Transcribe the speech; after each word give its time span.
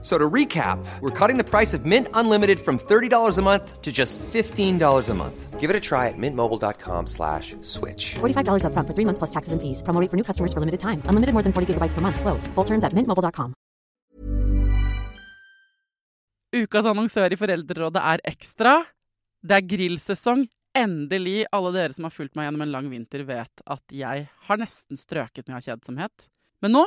So 0.00 0.16
to 0.16 0.30
recap, 0.30 0.78
we're 1.00 1.10
cutting 1.10 1.38
the 1.38 1.44
price 1.44 1.74
of 1.74 1.84
Mint 1.84 2.06
Unlimited 2.14 2.60
from 2.60 2.78
$30 2.78 3.36
a 3.36 3.42
month 3.42 3.82
to 3.82 3.90
just 3.90 4.16
$15 4.32 5.08
a 5.08 5.14
month. 5.14 5.58
Give 5.58 5.70
it 5.70 5.74
a 5.74 5.80
try 5.80 6.06
at 6.06 6.16
mintmobile.com 6.16 7.08
slash 7.08 7.56
switch. 7.62 8.14
$45 8.20 8.64
up 8.64 8.72
front 8.72 8.86
for 8.86 8.94
three 8.94 9.04
months 9.04 9.18
plus 9.18 9.30
taxes 9.30 9.52
and 9.52 9.60
fees. 9.60 9.82
Promo 9.82 10.00
rate 10.00 10.08
for 10.08 10.16
new 10.16 10.22
customers 10.22 10.52
for 10.52 10.60
limited 10.60 10.78
time. 10.78 11.02
Unlimited 11.06 11.32
more 11.34 11.42
than 11.42 11.52
40 11.52 11.74
gigabytes 11.74 11.94
per 11.94 12.00
month. 12.00 12.20
Slows. 12.20 12.46
Full 12.54 12.64
terms 12.64 12.84
at 12.84 12.94
mintmobile.com. 12.94 13.54
Ukas 16.54 16.86
annonsør 16.86 17.34
i 17.34 17.36
Foreldrerådet 17.36 18.00
er 18.00 18.22
Ekstra. 18.30 18.78
Det 19.44 19.58
er 19.58 19.66
grillsesong. 19.66 20.46
Endelig. 20.78 21.42
Alle 21.52 21.74
dere 21.74 21.96
som 21.96 22.06
har 22.06 22.14
fulgt 22.14 22.38
meg 22.38 22.46
gjennom 22.46 22.62
en 22.64 22.72
lang 22.72 22.88
vinter, 22.92 23.26
vet 23.26 23.66
at 23.66 23.82
jeg 23.92 24.28
har 24.46 24.62
nesten 24.62 24.96
strøket 25.00 25.48
med 25.48 25.58
av 25.58 25.66
kjedsomhet. 25.66 26.28
Men 26.62 26.76
nå 26.78 26.86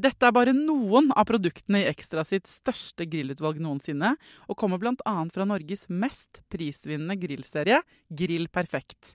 Dette 0.00 0.24
er 0.24 0.32
bare 0.32 0.52
noen 0.56 1.10
av 1.12 1.26
produktene 1.28 1.82
i 1.82 1.88
Ekstra 1.90 2.22
sitt 2.24 2.48
største 2.48 3.04
grillutvalg 3.10 3.58
noensinne, 3.60 4.14
og 4.48 4.56
kommer 4.56 4.80
bl.a. 4.80 5.12
fra 5.34 5.44
Norges 5.44 5.90
mest 5.92 6.40
prisvinnende 6.48 7.18
grillserie, 7.20 7.82
Grill 8.08 8.46
Perfekt. 8.48 9.12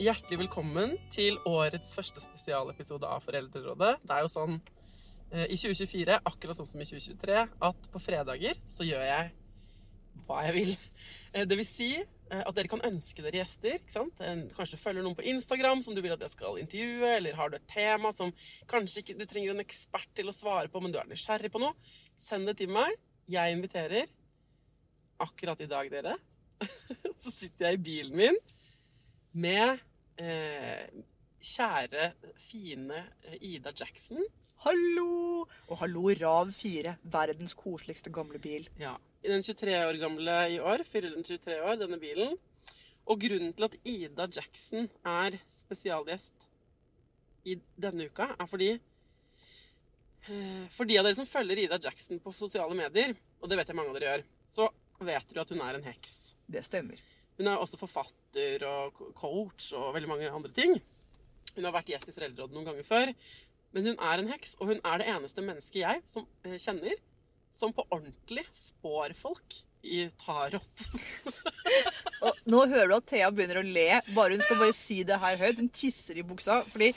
Hjertelig 0.00 0.40
velkommen 0.46 0.96
til 1.12 1.36
årets 1.44 1.92
første 1.98 2.24
spesialepisode 2.24 3.04
av 3.04 3.26
Foreldrerådet. 3.26 3.98
Det 4.00 4.16
er 4.16 4.24
jo 4.24 4.32
sånn 4.32 4.60
eh, 5.28 5.44
i 5.50 5.60
2024, 5.60 6.22
akkurat 6.24 6.62
sånn 6.62 6.72
som 6.72 6.80
i 6.80 6.88
2023, 6.88 7.48
at 7.68 7.90
på 7.92 8.06
fredager 8.08 8.56
så 8.64 8.88
gjør 8.88 9.04
jeg 9.10 9.34
hva 10.24 10.46
jeg 10.46 10.62
vil. 10.62 10.78
Eh, 11.32 11.46
Det 11.46 11.56
vil 11.58 11.66
si 11.66 11.90
eh, 11.96 12.42
at 12.42 12.54
dere 12.56 12.70
kan 12.70 12.82
ønske 12.86 13.22
dere 13.22 13.40
gjester. 13.42 13.78
sant? 13.90 14.18
Kanskje 14.56 14.76
du 14.76 14.82
følger 14.82 15.02
noen 15.06 15.16
på 15.18 15.26
Instagram 15.30 15.82
som 15.82 15.94
du 15.94 16.02
vil 16.02 16.14
at 16.14 16.22
jeg 16.26 16.34
skal 16.34 16.58
intervjue, 16.62 17.10
eller 17.16 17.38
har 17.38 17.50
du 17.50 17.56
et 17.58 17.68
tema 17.70 18.12
som 18.14 18.32
kanskje 18.70 19.02
ikke 19.04 19.18
du 19.18 19.26
trenger 19.26 19.54
en 19.54 19.64
ekspert 19.64 20.10
til 20.14 20.30
å 20.30 20.34
svare 20.36 20.68
på, 20.72 20.82
men 20.82 20.92
du 20.92 20.98
er 20.98 21.08
nysgjerrig 21.10 21.52
på 21.52 21.62
noe. 21.62 21.74
Send 22.18 22.50
det 22.50 22.56
til 22.60 22.72
meg. 22.72 22.94
Jeg 23.30 23.54
inviterer. 23.54 24.10
Akkurat 25.20 25.60
i 25.60 25.68
dag, 25.68 25.90
dere, 25.92 26.14
så 27.22 27.30
sitter 27.30 27.66
jeg 27.68 27.76
i 27.76 27.82
bilen 27.84 28.16
min 28.16 28.38
med 29.36 29.78
eh, 30.16 30.86
kjære, 31.44 32.06
fine 32.40 33.02
eh, 33.28 33.36
Ida 33.52 33.70
Jackson. 33.76 34.24
Hallo! 34.64 35.44
Og 35.68 35.76
hallo 35.82 36.08
Rav 36.20 36.50
4, 36.56 36.96
verdens 37.12 37.52
koseligste 37.56 38.10
gamle 38.12 38.40
bil. 38.42 38.66
Ja. 38.80 38.96
Den 39.20 39.42
23 39.44 39.74
år 39.84 39.98
gamle 40.00 40.36
i 40.48 40.60
år, 40.64 40.80
fyller 40.88 41.12
den 41.12 41.24
23 41.24 41.58
år, 41.60 41.76
denne 41.76 41.98
bilen. 42.00 42.38
Og 43.04 43.20
grunnen 43.20 43.52
til 43.52 43.66
at 43.66 43.74
Ida 43.84 44.26
Jackson 44.32 44.86
er 45.04 45.36
spesialgjest 45.50 46.46
i 47.44 47.56
denne 47.80 48.06
uka, 48.08 48.30
er 48.36 48.48
fordi 48.48 48.70
eh, 50.28 50.64
For 50.72 50.88
de 50.88 50.98
av 51.00 51.04
dere 51.08 51.18
som 51.18 51.28
følger 51.28 51.64
Ida 51.64 51.78
Jackson 51.82 52.20
på 52.20 52.32
sosiale 52.36 52.76
medier, 52.76 53.12
og 53.40 53.48
det 53.50 53.60
vet 53.60 53.72
jeg 53.72 53.76
mange 53.76 53.92
av 53.92 53.98
dere 53.98 54.10
gjør, 54.10 54.24
så 54.56 54.70
vet 55.00 55.28
dere 55.32 55.44
at 55.44 55.52
hun 55.52 55.62
er 55.66 55.76
en 55.76 55.88
heks. 55.88 56.16
Det 56.48 56.64
stemmer. 56.64 57.00
Hun 57.36 57.48
er 57.48 57.60
også 57.60 57.80
forfatter 57.80 58.64
og 58.68 59.04
coach 59.16 59.70
og 59.76 59.94
veldig 59.96 60.10
mange 60.10 60.32
andre 60.32 60.52
ting. 60.56 60.74
Hun 61.56 61.66
har 61.66 61.76
vært 61.76 61.92
gjest 61.92 62.08
i 62.08 62.16
Foreldrerådet 62.16 62.56
noen 62.56 62.68
ganger 62.68 62.88
før. 62.88 63.12
Men 63.76 63.86
hun 63.86 64.00
er 64.00 64.20
en 64.20 64.32
heks, 64.32 64.56
og 64.58 64.72
hun 64.72 64.80
er 64.80 65.00
det 65.00 65.12
eneste 65.12 65.44
mennesket 65.44 65.82
jeg 65.84 66.02
som 66.08 66.26
eh, 66.44 66.56
kjenner 66.60 66.96
som 67.52 67.72
på 67.76 67.84
ordentlig 67.90 68.46
spår 68.54 69.14
folk 69.18 69.56
i 69.82 70.04
tarot. 70.20 70.82
Og 72.26 72.36
nå 72.52 72.60
hører 72.68 72.90
du 72.90 72.94
at 72.98 73.06
Thea 73.08 73.30
begynner 73.32 73.60
å 73.62 73.64
le. 73.66 73.86
Bare 74.16 74.34
hun 74.36 74.42
skal 74.44 74.58
bare 74.60 74.74
si 74.76 74.98
det 75.08 75.16
her 75.22 75.38
høyt. 75.40 75.60
Hun 75.62 75.70
tisser 75.72 76.18
i 76.20 76.24
buksa. 76.26 76.60
Fordi, 76.68 76.90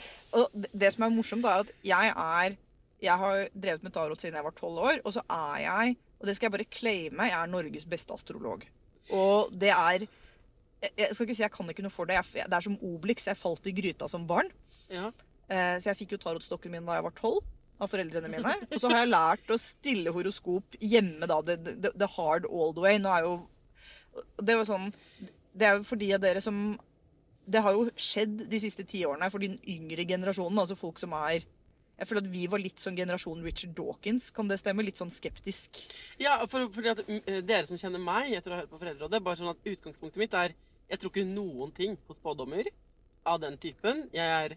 det- 0.74 0.92
som 0.94 1.06
er 1.06 1.14
morsomt, 1.14 1.46
er 1.48 1.64
at 1.64 1.72
jeg 1.82 2.12
er 2.14 2.56
Jeg 3.04 3.18
har 3.20 3.48
drevet 3.52 3.82
med 3.84 3.92
tarot 3.92 4.20
siden 4.20 4.34
jeg 4.38 4.44
var 4.46 4.54
tolv 4.56 4.78
år, 4.80 5.00
og 5.04 5.12
så 5.12 5.20
er 5.28 5.58
jeg 5.64 5.96
Og 6.20 6.26
det 6.26 6.36
skal 6.36 6.46
jeg 6.46 6.52
bare 6.54 6.70
claime, 6.72 7.26
jeg 7.28 7.36
er 7.42 7.46
Norges 7.52 7.84
beste 7.84 8.14
astrolog. 8.14 8.62
Og 9.10 9.50
det 9.52 9.68
er 9.70 9.98
jeg- 10.06 10.92
Jeg 10.96 11.14
skal 11.14 11.26
ikke 11.26 11.36
si 11.36 11.42
jeg 11.42 11.52
kan 11.52 11.68
ikke 11.68 11.82
noe 11.82 11.90
for 11.90 12.04
det. 12.06 12.14
Jeg, 12.34 12.44
det 12.48 12.52
er 12.52 12.60
som 12.60 12.78
Obelix. 12.82 13.24
Jeg 13.26 13.36
falt 13.36 13.66
i 13.66 13.72
gryta 13.72 14.08
som 14.08 14.26
barn. 14.26 14.50
Ja. 14.90 15.10
Eh, 15.48 15.78
Så 15.80 15.84
jeg 15.92 15.96
fikk 15.96 16.12
jo 16.12 16.16
tarotstokken 16.18 16.70
min 16.70 16.84
da 16.86 16.92
jeg 16.94 17.02
var 17.02 17.10
tolv. 17.12 17.42
Av 17.82 17.90
foreldrene 17.90 18.30
mine. 18.30 18.54
Og 18.70 18.78
så 18.78 18.90
har 18.92 19.02
jeg 19.02 19.10
lært 19.10 19.50
å 19.50 19.58
stille 19.58 20.12
horoskop 20.14 20.76
hjemme, 20.78 21.26
da. 21.26 21.40
The, 21.42 21.56
the, 21.58 21.90
the 21.98 22.08
hard 22.16 22.46
the 22.46 22.84
way. 22.84 23.00
Nå 23.02 23.10
er 23.10 23.26
jo 23.26 23.34
Det 24.38 24.54
var 24.54 24.68
sånn 24.68 24.92
Det 25.50 25.66
er 25.66 25.78
jo 25.78 25.86
for 25.88 25.98
de 25.98 26.12
av 26.14 26.22
dere 26.22 26.42
som 26.44 26.60
Det 27.50 27.62
har 27.64 27.74
jo 27.74 27.88
skjedd 27.98 28.44
de 28.50 28.60
siste 28.62 28.86
ti 28.86 29.02
årene 29.08 29.30
for 29.32 29.42
den 29.42 29.58
yngre 29.66 30.06
generasjonen. 30.06 30.62
Altså 30.62 30.78
folk 30.78 31.02
som 31.02 31.16
er 31.18 31.42
Jeg 31.42 32.08
føler 32.10 32.22
at 32.22 32.30
vi 32.30 32.46
var 32.50 32.62
litt 32.62 32.82
sånn 32.82 32.96
generasjon 32.98 33.42
Richard 33.46 33.74
Dawkins. 33.74 34.30
Kan 34.34 34.48
det 34.50 34.60
stemme? 34.62 34.86
Litt 34.86 35.02
sånn 35.02 35.12
skeptisk. 35.14 35.82
Ja, 36.22 36.38
for, 36.46 36.70
fordi 36.74 36.94
at 36.94 37.02
mm, 37.06 37.20
eh, 37.20 37.42
Dere 37.42 37.66
som 37.70 37.78
kjenner 37.80 38.02
meg 38.02 38.32
etter 38.38 38.54
å 38.54 38.56
ha 38.56 38.62
hørt 38.62 38.72
på 38.72 38.80
Foreldrerådet, 38.80 39.22
bare 39.22 39.42
sånn 39.42 39.52
at 39.52 39.70
utgangspunktet 39.74 40.22
mitt 40.22 40.34
er 40.38 40.54
Jeg 40.90 41.02
tror 41.02 41.10
ikke 41.10 41.26
noen 41.26 41.74
ting 41.74 41.98
på 42.06 42.14
spådommer 42.14 42.70
av 43.26 43.38
den 43.42 43.58
typen. 43.58 44.06
Jeg 44.14 44.26
er 44.30 44.56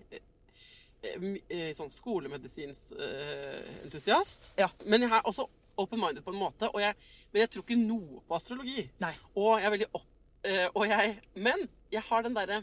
sånn 1.77 1.93
skolemedisinsentusiast. 1.93 4.41
Ja. 4.57 4.69
Men 4.85 5.01
jeg 5.05 5.13
er 5.13 5.21
også 5.29 5.45
open-minded 5.77 6.23
på 6.25 6.31
en 6.33 6.39
måte. 6.41 6.69
Og 6.73 6.81
jeg, 6.81 6.95
men 7.31 7.41
jeg 7.43 7.49
tror 7.53 7.63
ikke 7.65 7.77
noe 7.79 8.21
på 8.27 8.35
astrologi. 8.37 8.89
Nei. 9.03 9.13
Og 9.37 9.59
jeg 9.59 9.67
er 9.67 9.75
veldig 9.75 9.89
opp... 9.93 10.07
eh, 10.47 10.67
og 10.73 10.83
jeg, 10.89 11.05
men 11.35 11.59
jeg 11.93 12.03
har 12.09 12.21
den 12.25 12.35
derre 12.35 12.57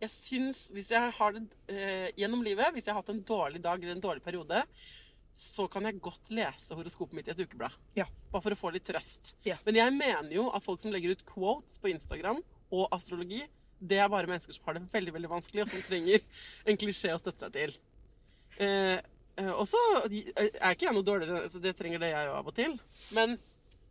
Jeg 0.00 0.10
syns 0.14 0.58
Hvis 0.72 0.90
jeg 0.94 1.12
har 1.16 1.30
det 1.34 1.42
eh, 1.68 2.08
gjennom 2.16 2.42
livet, 2.46 2.72
hvis 2.72 2.86
jeg 2.86 2.94
har 2.94 3.02
hatt 3.02 3.12
en 3.12 3.26
dårlig 3.26 3.60
dag 3.64 3.82
eller 3.82 3.94
en 3.96 4.04
dårlig 4.04 4.22
periode, 4.24 4.62
så 5.36 5.66
kan 5.70 5.84
jeg 5.86 6.00
godt 6.02 6.30
lese 6.34 6.74
horoskopet 6.76 7.16
mitt 7.16 7.28
i 7.28 7.32
et 7.32 7.40
ukeblad. 7.40 7.70
Ja. 7.96 8.06
Bare 8.32 8.42
for 8.44 8.54
å 8.54 8.58
få 8.58 8.72
litt 8.74 8.86
trøst. 8.88 9.34
Ja. 9.46 9.56
Men 9.64 9.78
jeg 9.78 9.94
mener 9.96 10.32
jo 10.34 10.48
at 10.52 10.64
folk 10.64 10.80
som 10.82 10.92
legger 10.92 11.10
ut 11.14 11.24
quotes 11.28 11.78
på 11.80 11.88
Instagram 11.92 12.42
og 12.70 12.88
astrologi, 12.94 13.42
det 13.80 13.98
er 14.00 14.10
bare 14.12 14.28
mennesker 14.28 14.54
som 14.54 14.68
har 14.68 14.76
det 14.76 14.84
veldig 14.92 15.14
veldig 15.16 15.30
vanskelig, 15.30 15.64
og 15.64 15.72
som 15.72 15.82
trenger 15.86 16.24
en 16.68 16.78
klisjé 16.80 17.14
å 17.14 17.20
støtte 17.20 17.46
seg 17.46 17.56
til. 17.56 17.74
Eh, 18.60 18.98
eh, 19.40 19.52
og 19.54 19.64
så 19.68 19.80
er 20.04 20.74
ikke 20.74 20.88
jeg 20.88 20.96
noe 20.96 21.06
dårligere, 21.06 21.48
så 21.52 21.62
det 21.62 21.74
trenger 21.78 22.02
det 22.02 22.12
jeg 22.12 22.28
jo 22.28 22.36
av 22.36 22.50
og 22.50 22.56
til. 22.56 22.76
Men 23.16 23.36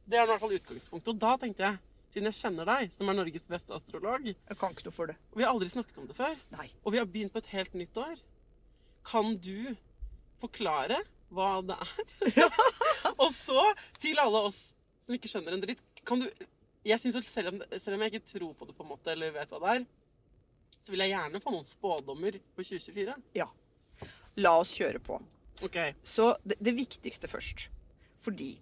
det 0.10 0.20
er 0.20 0.26
i 0.26 0.32
hvert 0.32 0.44
fall 0.44 0.58
utgangspunktet. 0.58 1.12
Og 1.14 1.22
da 1.22 1.36
tenkte 1.42 1.66
jeg, 1.66 1.82
siden 2.14 2.30
jeg 2.32 2.40
kjenner 2.40 2.70
deg, 2.70 2.94
som 2.94 3.10
er 3.10 3.20
Norges 3.20 3.46
beste 3.50 3.76
astrolog 3.76 4.24
Jeg 4.26 4.58
kan 4.58 4.74
ikke 4.74 4.88
noe 4.88 4.96
for 4.96 5.12
det. 5.12 5.18
Og 5.30 5.42
vi 5.42 5.46
har 5.46 5.54
aldri 5.54 5.70
snakket 5.70 6.02
om 6.02 6.10
det 6.10 6.18
før, 6.18 6.38
Nei. 6.56 6.70
og 6.82 6.94
vi 6.94 7.02
har 7.02 7.10
begynt 7.10 7.34
på 7.36 7.42
et 7.44 7.54
helt 7.54 7.78
nytt 7.78 8.02
år. 8.02 8.16
Kan 9.10 9.38
du 9.42 9.76
forklare 10.42 11.02
hva 11.34 11.60
det 11.66 11.78
er? 11.78 12.48
og 13.24 13.30
så, 13.36 13.62
til 14.02 14.22
alle 14.22 14.46
oss 14.50 14.70
som 15.04 15.16
ikke 15.16 15.30
skjønner 15.32 15.56
en 15.56 15.64
dritt, 15.64 15.84
kan 16.06 16.22
du 16.22 16.28
Jeg 16.88 17.02
synes 17.02 17.18
jo 17.20 17.22
selv 17.28 17.52
om, 17.52 17.64
selv 17.78 17.98
om 17.98 18.04
jeg 18.06 18.14
ikke 18.14 18.28
tror 18.30 18.54
på 18.56 18.68
det, 18.70 18.76
på 18.78 18.86
en 18.86 18.92
måte, 18.94 19.12
eller 19.12 19.34
vet 19.36 19.52
hva 19.52 19.60
det 19.64 19.74
er, 19.74 19.88
så 20.80 20.94
vil 20.94 21.04
jeg 21.04 21.12
gjerne 21.12 21.42
få 21.44 21.52
noen 21.52 21.68
spådommer 21.68 22.38
på 22.56 22.64
2024. 22.64 23.18
Ja. 23.36 23.50
La 24.40 24.56
oss 24.62 24.72
kjøre 24.78 25.02
på. 25.04 25.20
OK. 25.66 25.78
Så 26.08 26.32
det, 26.48 26.56
det 26.64 26.76
viktigste 26.78 27.28
først. 27.28 27.68
Fordi 28.24 28.54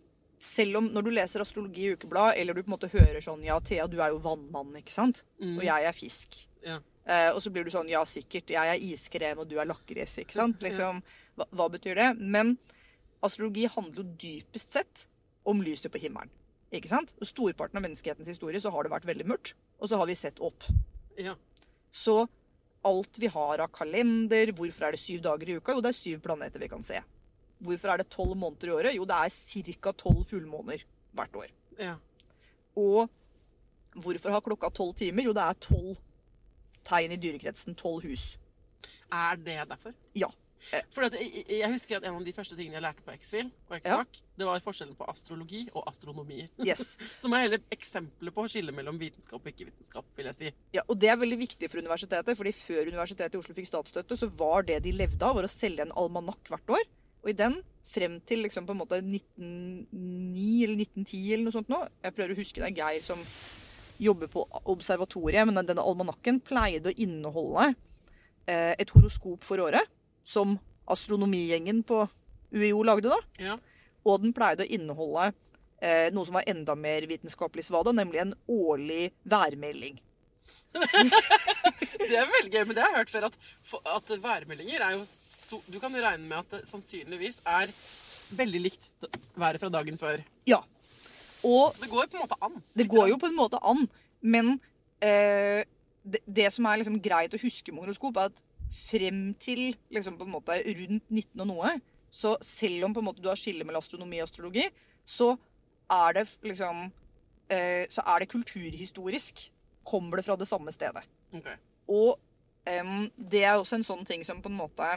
selv 0.41 0.79
om 0.79 0.87
når 0.93 1.05
du 1.05 1.11
leser 1.13 1.43
astrologi 1.43 1.85
i 1.85 1.93
ukeblad, 1.97 2.35
eller 2.37 2.57
du 2.57 2.63
på 2.63 2.71
en 2.71 2.75
måte 2.75 2.89
hører 2.93 3.21
sånn 3.25 3.43
Ja, 3.45 3.57
Thea, 3.61 3.87
du 3.89 3.99
er 4.01 4.13
jo 4.13 4.21
vannmann, 4.23 4.73
ikke 4.79 4.93
sant? 4.93 5.23
Og 5.41 5.63
jeg 5.65 5.89
er 5.89 5.95
fisk. 5.97 6.39
Ja. 6.65 6.79
Eh, 7.07 7.29
og 7.31 7.39
så 7.43 7.51
blir 7.53 7.65
du 7.65 7.71
sånn 7.73 7.89
Ja, 7.89 8.01
sikkert. 8.05 8.49
Jeg 8.53 8.73
er 8.73 8.81
iskrem, 8.89 9.41
og 9.41 9.49
du 9.49 9.57
er 9.61 9.69
lakris. 9.69 10.17
Ikke 10.23 10.37
sant? 10.37 10.61
Liksom, 10.65 11.03
hva, 11.37 11.47
hva 11.53 11.69
betyr 11.73 11.97
det? 11.97 12.09
Men 12.17 12.55
astrologi 13.25 13.65
handler 13.71 14.03
jo 14.03 14.17
dypest 14.21 14.73
sett 14.77 15.05
om 15.47 15.61
lyset 15.63 15.93
på 15.93 16.01
himmelen. 16.01 16.33
Ikke 16.75 16.89
sant? 16.91 17.13
Storparten 17.23 17.79
av 17.79 17.85
menneskehetens 17.85 18.27
historie 18.27 18.59
så 18.59 18.71
har 18.73 18.83
det 18.83 18.91
vært 18.91 19.07
veldig 19.07 19.27
mørkt, 19.29 19.53
og 19.79 19.87
så 19.89 19.99
har 19.99 20.07
vi 20.09 20.15
sett 20.19 20.39
opp. 20.43 20.67
ja. 21.17 21.35
Så 21.91 22.27
alt 22.85 23.17
vi 23.17 23.27
har 23.31 23.59
av 23.63 23.71
kalender 23.73 24.51
Hvorfor 24.53 24.85
er 24.85 24.91
det 24.91 24.99
syv 24.99 25.21
dager 25.23 25.49
i 25.49 25.55
uka? 25.57 25.71
Jo, 25.73 25.81
det 25.81 25.89
er 25.89 25.95
syv 25.97 26.19
planeter 26.21 26.59
vi 26.59 26.67
kan 26.67 26.83
se. 26.83 26.99
Hvorfor 27.63 27.89
er 27.89 27.97
det 27.97 28.09
tolv 28.11 28.35
måneder 28.37 28.67
i 28.67 28.73
året? 28.75 28.95
Jo, 28.95 29.05
det 29.07 29.15
er 29.15 29.77
ca. 29.81 29.93
tolv 29.93 30.25
fullmåner 30.27 30.83
hvert 31.15 31.35
år. 31.35 31.47
ja. 31.79 31.95
Og 32.77 33.09
hvorfor 33.95 34.29
har 34.29 34.41
klokka 34.45 34.69
tolv 34.69 34.93
timer? 34.95 35.23
Jo, 35.23 35.33
det 35.33 35.41
er 35.41 35.53
tolv 35.53 35.97
tegn 36.85 37.11
i 37.15 37.17
dyrekretsen. 37.17 37.75
Tolv 37.75 38.03
hus. 38.03 38.37
Er 39.11 39.35
det 39.35 39.57
derfor? 39.69 39.93
Ja. 40.13 40.27
For 40.93 41.05
at 41.07 41.15
jeg, 41.15 41.45
jeg 41.47 41.69
husker 41.71 41.99
at 41.99 42.07
en 42.07 42.17
av 42.17 42.25
de 42.25 42.33
første 42.35 42.57
tingene 42.57 42.79
jeg 42.79 42.83
lærte 42.83 43.03
på 43.05 43.13
X-Fil 43.13 43.51
ja. 43.85 43.99
Det 44.37 44.47
var 44.47 44.63
forskjellen 44.65 44.97
på 44.97 45.07
astrologi 45.09 45.63
og 45.71 45.85
astronomi. 45.89 46.43
Yes. 46.65 46.95
Som 47.21 47.35
er 47.37 47.45
hele 47.45 47.59
eksempelet 47.73 48.35
på 48.35 48.43
å 48.43 48.51
skille 48.51 48.73
mellom 48.75 48.99
vitenskap 49.01 49.39
og 49.39 49.51
ikke-vitenskap, 49.51 50.09
vil 50.17 50.29
jeg 50.31 50.39
si. 50.39 50.51
Ja, 50.75 50.83
og 50.85 50.99
det 51.01 51.11
er 51.13 51.19
veldig 51.21 51.39
viktig 51.41 51.69
for 51.71 51.81
universitetet, 51.81 52.37
fordi 52.37 52.53
før 52.57 52.91
Universitetet 52.91 53.37
i 53.37 53.41
Oslo 53.41 53.55
fikk 53.57 53.69
statsstøtte, 53.69 54.17
så 54.19 54.29
var 54.39 54.67
det 54.67 54.81
de 54.85 54.93
levde 54.93 55.25
av, 55.25 55.37
var 55.37 55.47
å 55.47 55.51
selge 55.51 55.85
en 55.85 55.95
almanakk 55.97 56.51
hvert 56.53 56.75
år. 56.77 56.85
Og 57.23 57.31
i 57.33 57.37
den, 57.37 57.59
frem 57.87 58.19
til 58.27 58.43
liksom 58.45 58.67
på 58.67 58.75
en 58.75 58.81
måte 58.81 58.99
1909 58.99 60.47
eller 60.67 60.83
1910 60.83 61.21
eller 61.33 61.45
noe 61.45 61.55
sånt 61.55 61.69
nå 61.71 61.77
Jeg 62.03 62.15
prøver 62.17 62.33
å 62.33 62.39
huske 62.41 62.59
det 62.59 62.67
er 62.67 62.75
Geir 62.81 63.05
som 63.05 63.21
jobber 63.97 64.29
på 64.31 64.43
observatoriet, 64.69 65.47
men 65.47 65.57
denne 65.65 65.83
almanakken 65.83 66.41
pleide 66.45 66.91
å 66.91 66.97
inneholde 67.01 67.71
eh, 68.45 68.73
et 68.77 68.91
horoskop 68.93 69.47
for 69.47 69.63
året, 69.63 69.89
som 70.27 70.57
astronomigjengen 70.91 71.83
på 71.87 72.03
UiO 72.51 72.83
lagde 72.87 73.11
da. 73.11 73.19
Ja. 73.41 73.57
Og 74.07 74.21
den 74.23 74.33
pleide 74.35 74.65
å 74.65 74.71
inneholde 74.77 75.29
eh, 75.83 76.07
noe 76.15 76.27
som 76.27 76.37
var 76.37 76.47
enda 76.47 76.75
mer 76.79 77.07
vitenskapelig 77.09 77.67
svada, 77.67 77.93
nemlig 77.95 78.21
en 78.23 78.35
årlig 78.51 79.11
værmelding. 79.27 79.99
Det 82.07 82.15
er 82.15 82.29
veldig 82.29 82.51
gøy, 82.53 82.63
men 82.69 82.75
det 82.77 82.83
har 82.83 82.93
jeg 82.93 82.99
hørt 83.01 83.11
før, 83.11 83.25
at, 83.27 83.37
at 83.97 84.11
værmeldinger 84.23 84.83
er 84.85 84.93
jo 84.95 85.01
sto, 85.09 85.57
Du 85.67 85.79
kan 85.81 85.91
regne 85.91 86.23
med 86.23 86.37
at 86.39 86.53
det 86.53 86.69
sannsynligvis 86.69 87.41
er 87.43 87.71
veldig 88.37 88.61
likt 88.61 88.87
været 89.35 89.59
fra 89.59 89.71
dagen 89.73 89.97
før. 89.99 90.21
Ja. 90.47 90.61
Og 91.43 91.73
Så 91.75 91.83
det 91.83 91.89
går 91.91 92.05
jo 92.05 92.11
på 92.13 92.19
en 92.19 92.23
måte 92.23 92.39
an. 92.47 92.61
det 92.79 92.87
går 92.91 93.09
jo 93.11 93.17
på 93.19 93.27
en 93.27 93.35
måte 93.37 93.59
an, 93.59 93.83
men 94.21 94.53
eh, 95.03 95.65
det, 96.03 96.21
det 96.23 96.47
som 96.53 96.69
er 96.69 96.79
liksom 96.79 97.01
greit 97.03 97.35
å 97.35 97.41
huske 97.41 97.73
med 97.73 97.83
horoskop, 97.83 98.21
er 98.21 98.31
at 98.31 98.43
frem 98.73 99.33
til 99.41 99.75
liksom 99.93 100.17
på 100.19 100.27
en 100.27 100.33
måte 100.33 100.57
rundt 100.65 101.09
19 101.09 101.43
og 101.43 101.49
noe, 101.49 101.73
så 102.11 102.35
selv 102.43 102.87
om 102.87 102.95
på 102.95 103.03
en 103.03 103.09
måte 103.09 103.23
du 103.23 103.29
har 103.29 103.39
skille 103.39 103.65
mellom 103.67 103.83
astronomi 103.83 104.21
og 104.21 104.27
astrologi, 104.29 104.65
så 105.07 105.33
er 105.91 106.17
det 106.17 106.25
liksom 106.43 106.87
eh, 107.49 107.85
Så 107.89 108.03
er 108.03 108.19
det 108.19 108.31
kulturhistorisk. 108.31 109.51
Kommer 109.87 110.17
det 110.17 110.25
fra 110.25 110.35
det 110.35 110.47
samme 110.47 110.71
stedet. 110.71 111.03
Okay. 111.31 111.55
Og 111.87 112.19
um, 112.83 113.11
det 113.15 113.43
er 113.43 113.55
også 113.55 113.77
en 113.77 113.87
sånn 113.87 114.03
ting 114.05 114.25
som 114.27 114.41
på 114.43 114.51
en 114.51 114.59
måte 114.59 114.87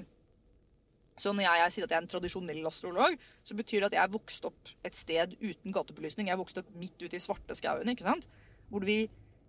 Så 1.21 1.31
når 1.33 1.45
jeg, 1.45 1.61
jeg 1.61 1.73
sier 1.73 1.87
at 1.87 1.93
jeg 1.93 1.99
er 1.99 2.03
en 2.03 2.11
tradisjonell 2.11 2.67
astrolog, 2.67 3.17
så 3.45 3.55
betyr 3.55 3.85
det 3.85 3.91
at 3.91 3.99
jeg 4.01 4.13
vokste 4.15 4.49
opp 4.49 4.71
et 4.89 4.97
sted 4.97 5.35
uten 5.43 5.75
gatebelysning. 5.75 6.31
Jeg 6.31 6.41
vokste 6.41 6.63
opp 6.65 6.71
midt 6.81 7.03
ute 7.03 7.19
i 7.19 7.21
svarte 7.21 7.55
skauen, 7.59 7.91
ikke 7.93 8.07
sant? 8.07 8.25
Hvor 8.71 8.87
vi 8.89 9.03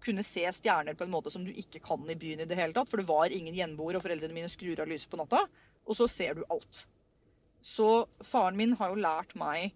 kunne 0.03 0.25
se 0.25 0.43
stjerner 0.55 0.97
på 0.97 1.05
en 1.05 1.13
måte 1.13 1.31
som 1.33 1.43
du 1.45 1.51
ikke 1.53 1.81
kan 1.83 2.07
i 2.09 2.17
byen 2.17 2.43
i 2.43 2.47
det 2.49 2.57
hele 2.57 2.75
tatt. 2.75 2.89
For 2.89 3.01
det 3.01 3.09
var 3.09 3.33
ingen 3.33 3.55
gjenboer, 3.57 3.97
og 3.97 4.05
foreldrene 4.05 4.35
mine 4.35 4.51
skrur 4.51 4.81
av 4.81 4.89
lyset 4.89 5.11
på 5.11 5.19
natta. 5.21 5.43
Og 5.85 5.97
så 5.97 6.07
ser 6.11 6.37
du 6.37 6.45
alt. 6.49 6.85
Så 7.61 8.07
faren 8.25 8.57
min 8.57 8.73
har 8.79 8.91
jo 8.91 9.01
lært 9.01 9.35
meg 9.37 9.75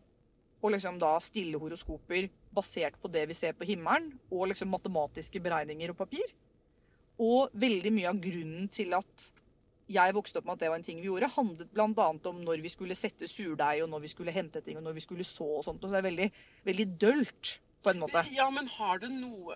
å 0.65 0.71
liksom 0.73 0.97
da 1.01 1.13
stille 1.21 1.59
horoskoper 1.61 2.29
basert 2.55 2.97
på 3.01 3.11
det 3.11 3.27
vi 3.29 3.37
ser 3.37 3.53
på 3.57 3.67
himmelen, 3.67 4.15
og 4.31 4.49
liksom 4.49 4.71
matematiske 4.73 5.41
beregninger 5.43 5.93
og 5.93 5.99
papir. 5.99 6.33
Og 7.21 7.53
veldig 7.53 7.91
mye 7.95 8.11
av 8.11 8.21
grunnen 8.23 8.69
til 8.73 8.95
at 8.97 9.31
jeg 9.91 10.15
vokste 10.17 10.41
opp 10.41 10.47
med 10.47 10.55
at 10.55 10.63
det 10.63 10.69
var 10.71 10.79
en 10.79 10.85
ting 10.85 10.97
vi 10.97 11.09
gjorde, 11.11 11.29
handlet 11.35 11.69
bl.a. 11.75 12.07
om 12.31 12.39
når 12.41 12.63
vi 12.63 12.71
skulle 12.73 12.97
sette 12.97 13.29
surdeig, 13.29 13.83
og 13.83 13.91
når 13.91 14.01
vi 14.07 14.11
skulle 14.15 14.33
hente 14.33 14.61
ting, 14.65 14.79
og 14.79 14.85
når 14.87 14.97
vi 14.97 15.03
skulle 15.05 15.27
så 15.27 15.45
og 15.59 15.65
sånt. 15.67 15.83
Og 15.83 15.89
så 15.89 15.93
det 15.93 16.01
er 16.01 16.07
veldig, 16.07 16.29
veldig 16.65 16.87
dølt, 17.01 17.51
på 17.85 17.93
en 17.93 18.01
måte. 18.01 18.23
Ja, 18.33 18.47
men 18.53 18.67
har 18.75 18.99
det 19.03 19.11
noe 19.13 19.55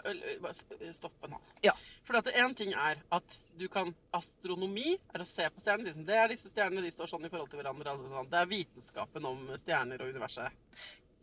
Stopp 0.96 1.26
en 1.26 1.36
hal. 1.36 1.52
Ja. 1.66 1.74
For 2.06 2.20
én 2.20 2.56
ting 2.58 2.74
er 2.78 3.02
at 3.16 3.38
du 3.60 3.68
kan 3.72 3.92
Astronomi 4.16 4.96
er 4.96 5.24
å 5.24 5.28
se 5.28 5.48
på 5.50 5.64
stjernene. 5.64 5.90
Liksom, 5.90 6.06
det 6.08 6.18
er 6.18 6.32
disse 6.32 6.52
stjernene, 6.52 6.86
de 6.86 6.94
står 6.94 7.10
sånn 7.12 7.28
i 7.28 7.32
forhold 7.32 7.52
til 7.52 7.62
hverandre. 7.62 7.94
Altså 7.94 8.14
sånn. 8.14 8.32
Det 8.32 8.40
er 8.40 8.52
vitenskapen 8.54 9.30
om 9.30 9.46
stjerner 9.62 10.04
og 10.04 10.14
universet. 10.14 10.66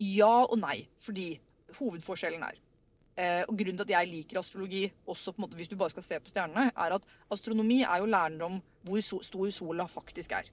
Ja 0.02 0.34
og 0.44 0.58
nei, 0.60 0.82
fordi 1.00 1.30
hovedforskjellen 1.78 2.42
er 2.44 2.58
eh, 3.16 3.42
Og 3.48 3.56
grunnen 3.56 3.78
til 3.80 3.86
at 3.86 3.94
jeg 3.94 4.10
liker 4.10 4.42
astrologi, 4.42 4.82
også 5.08 5.32
på 5.32 5.40
en 5.40 5.46
måte 5.46 5.56
hvis 5.56 5.70
du 5.72 5.78
bare 5.80 5.94
skal 5.94 6.04
se 6.04 6.20
på 6.20 6.32
stjernene, 6.34 6.68
er 6.74 6.96
at 6.98 7.06
astronomi 7.32 7.80
er 7.82 8.02
jo 8.02 8.10
læren 8.12 8.42
om 8.44 8.60
hvor 8.86 9.00
stor 9.02 9.50
sola 9.54 9.88
faktisk 9.90 10.36
er. 10.36 10.50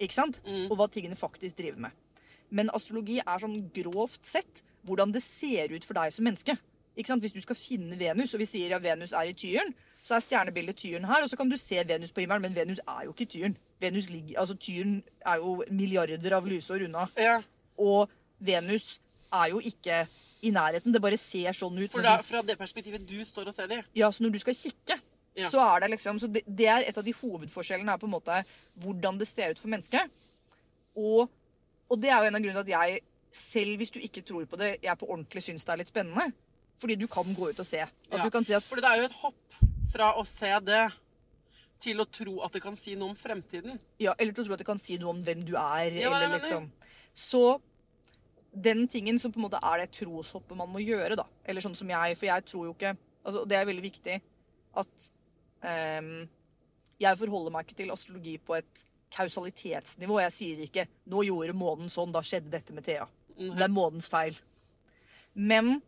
Ikke 0.00 0.16
sant? 0.16 0.40
Og 0.46 0.78
hva 0.80 0.88
tingene 0.88 1.18
faktisk 1.18 1.58
driver 1.58 1.84
med. 1.84 2.24
Men 2.50 2.72
astrologi 2.74 3.20
er 3.20 3.42
sånn 3.42 3.60
grovt 3.74 4.24
sett 4.26 4.62
hvordan 4.86 5.12
det 5.14 5.22
ser 5.22 5.72
ut 5.74 5.84
for 5.84 5.94
deg 5.98 6.12
som 6.14 6.24
menneske. 6.24 6.56
Ikke 6.96 7.08
sant? 7.12 7.22
Hvis 7.22 7.32
du 7.36 7.40
skal 7.44 7.56
finne 7.56 7.98
Venus, 8.00 8.34
og 8.34 8.40
vi 8.42 8.46
sier 8.50 8.74
at 8.76 8.82
Venus 8.84 9.12
er 9.16 9.30
i 9.30 9.34
Tyren, 9.38 9.74
så 10.02 10.16
er 10.16 10.24
stjernebildet 10.24 10.76
Tyren 10.80 11.04
her, 11.06 11.22
og 11.22 11.30
så 11.30 11.36
kan 11.36 11.48
du 11.48 11.56
se 11.60 11.82
Venus 11.86 12.12
på 12.12 12.22
himmelen, 12.24 12.42
men 12.48 12.56
Venus 12.56 12.80
er 12.88 13.04
jo 13.06 13.12
ikke 13.14 13.28
Tyren. 13.30 13.56
Venus 13.80 14.08
ligger, 14.10 14.40
altså 14.40 14.56
Tyren 14.56 15.02
er 15.26 15.36
jo 15.42 15.58
milliarder 15.70 16.32
av 16.36 16.48
lysår 16.48 16.86
unna. 16.88 17.06
Ja, 17.20 17.38
Og 17.78 18.10
Venus 18.40 18.98
er 19.32 19.50
jo 19.52 19.60
ikke 19.60 20.02
i 20.42 20.50
nærheten. 20.50 20.92
Det 20.92 21.00
bare 21.04 21.16
ser 21.20 21.52
sånn 21.56 21.76
ut. 21.78 21.90
For 21.92 22.02
det 22.02 22.10
da, 22.10 22.16
fra 22.24 22.40
det 22.42 22.56
perspektivet 22.58 23.04
du 23.08 23.20
står 23.24 23.48
og 23.52 23.54
ser 23.56 23.68
det. 23.70 23.82
ja, 23.96 24.08
så 24.10 24.24
når 24.24 24.32
du 24.34 24.38
skal 24.42 24.54
kikke, 24.56 24.98
Ja. 25.36 25.46
så 25.48 25.60
er 25.62 25.80
det 25.84 25.90
liksom 25.92 26.18
så 26.18 26.26
det, 26.26 26.42
det 26.46 26.66
er 26.66 26.82
et 26.88 26.96
av 26.98 27.04
de 27.06 27.12
hovedforskjellene 27.14 27.92
er 27.92 28.00
på 28.02 28.08
en 28.08 28.12
måte 28.16 28.40
hvordan 28.82 29.16
det 29.20 29.28
ser 29.28 29.52
ut 29.54 29.60
for 29.62 29.68
mennesket. 29.70 30.10
Og, 30.96 31.30
og 31.88 32.00
det 32.02 32.10
er 32.10 32.18
jo 32.24 32.28
en 32.32 32.34
av 32.34 32.42
grunnene 32.42 32.64
til 32.66 32.74
at 32.74 32.88
jeg, 32.90 33.00
selv 33.30 33.76
hvis 33.78 33.92
du 33.94 34.00
ikke 34.02 34.24
tror 34.26 34.46
på 34.50 34.58
det, 34.58 34.76
jeg 34.82 34.98
på 34.98 35.08
ordentlig 35.08 35.42
syns 35.44 35.64
det 35.64 35.72
er 35.74 35.82
litt 35.82 35.92
spennende. 35.92 36.32
Fordi 36.80 36.96
du 36.96 37.06
kan 37.12 37.28
gå 37.36 37.50
ut 37.50 37.60
og 37.60 37.66
se. 37.66 37.80
At 37.84 38.18
Ja. 38.18 38.24
du 38.24 38.30
kan 38.30 38.44
si 38.44 38.54
at 38.54 38.62
For 38.64 38.80
det 38.80 38.84
er 38.88 38.96
jo 38.96 39.04
et 39.04 39.18
hopp 39.20 39.58
fra 39.92 40.14
å 40.14 40.26
se 40.26 40.52
det 40.64 40.92
til 41.80 42.00
å 42.00 42.06
tro 42.10 42.40
at 42.44 42.52
det 42.52 42.62
kan 42.62 42.76
si 42.76 42.94
noe 42.94 43.10
om 43.10 43.16
fremtiden. 43.16 43.78
Ja, 43.98 44.14
eller 44.18 44.32
til 44.32 44.44
å 44.44 44.46
tro 44.46 44.54
at 44.54 44.58
det 44.58 44.66
kan 44.66 44.78
si 44.78 44.96
noe 44.98 45.10
om 45.10 45.22
hvem 45.22 45.44
du 45.44 45.54
er. 45.56 45.92
Ja, 45.92 46.12
eller 46.12 46.38
liksom. 46.38 46.70
Så 47.14 47.60
den 48.52 48.88
tingen 48.88 49.18
som 49.18 49.32
på 49.32 49.38
en 49.38 49.46
måte 49.48 49.60
er 49.62 49.78
det 49.84 49.92
troshoppet 49.92 50.56
man 50.56 50.68
må 50.72 50.82
gjøre, 50.82 51.16
da. 51.16 51.24
Eller 51.44 51.60
sånn 51.60 51.76
som 51.76 51.88
jeg, 51.88 52.16
for 52.18 52.26
jeg 52.26 52.44
tror 52.44 52.66
jo 52.66 52.74
ikke 52.74 52.96
altså 53.22 53.44
Det 53.46 53.56
er 53.56 53.66
veldig 53.68 53.82
viktig 53.84 54.14
at 54.80 55.10
um, 56.00 56.28
Jeg 57.00 57.18
forholder 57.18 57.52
meg 57.52 57.66
ikke 57.66 57.76
til 57.76 57.90
astrologi 57.92 58.38
på 58.38 58.56
et 58.56 58.84
kausalitetsnivå. 59.12 60.20
Jeg 60.22 60.32
sier 60.32 60.58
ikke 60.64 60.86
'Nå 61.06 61.24
gjorde 61.26 61.56
månen 61.56 61.90
sånn, 61.90 62.12
da 62.12 62.20
skjedde 62.22 62.50
dette 62.50 62.72
med 62.72 62.84
Thea'. 62.84 63.08
Det 63.40 63.64
er 63.64 63.72
månens 63.72 64.08
feil. 64.10 64.36
Men 65.34 65.80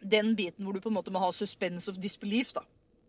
den 0.00 0.34
biten 0.38 0.66
hvor 0.66 0.76
du 0.76 0.82
på 0.84 0.90
en 0.92 0.98
måte 0.98 1.12
må 1.14 1.22
ha 1.22 1.30
suspense 1.34 1.88
of 1.90 1.98
disbelief, 2.00 2.52
da. 2.54 2.62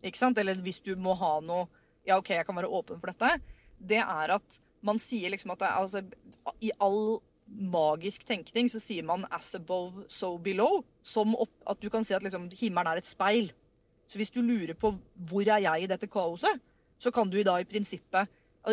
Ikke 0.05 0.21
sant? 0.21 0.39
Eller 0.39 0.59
hvis 0.63 0.79
du 0.85 0.95
må 0.99 1.17
ha 1.19 1.37
noe 1.43 1.67
Ja, 2.07 2.15
OK, 2.17 2.31
jeg 2.31 2.45
kan 2.47 2.55
være 2.55 2.71
åpen 2.71 2.97
for 2.97 3.11
dette. 3.11 3.41
Det 3.77 3.99
er 3.99 4.31
at 4.33 4.59
man 4.81 4.97
sier 5.03 5.29
liksom 5.29 5.51
at 5.53 5.59
det 5.61 5.67
altså, 5.75 6.01
I 6.63 6.71
all 6.81 7.19
magisk 7.49 8.23
tenkning 8.25 8.69
så 8.71 8.79
sier 8.81 9.03
man 9.03 9.25
'as 9.29 9.53
above, 9.55 10.05
so 10.07 10.37
below'. 10.37 10.83
Som 11.03 11.35
opp, 11.35 11.51
at 11.67 11.81
du 11.81 11.89
kan 11.89 12.03
si 12.03 12.13
at 12.13 12.23
liksom, 12.23 12.49
himmelen 12.49 12.87
er 12.87 12.97
et 12.97 13.05
speil. 13.05 13.51
Så 14.07 14.17
hvis 14.17 14.31
du 14.31 14.41
lurer 14.41 14.73
på 14.73 14.97
hvor 15.29 15.41
er 15.41 15.59
jeg 15.59 15.83
i 15.83 15.87
dette 15.87 16.07
kaoset, 16.07 16.61
så 16.99 17.11
kan 17.11 17.29
du 17.29 17.37
i 17.37 17.43
dag 17.43 17.61
i 17.61 17.69
prinsippet 17.69 18.27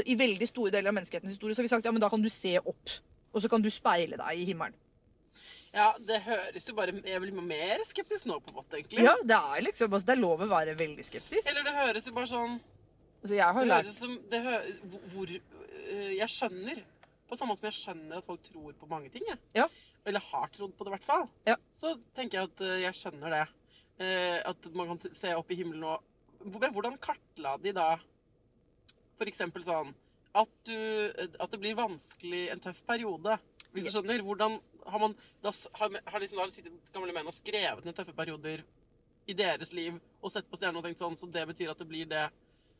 I 0.06 0.14
veldig 0.14 0.48
store 0.48 0.70
deler 0.70 0.88
av 0.88 0.94
menneskehetens 0.94 1.32
historie 1.32 1.54
så 1.54 1.62
har 1.62 1.64
vi 1.64 1.68
sagt 1.68 1.84
ja, 1.84 1.92
men 1.92 2.00
da 2.00 2.08
kan 2.08 2.22
du 2.22 2.28
se 2.28 2.58
opp. 2.58 2.90
Og 3.36 3.42
så 3.44 3.50
kan 3.52 3.62
du 3.62 3.68
speile 3.72 4.16
deg 4.16 4.40
i 4.40 4.46
himmelen. 4.48 4.76
Ja, 5.76 5.90
det 6.00 6.22
høres 6.24 6.68
jo 6.70 6.72
bare 6.76 6.94
Jeg 7.04 7.20
blir 7.20 7.34
mer 7.44 7.82
skeptisk 7.84 8.24
nå, 8.28 8.38
på 8.40 8.52
en 8.52 8.56
måte, 8.62 8.78
egentlig. 8.78 9.02
Ja, 9.04 9.12
det 9.20 9.36
er 9.36 9.64
liksom 9.66 9.92
altså, 9.92 10.08
Det 10.08 10.14
er 10.14 10.22
lov 10.22 10.44
å 10.46 10.48
være 10.48 10.76
veldig 10.78 11.04
skeptisk. 11.04 11.50
Eller 11.50 11.66
det 11.66 11.74
høres 11.76 12.08
jo 12.08 12.14
bare 12.16 12.30
sånn 12.30 12.54
Altså, 13.20 13.34
jeg 13.34 13.44
har 13.44 13.60
Det 13.60 13.68
lært 13.68 13.88
høres 13.90 13.98
som 14.00 14.14
det 14.32 14.40
hø 14.46 14.54
hvor, 15.12 15.34
øh, 15.34 16.14
Jeg 16.16 16.32
skjønner 16.32 16.80
På 17.28 17.36
samme 17.36 17.52
måte 17.52 17.60
som 17.60 17.68
jeg 17.68 17.78
skjønner 17.80 18.22
at 18.22 18.30
folk 18.30 18.42
tror 18.46 18.72
på 18.80 18.88
mange 18.88 19.12
ting. 19.12 19.26
Jeg. 19.28 19.42
Ja. 19.58 19.68
Eller 20.06 20.22
har 20.30 20.48
trodd 20.54 20.72
på 20.78 20.86
det, 20.86 20.92
i 20.92 20.94
hvert 20.94 21.06
fall. 21.08 21.24
Ja. 21.48 21.56
Så 21.74 21.96
tenker 22.14 22.38
jeg 22.38 22.52
at 22.52 22.62
øh, 22.62 22.74
jeg 22.84 22.94
skjønner 22.94 23.34
det. 23.34 23.44
Eh, 24.06 24.36
at 24.46 24.68
man 24.78 24.92
kan 24.92 25.16
se 25.18 25.32
opp 25.34 25.50
i 25.50 25.58
himmelen 25.58 25.88
og 25.90 26.04
Men 26.46 26.70
hvordan 26.70 26.94
kartla 27.02 27.56
de 27.58 27.72
da 27.74 27.96
eksempel 29.26 29.64
sånn 29.66 29.90
at, 30.36 30.54
du, 30.68 30.78
at 31.40 31.52
det 31.52 31.60
blir 31.62 31.76
vanskelig 31.78 32.46
en 32.52 32.62
tøff 32.62 32.82
periode. 32.88 33.38
Hvis 33.74 33.88
du 33.88 33.92
skjønner. 33.94 34.24
Hvordan 34.24 34.58
har 34.86 35.02
man 35.02 35.14
da, 35.42 35.52
har, 35.80 36.00
har 36.06 36.22
liksom, 36.22 36.40
da 36.40 36.48
sittet 36.52 36.90
gamle 36.94 37.14
menn 37.16 37.28
og 37.28 37.34
skrevet 37.34 37.86
ned 37.86 37.96
tøffe 37.96 38.14
perioder 38.16 38.64
i 39.26 39.34
deres 39.34 39.72
liv 39.74 39.96
og 40.22 40.30
sett 40.32 40.46
på 40.46 40.58
stjernene 40.58 40.78
og 40.78 40.86
tenkt 40.86 41.02
sånn, 41.02 41.16
så 41.18 41.28
det 41.30 41.42
betyr 41.48 41.72
at 41.72 41.80
det 41.82 41.88
blir 41.90 42.10
det 42.10 42.28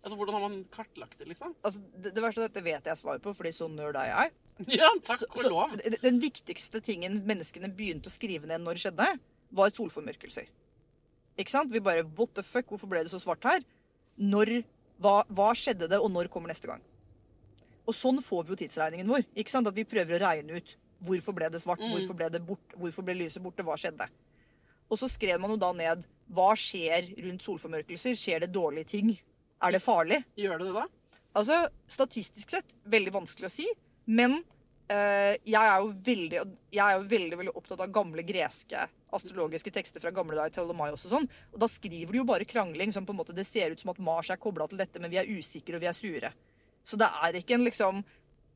Altså, 0.06 0.14
Hvordan 0.20 0.36
har 0.36 0.42
man 0.44 0.58
kartlagt 0.70 1.16
det, 1.18 1.26
liksom? 1.26 1.54
Altså, 1.66 1.80
det, 1.98 2.12
det 2.14 2.22
verste 2.22 2.38
er 2.38 2.46
at 2.46 2.52
dette 2.52 2.62
vet 2.62 2.84
jeg 2.86 2.98
svar 3.00 3.16
på, 3.24 3.32
fordi 3.34 3.50
så 3.56 3.66
nerd 3.66 3.96
er 3.98 4.12
jeg. 4.12 4.34
Ja, 4.78 4.86
takk 5.02 5.24
og 5.26 5.40
så 5.40 5.48
lov. 5.50 5.72
Så, 5.80 5.98
Den 6.04 6.20
viktigste 6.22 6.78
tingen 6.84 7.16
menneskene 7.26 7.72
begynte 7.74 8.12
å 8.12 8.14
skrive 8.14 8.46
ned 8.46 8.62
når 8.62 8.78
det 8.78 8.84
skjedde, 8.84 9.08
var 9.56 9.72
solformørkelser. 9.74 10.46
Ikke 11.42 11.52
sant? 11.52 11.72
Vi 11.74 11.82
bare 11.82 12.06
What 12.06 12.36
the 12.38 12.44
fuck? 12.46 12.68
Hvorfor 12.70 12.92
ble 12.92 13.02
det 13.02 13.10
så 13.10 13.18
svart 13.24 13.42
her? 13.48 13.66
Når, 14.20 14.60
hva, 15.02 15.24
hva 15.26 15.48
skjedde 15.58 15.90
det, 15.90 15.98
og 15.98 16.12
når 16.14 16.30
kommer 16.30 16.54
neste 16.54 16.70
gang? 16.70 16.84
Og 17.86 17.94
sånn 17.94 18.18
får 18.22 18.44
vi 18.44 18.54
jo 18.54 18.60
tidsregningen 18.64 19.10
vår. 19.10 19.24
Ikke 19.38 19.52
sant? 19.52 19.68
At 19.70 19.76
vi 19.76 19.86
prøver 19.88 20.18
å 20.18 20.26
regne 20.26 20.58
ut 20.58 20.76
hvorfor 21.06 21.36
ble 21.36 21.50
det 21.52 21.60
svart, 21.62 21.82
hvorfor 21.82 22.16
ble 22.18 22.30
det 22.32 22.42
bort, 22.44 22.74
hvorfor 22.74 23.04
ble 23.06 23.18
lyset 23.20 23.42
borte, 23.44 23.64
hva 23.66 23.76
skjedde? 23.78 24.08
Og 24.90 25.00
så 25.00 25.08
skrev 25.10 25.40
man 25.42 25.52
jo 25.52 25.58
da 25.60 25.72
ned 25.76 26.04
hva 26.34 26.50
skjer 26.58 27.12
rundt 27.26 27.46
solformørkelser. 27.46 28.18
Skjer 28.18 28.44
det 28.44 28.52
dårlige 28.54 28.92
ting? 28.96 29.14
Er 29.62 29.74
det 29.74 29.82
farlig? 29.84 30.22
Gjør 30.38 30.60
det 30.60 30.68
det, 30.68 30.74
da? 30.82 31.22
Altså, 31.36 31.56
statistisk 31.90 32.54
sett, 32.54 32.76
veldig 32.88 33.12
vanskelig 33.14 33.48
å 33.48 33.52
si. 33.52 33.66
Men 34.06 34.38
eh, 34.88 35.34
jeg 35.44 35.62
er 35.62 35.82
jo 35.82 35.90
veldig 36.06 36.38
jeg 36.72 36.82
er 36.84 36.94
jo 36.96 37.08
veldig, 37.10 37.40
veldig 37.42 37.56
opptatt 37.58 37.82
av 37.84 37.92
gamle 37.92 38.24
greske 38.26 38.86
astrologiske 39.16 39.72
tekster 39.74 40.02
fra 40.02 40.12
gamle 40.14 40.38
dager. 40.38 40.54
Ptolemaios 40.54 41.06
og 41.08 41.14
sånn. 41.14 41.28
Og 41.54 41.62
da 41.62 41.68
skriver 41.70 42.14
de 42.14 42.22
jo 42.22 42.28
bare 42.28 42.48
krangling. 42.48 42.92
som 42.92 43.06
på 43.06 43.14
en 43.14 43.20
måte 43.20 43.36
Det 43.36 43.46
ser 43.46 43.70
ut 43.70 43.80
som 43.80 43.90
at 43.90 43.98
Mars 43.98 44.30
er 44.30 44.40
kobla 44.40 44.68
til 44.68 44.78
dette, 44.78 45.00
men 45.00 45.10
vi 45.10 45.18
er 45.18 45.30
usikre 45.30 45.76
og 45.76 45.82
vi 45.82 45.90
er 45.90 45.96
sure. 45.96 46.32
Så 46.86 46.98
det 47.00 47.08
er 47.22 47.40
ikke 47.40 47.58
en 47.58 47.66
liksom 47.66 48.04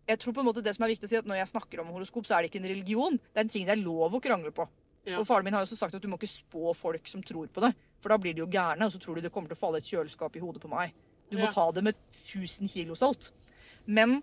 jeg 0.09 0.19
tror 0.19 0.35
på 0.35 0.43
en 0.43 0.49
måte 0.49 0.63
det 0.65 0.73
som 0.75 0.83
er 0.87 0.91
viktig 0.95 1.07
å 1.07 1.11
si 1.13 1.19
at 1.21 1.27
Når 1.29 1.39
jeg 1.39 1.51
snakker 1.53 1.83
om 1.83 1.91
horoskop, 1.93 2.27
så 2.27 2.35
er 2.35 2.43
det 2.43 2.51
ikke 2.51 2.63
en 2.65 2.71
religion. 2.73 3.19
Det 3.19 3.37
er 3.37 3.45
en 3.45 3.53
ting 3.53 3.67
det 3.69 3.77
er 3.77 3.83
lov 3.83 4.17
å 4.17 4.23
krangle 4.23 4.51
på. 4.55 4.67
Ja. 5.07 5.21
Og 5.21 5.27
Faren 5.29 5.45
min 5.47 5.55
har 5.55 5.63
jo 5.63 5.69
også 5.69 5.79
sagt 5.79 5.95
at 5.97 6.03
du 6.03 6.09
må 6.11 6.19
ikke 6.19 6.29
spå 6.31 6.73
folk 6.77 7.07
som 7.09 7.23
tror 7.23 7.49
på 7.53 7.63
det. 7.65 7.71
For 8.03 8.13
da 8.13 8.19
blir 8.21 8.35
de 8.35 8.43
jo 8.43 8.49
gærne, 8.51 8.89
og 8.89 8.93
så 8.93 9.01
tror 9.01 9.17
de 9.17 9.27
det 9.27 9.33
kommer 9.33 9.53
til 9.53 9.59
å 9.59 9.61
falle 9.61 9.81
et 9.81 9.89
kjøleskap 9.89 10.37
i 10.37 10.43
hodet 10.43 10.63
på 10.65 10.73
meg. 10.73 10.93
Du 11.31 11.39
må 11.39 11.47
Ja. 11.47 11.53
ta 11.53 11.71
det 11.73 11.85
med 11.85 11.95
1000 12.11 12.69
kilo 12.69 12.97
salt. 12.99 13.31
Men 13.87 14.23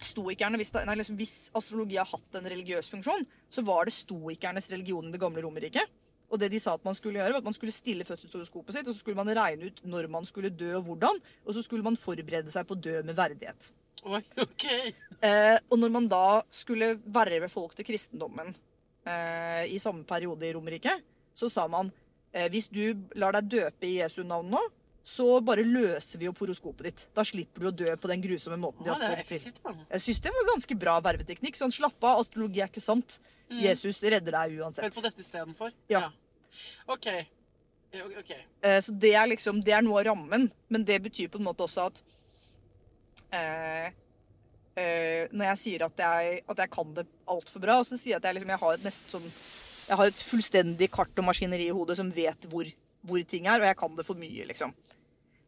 stoikerne, 0.00 0.56
hvis, 0.56 0.72
det, 0.72 0.86
nei, 0.88 0.96
liksom, 0.96 1.16
hvis 1.16 1.50
astrologi 1.54 1.96
har 2.00 2.08
hatt 2.08 2.34
en 2.34 2.48
religiøs 2.50 2.90
funksjon, 2.90 3.26
så 3.50 3.64
var 3.64 3.84
det 3.84 3.94
stoikernes 3.94 4.70
religion 4.72 5.08
i 5.08 5.12
det 5.12 5.20
gamle 5.20 5.42
Romerriket. 5.44 5.86
Og 6.30 6.38
det 6.38 6.50
de 6.52 6.60
sa 6.62 6.76
at 6.78 6.86
man 6.86 6.94
skulle 6.94 7.18
gjøre, 7.18 7.34
var 7.34 7.42
at 7.42 7.48
man 7.50 7.56
skulle 7.56 7.74
stille 7.74 8.06
fødselshoroskopet 8.06 8.76
sitt, 8.76 8.88
og 8.88 8.94
så 8.94 9.02
skulle 9.02 9.18
man 9.18 9.32
regne 9.34 9.70
ut 9.70 9.80
når 9.82 10.06
man 10.12 10.26
skulle 10.28 10.52
dø 10.54 10.72
og 10.78 10.86
hvordan, 10.86 11.18
og 11.44 11.56
så 11.56 11.64
skulle 11.66 11.86
man 11.86 11.98
forberede 11.98 12.54
seg 12.54 12.68
på 12.68 12.76
å 12.76 12.82
dø 12.88 13.00
med 13.06 13.18
verdighet. 13.18 13.70
Oi, 14.08 14.22
OK. 14.40 14.66
Eh, 15.20 15.56
og 15.68 15.76
når 15.76 15.90
man 15.92 16.06
da 16.08 16.40
skulle 16.54 16.94
verve 17.04 17.50
folk 17.52 17.74
til 17.76 17.84
kristendommen 17.90 18.54
eh, 19.04 19.66
i 19.68 19.80
samme 19.82 20.06
periode 20.08 20.46
i 20.48 20.54
Romerike, 20.56 20.94
så 21.36 21.50
sa 21.52 21.66
man 21.68 21.90
eh, 22.32 22.46
hvis 22.52 22.70
du 22.72 22.94
lar 23.18 23.36
deg 23.36 23.50
døpe 23.58 23.88
i 23.88 23.98
Jesu 23.98 24.22
navn 24.24 24.54
nå, 24.54 24.62
så 25.10 25.26
bare 25.42 25.64
løser 25.66 26.20
vi 26.20 26.28
opp 26.30 26.38
horoskopet 26.38 26.86
ditt. 26.86 27.04
Da 27.16 27.24
slipper 27.26 27.64
du 27.64 27.68
å 27.70 27.74
dø 27.82 27.94
på 27.98 28.10
den 28.10 28.22
grusomme 28.22 28.58
måten 28.62 28.86
de 28.86 28.92
har 28.92 29.00
spådd 29.00 29.26
til. 29.26 29.48
Jeg 29.90 30.04
syns 30.04 30.22
det 30.22 30.32
var 30.36 30.48
ganske 30.52 30.76
bra 30.78 30.96
verveteknikk. 31.02 31.58
Sånn 31.58 31.74
slapp 31.74 31.98
av, 32.06 32.20
astrologi 32.22 32.62
er 32.62 32.70
ikke 32.70 32.84
sant. 32.84 33.18
Jesus 33.50 33.98
redder 34.06 34.36
deg 34.36 34.54
Hør 34.54 34.68
uansett. 34.68 34.94
på 34.94 35.02
dette 35.02 35.24
istedenfor? 35.24 35.72
Ja. 35.90 36.04
Ja, 37.90 38.04
ok. 38.20 38.30
Eh, 38.62 38.78
så 38.80 38.92
det 38.92 39.14
er 39.18 39.26
liksom, 39.26 39.58
det 39.66 39.74
er 39.74 39.82
noe 39.82 39.98
av 39.98 40.12
rammen, 40.12 40.46
men 40.70 40.84
det 40.86 41.00
betyr 41.02 41.30
på 41.32 41.40
en 41.40 41.48
måte 41.48 41.66
også 41.66 41.88
at 41.88 42.02
eh, 43.34 43.88
eh, 44.78 45.24
Når 45.34 45.48
jeg 45.48 45.60
sier 45.64 45.84
at 45.88 45.98
jeg, 45.98 46.44
at 46.46 46.62
jeg 46.62 46.70
kan 46.70 46.94
det 46.94 47.06
altfor 47.26 47.64
bra, 47.64 47.80
så 47.82 47.98
sier 47.98 48.14
jeg 48.14 48.20
at 48.20 48.28
jeg, 48.30 48.38
liksom, 48.38 48.54
jeg 48.54 48.62
har 48.62 48.76
et 48.76 48.86
nesten 48.86 49.14
sånn 49.16 49.26
Jeg 49.90 49.98
har 49.98 50.12
et 50.12 50.22
fullstendig 50.22 50.90
kart 50.94 51.18
og 51.18 51.26
maskineri 51.26 51.66
i 51.66 51.74
hodet 51.74 51.98
som 51.98 52.14
vet 52.14 52.46
hvor, 52.52 52.70
hvor 53.02 53.26
ting 53.26 53.50
er, 53.50 53.58
og 53.58 53.66
jeg 53.72 53.80
kan 53.82 53.98
det 53.98 54.06
for 54.06 54.22
mye, 54.22 54.46
liksom. 54.52 54.74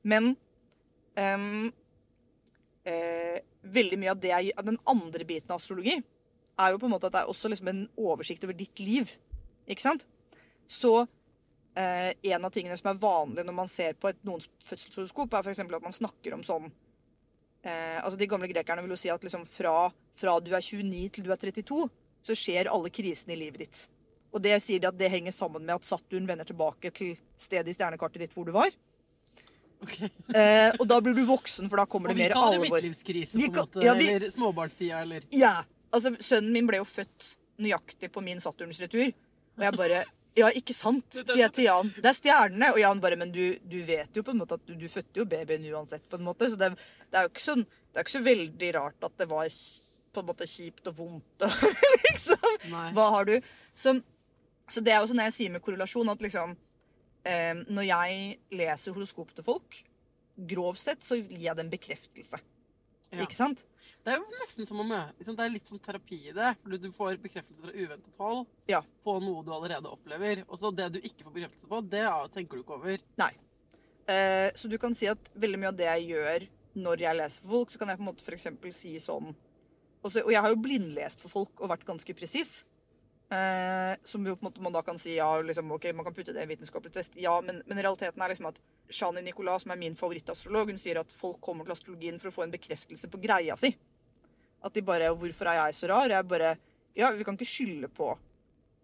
Men 0.03 0.33
um, 1.17 1.73
eh, 2.85 3.39
veldig 3.63 3.99
mye 4.03 4.11
av 4.15 4.21
det 4.21 4.35
av 4.35 4.65
den 4.67 4.79
andre 4.91 5.27
biten 5.29 5.51
av 5.51 5.61
astrologi 5.61 6.01
er 6.61 6.73
jo 6.73 6.81
på 6.83 6.89
en 6.89 6.95
måte 6.95 7.09
at 7.09 7.15
det 7.15 7.23
er 7.23 7.33
også 7.33 7.51
liksom 7.51 7.71
en 7.71 7.83
oversikt 7.97 8.45
over 8.45 8.57
ditt 8.57 8.83
liv. 8.83 9.15
Ikke 9.71 9.85
sant? 9.85 10.05
Så 10.69 10.93
eh, 11.79 12.13
en 12.35 12.45
av 12.45 12.53
tingene 12.55 12.77
som 12.79 12.91
er 12.93 13.01
vanlig 13.01 13.47
når 13.47 13.57
man 13.57 13.71
ser 13.71 13.97
på 13.99 14.11
et, 14.11 14.21
noens 14.27 14.49
fødselshoroskop, 14.67 15.33
er 15.33 15.47
f.eks. 15.47 15.63
at 15.65 15.87
man 15.87 15.97
snakker 15.97 16.37
om 16.37 16.45
sånn 16.47 16.69
eh, 16.69 17.99
altså 18.03 18.19
De 18.21 18.29
gamle 18.31 18.51
grekerne 18.51 18.85
vil 18.85 18.95
jo 18.95 19.01
si 19.01 19.11
at 19.13 19.25
liksom 19.25 19.47
fra, 19.49 19.91
fra 20.19 20.37
du 20.45 20.53
er 20.53 20.65
29 20.65 21.09
til 21.17 21.27
du 21.27 21.33
er 21.33 21.41
32, 21.41 21.89
så 22.23 22.39
skjer 22.39 22.71
alle 22.71 22.93
krisene 22.95 23.37
i 23.37 23.43
livet 23.45 23.65
ditt. 23.65 23.85
Og 24.33 24.41
det 24.41 24.55
sier 24.65 24.81
de 24.81 24.89
at 24.89 24.97
det 24.97 25.11
henger 25.13 25.35
sammen 25.35 25.65
med 25.65 25.77
at 25.77 25.89
Saturn 25.89 26.29
vender 26.29 26.49
tilbake 26.49 26.93
til 26.95 27.17
stedet 27.37 27.69
i 27.69 27.77
stjernekartet 27.77 28.23
ditt 28.25 28.37
hvor 28.37 28.49
du 28.49 28.55
var. 28.55 28.73
Eh, 30.35 30.73
og 30.79 30.87
da 30.89 31.01
blir 31.05 31.15
du 31.17 31.25
voksen, 31.29 31.69
for 31.71 31.77
da 31.83 31.85
kommer 31.87 32.11
Og 32.11 32.17
det 32.17 32.23
vi 32.23 32.29
mer 32.29 32.35
kaller 32.37 32.59
det 32.59 32.61
alvor. 32.67 32.81
midtlivskrise, 32.81 33.39
på 33.39 33.45
en 33.45 33.53
måte. 33.59 33.83
ja, 33.85 33.95
vi- 33.99 34.09
Eller 34.15 34.31
småbarnstida, 34.31 35.03
eller 35.03 35.23
Ja. 35.33 35.63
Altså, 35.93 36.15
sønnen 36.25 36.53
min 36.53 36.67
ble 36.67 36.79
jo 36.79 36.85
født 36.85 37.35
nøyaktig 37.61 38.11
på 38.13 38.23
min 38.23 38.39
Saturns-retur. 38.41 39.13
Og 39.59 39.63
jeg 39.67 39.73
bare 39.77 40.05
Ja, 40.35 40.49
ikke 40.49 40.73
sant? 40.73 41.05
sier 41.13 41.37
jeg 41.37 41.53
til 41.53 41.65
Jan. 41.65 41.93
Det 41.95 42.07
er 42.07 42.17
stjernene. 42.17 42.71
Og 42.73 42.79
Jan 42.81 43.01
bare 43.01 43.17
Men 43.17 43.31
du, 43.33 43.59
du 43.69 43.83
vet 43.85 44.09
jo 44.17 44.23
på 44.23 44.31
en 44.33 44.39
måte 44.39 44.53
at 44.57 44.65
du, 44.67 44.75
du 44.75 44.87
fødte 44.89 45.17
jo 45.21 45.25
babyen 45.27 45.67
uansett, 45.75 46.09
på 46.09 46.17
en 46.17 46.25
måte. 46.25 46.49
Så 46.49 46.57
det, 46.57 46.71
det 47.11 47.19
er 47.19 47.23
jo 47.29 47.29
ikke 47.29 47.45
sånn 47.45 47.67
Det 47.67 47.99
er 48.01 48.05
ikke 48.07 48.19
så 48.19 48.25
veldig 48.25 48.75
rart 48.75 49.05
at 49.05 49.19
det 49.19 49.29
var 49.29 49.49
på 50.13 50.21
en 50.21 50.27
måte 50.27 50.47
kjipt 50.49 50.87
og 50.89 50.97
vondt 50.97 51.43
og 51.45 51.51
liksom. 52.09 52.57
Nei. 52.71 52.93
Hva 52.97 53.11
har 53.11 53.25
du? 53.29 53.41
Så, 53.77 54.03
så 54.69 54.81
det 54.83 54.93
er 54.95 55.01
jo 55.03 55.07
sånn 55.13 55.21
jeg 55.25 55.33
sier 55.37 55.51
med 55.53 55.61
korrelasjon, 55.61 56.09
at 56.09 56.19
liksom 56.25 56.57
Når 57.25 57.85
jeg 57.87 58.39
leser 58.51 58.95
horoskopet 58.97 59.37
til 59.39 59.45
folk, 59.47 59.77
grovt 60.49 60.81
sett, 60.83 61.05
så 61.05 61.19
gir 61.21 61.39
jeg 61.45 61.57
det 61.57 61.65
en 61.65 61.71
bekreftelse. 61.73 62.41
Ja. 63.13 63.21
Ikke 63.27 63.37
sant? 63.37 63.61
Det 64.03 64.15
er 64.15 64.23
jo 64.23 64.41
nesten 64.41 64.65
som 64.65 64.81
å 64.81 64.87
møte 64.89 65.13
liksom, 65.21 65.37
Det 65.37 65.45
er 65.45 65.53
litt 65.53 65.69
som 65.69 65.81
terapi 65.85 66.19
i 66.31 66.33
det. 66.33 66.55
For 66.63 66.81
du 66.81 66.89
får 66.95 67.19
bekreftelse 67.21 67.67
fra 67.67 67.75
uventet 67.77 68.17
hold 68.19 68.47
Ja. 68.71 68.81
på 69.05 69.19
noe 69.21 69.45
du 69.45 69.53
allerede 69.53 69.91
opplever. 69.93 70.45
Og 70.49 70.57
så 70.59 70.73
det 70.75 70.93
du 70.95 70.99
ikke 71.01 71.27
får 71.27 71.35
bekreftelse 71.37 71.69
på, 71.69 71.83
det 71.93 72.07
tenker 72.33 72.57
du 72.57 72.63
ikke 72.65 72.79
over. 72.79 73.05
Nei. 73.21 73.33
Eh, 74.09 74.51
så 74.57 74.69
du 74.69 74.79
kan 74.79 74.95
si 74.97 75.07
at 75.07 75.29
veldig 75.37 75.61
mye 75.61 75.69
av 75.69 75.77
det 75.77 75.91
jeg 75.91 76.09
gjør 76.15 76.49
når 76.83 77.05
jeg 77.05 77.17
leser 77.19 77.43
for 77.45 77.49
folk, 77.59 77.71
så 77.71 77.79
kan 77.79 77.89
jeg 77.93 77.99
på 77.99 78.03
en 78.03 78.09
måte 78.09 78.33
eksempel 78.33 78.73
si 78.73 78.97
sånn 78.99 79.35
og, 80.03 80.11
så, 80.11 80.25
og 80.25 80.33
jeg 80.33 80.43
har 80.43 80.51
jo 80.51 80.59
blindlest 80.59 81.21
for 81.23 81.31
folk 81.31 81.61
og 81.63 81.71
vært 81.71 81.85
ganske 81.87 82.15
presis. 82.19 82.65
Eh, 83.33 83.97
som 84.05 84.27
jo 84.27 84.35
på 84.37 84.45
en 84.45 84.51
måte 84.51 84.61
man 84.61 84.75
da 84.75 84.83
kan 84.85 84.99
si 85.01 85.15
ja, 85.17 85.29
liksom, 85.41 85.71
ok, 85.73 85.87
man 85.97 86.05
kan 86.05 86.15
putte 86.15 86.35
det 86.35 86.43
i 86.43 86.45
en 86.45 86.51
vitenskapelig 86.51 86.93
test. 86.93 87.15
Ja, 87.17 87.39
men, 87.41 87.63
men 87.67 87.79
realiteten 87.81 88.21
er 88.21 88.33
liksom 88.33 88.51
at 88.51 88.59
Shani 88.93 89.23
Nicolas, 89.25 89.65
som 89.65 89.73
er 89.73 89.81
min 89.81 89.97
favorittastrolog, 89.97 90.69
hun 90.69 90.81
sier 90.81 91.01
at 91.01 91.15
folk 91.15 91.41
kommer 91.41 91.65
til 91.65 91.73
astrologien 91.73 92.21
for 92.21 92.29
å 92.29 92.35
få 92.35 92.45
en 92.45 92.53
bekreftelse 92.53 93.09
på 93.09 93.21
greia 93.23 93.57
si. 93.57 93.73
At 94.63 94.77
de 94.77 94.85
bare 94.85 95.09
'Hvorfor 95.17 95.49
er 95.49 95.59
jeg 95.59 95.75
så 95.75 95.89
rar?' 95.89 96.11
Jeg 96.11 96.29
bare 96.29 96.57
Ja, 96.95 97.11
vi 97.11 97.25
kan 97.25 97.35
ikke 97.35 97.49
skylde 97.49 97.89
på 97.89 98.19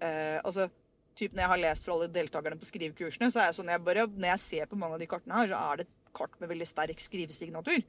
eh, 0.01 0.41
Altså, 0.41 0.71
typ 1.15 1.33
når 1.33 1.43
jeg 1.43 1.49
har 1.53 1.59
lest 1.59 1.85
for 1.85 1.93
alle 1.93 2.09
deltakerne 2.09 2.59
på 2.59 2.65
skrivekursene, 2.65 3.31
så 3.31 3.41
er 3.41 3.47
jeg 3.51 3.59
sånn 3.61 3.69
jeg 3.69 3.85
bare, 3.85 4.07
Når 4.07 4.29
jeg 4.33 4.41
ser 4.41 4.67
på 4.67 4.79
mange 4.79 4.95
av 4.95 5.01
de 5.01 5.07
kartene 5.07 5.35
her, 5.35 5.49
så 5.49 5.73
er 5.73 5.77
det 5.77 5.87
et 5.87 6.15
kart 6.15 6.41
med 6.41 6.49
veldig 6.49 6.67
sterk 6.67 6.99
skrivesignatur. 6.99 7.85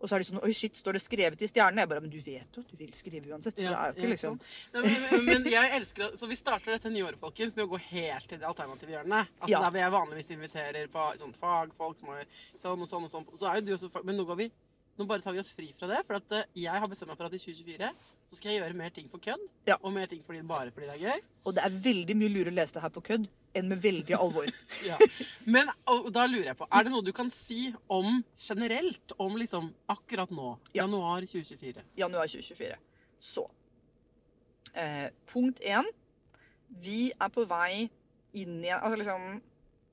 Og 0.00 0.08
så 0.08 0.16
er 0.16 0.22
de 0.22 0.28
sånn 0.30 0.40
Oi, 0.40 0.52
shit, 0.56 0.78
står 0.80 0.96
det 0.96 1.02
skrevet 1.04 1.42
i 1.44 1.48
stjernene? 1.50 1.84
Jeg 1.84 1.90
bare 1.90 2.04
Men 2.04 2.12
du 2.12 2.18
vet 2.24 2.56
jo 2.56 2.64
at 2.64 2.72
du 2.72 2.78
vil 2.80 2.92
skrive 2.96 3.34
uansett. 3.34 3.58
Så 3.58 3.66
det 3.66 3.74
er 3.76 3.92
jo 3.92 3.98
ikke 3.98 4.12
liksom. 4.14 4.38
Nei, 4.76 4.84
men, 4.86 5.26
men, 5.28 5.48
jeg 5.52 5.74
elsker 5.76 6.16
Så 6.20 6.30
vi 6.30 6.38
starter 6.40 6.76
dette 6.76 6.92
nye 6.92 7.04
året, 7.04 7.20
folkens, 7.20 7.58
med 7.58 7.66
å 7.66 7.72
gå 7.74 7.82
helt 7.90 8.28
til 8.30 8.40
det 8.40 8.48
alternative 8.48 8.96
hjørnet. 8.96 9.36
Altså 9.40 9.52
Ja. 9.52 9.62
Der 9.68 9.84
jeg 9.84 9.94
vanligvis 9.96 10.32
inviterer 10.34 10.90
på, 10.92 11.06
sånn, 11.20 11.36
fagfolk 11.36 12.00
som 12.00 12.14
har 12.14 12.24
sånn 12.62 12.80
og 12.80 12.88
sånn 12.88 13.06
og 13.06 13.12
sånn. 13.12 13.28
Så 13.36 13.50
er 13.50 13.60
jo 13.60 13.68
du 13.68 13.72
også 13.76 13.92
fag... 13.92 14.08
Men 14.08 14.16
nå 14.20 14.26
går 14.28 14.40
vi 14.40 14.50
Nå 15.00 15.06
bare 15.08 15.24
tar 15.24 15.32
vi 15.32 15.40
oss 15.40 15.54
fri 15.56 15.70
fra 15.72 15.88
det. 15.88 16.02
For 16.04 16.18
at 16.18 16.34
eh, 16.36 16.48
jeg 16.60 16.82
har 16.82 16.88
bestemt 16.90 17.08
meg 17.08 17.16
for 17.16 17.30
at 17.30 17.36
i 17.36 17.40
2024 17.40 17.88
så 18.28 18.36
skal 18.36 18.50
jeg 18.52 18.60
gjøre 18.60 18.76
mer 18.76 18.92
ting 18.92 19.06
for 19.08 19.22
kødd. 19.24 19.46
Ja. 19.70 19.78
Og 19.80 19.94
mer 19.94 20.10
ting 20.10 20.20
fordi, 20.26 20.42
bare 20.46 20.74
fordi 20.74 20.90
det 20.90 20.96
er 20.98 21.04
gøy. 21.06 21.22
Og 21.48 21.56
det 21.56 21.62
er 21.64 21.78
veldig 21.86 22.16
mye 22.20 22.32
lurere 22.34 22.52
å 22.52 22.56
lese 22.58 22.76
det 22.76 22.82
her 22.84 22.92
på 22.92 23.02
kødd 23.08 23.24
enn 23.56 23.70
med 23.72 23.80
veldig 23.82 24.18
alvor. 24.18 24.50
Ja. 24.90 24.98
Men 25.48 25.72
og 25.90 26.10
da 26.14 26.26
lurer 26.28 26.50
jeg 26.52 26.58
på, 26.60 26.68
er 26.68 26.84
det 26.86 26.92
noe 26.92 27.04
du 27.06 27.12
kan 27.16 27.32
si 27.32 27.70
om 27.90 28.20
generelt 28.38 29.14
om 29.20 29.40
liksom 29.40 29.72
akkurat 29.92 30.30
nå? 30.34 30.52
Ja. 30.74 30.84
Januar 30.84 31.24
2024. 31.24 31.86
Januar 31.98 32.28
2024. 32.30 32.78
Så 33.32 33.48
eh, 34.74 35.08
Punkt 35.32 35.64
én. 35.64 35.88
Vi 36.84 37.10
er 37.16 37.32
på 37.32 37.48
vei 37.50 37.88
inn 38.36 38.60
i 38.62 38.70
altså 38.70 39.00
liksom, 39.00 39.40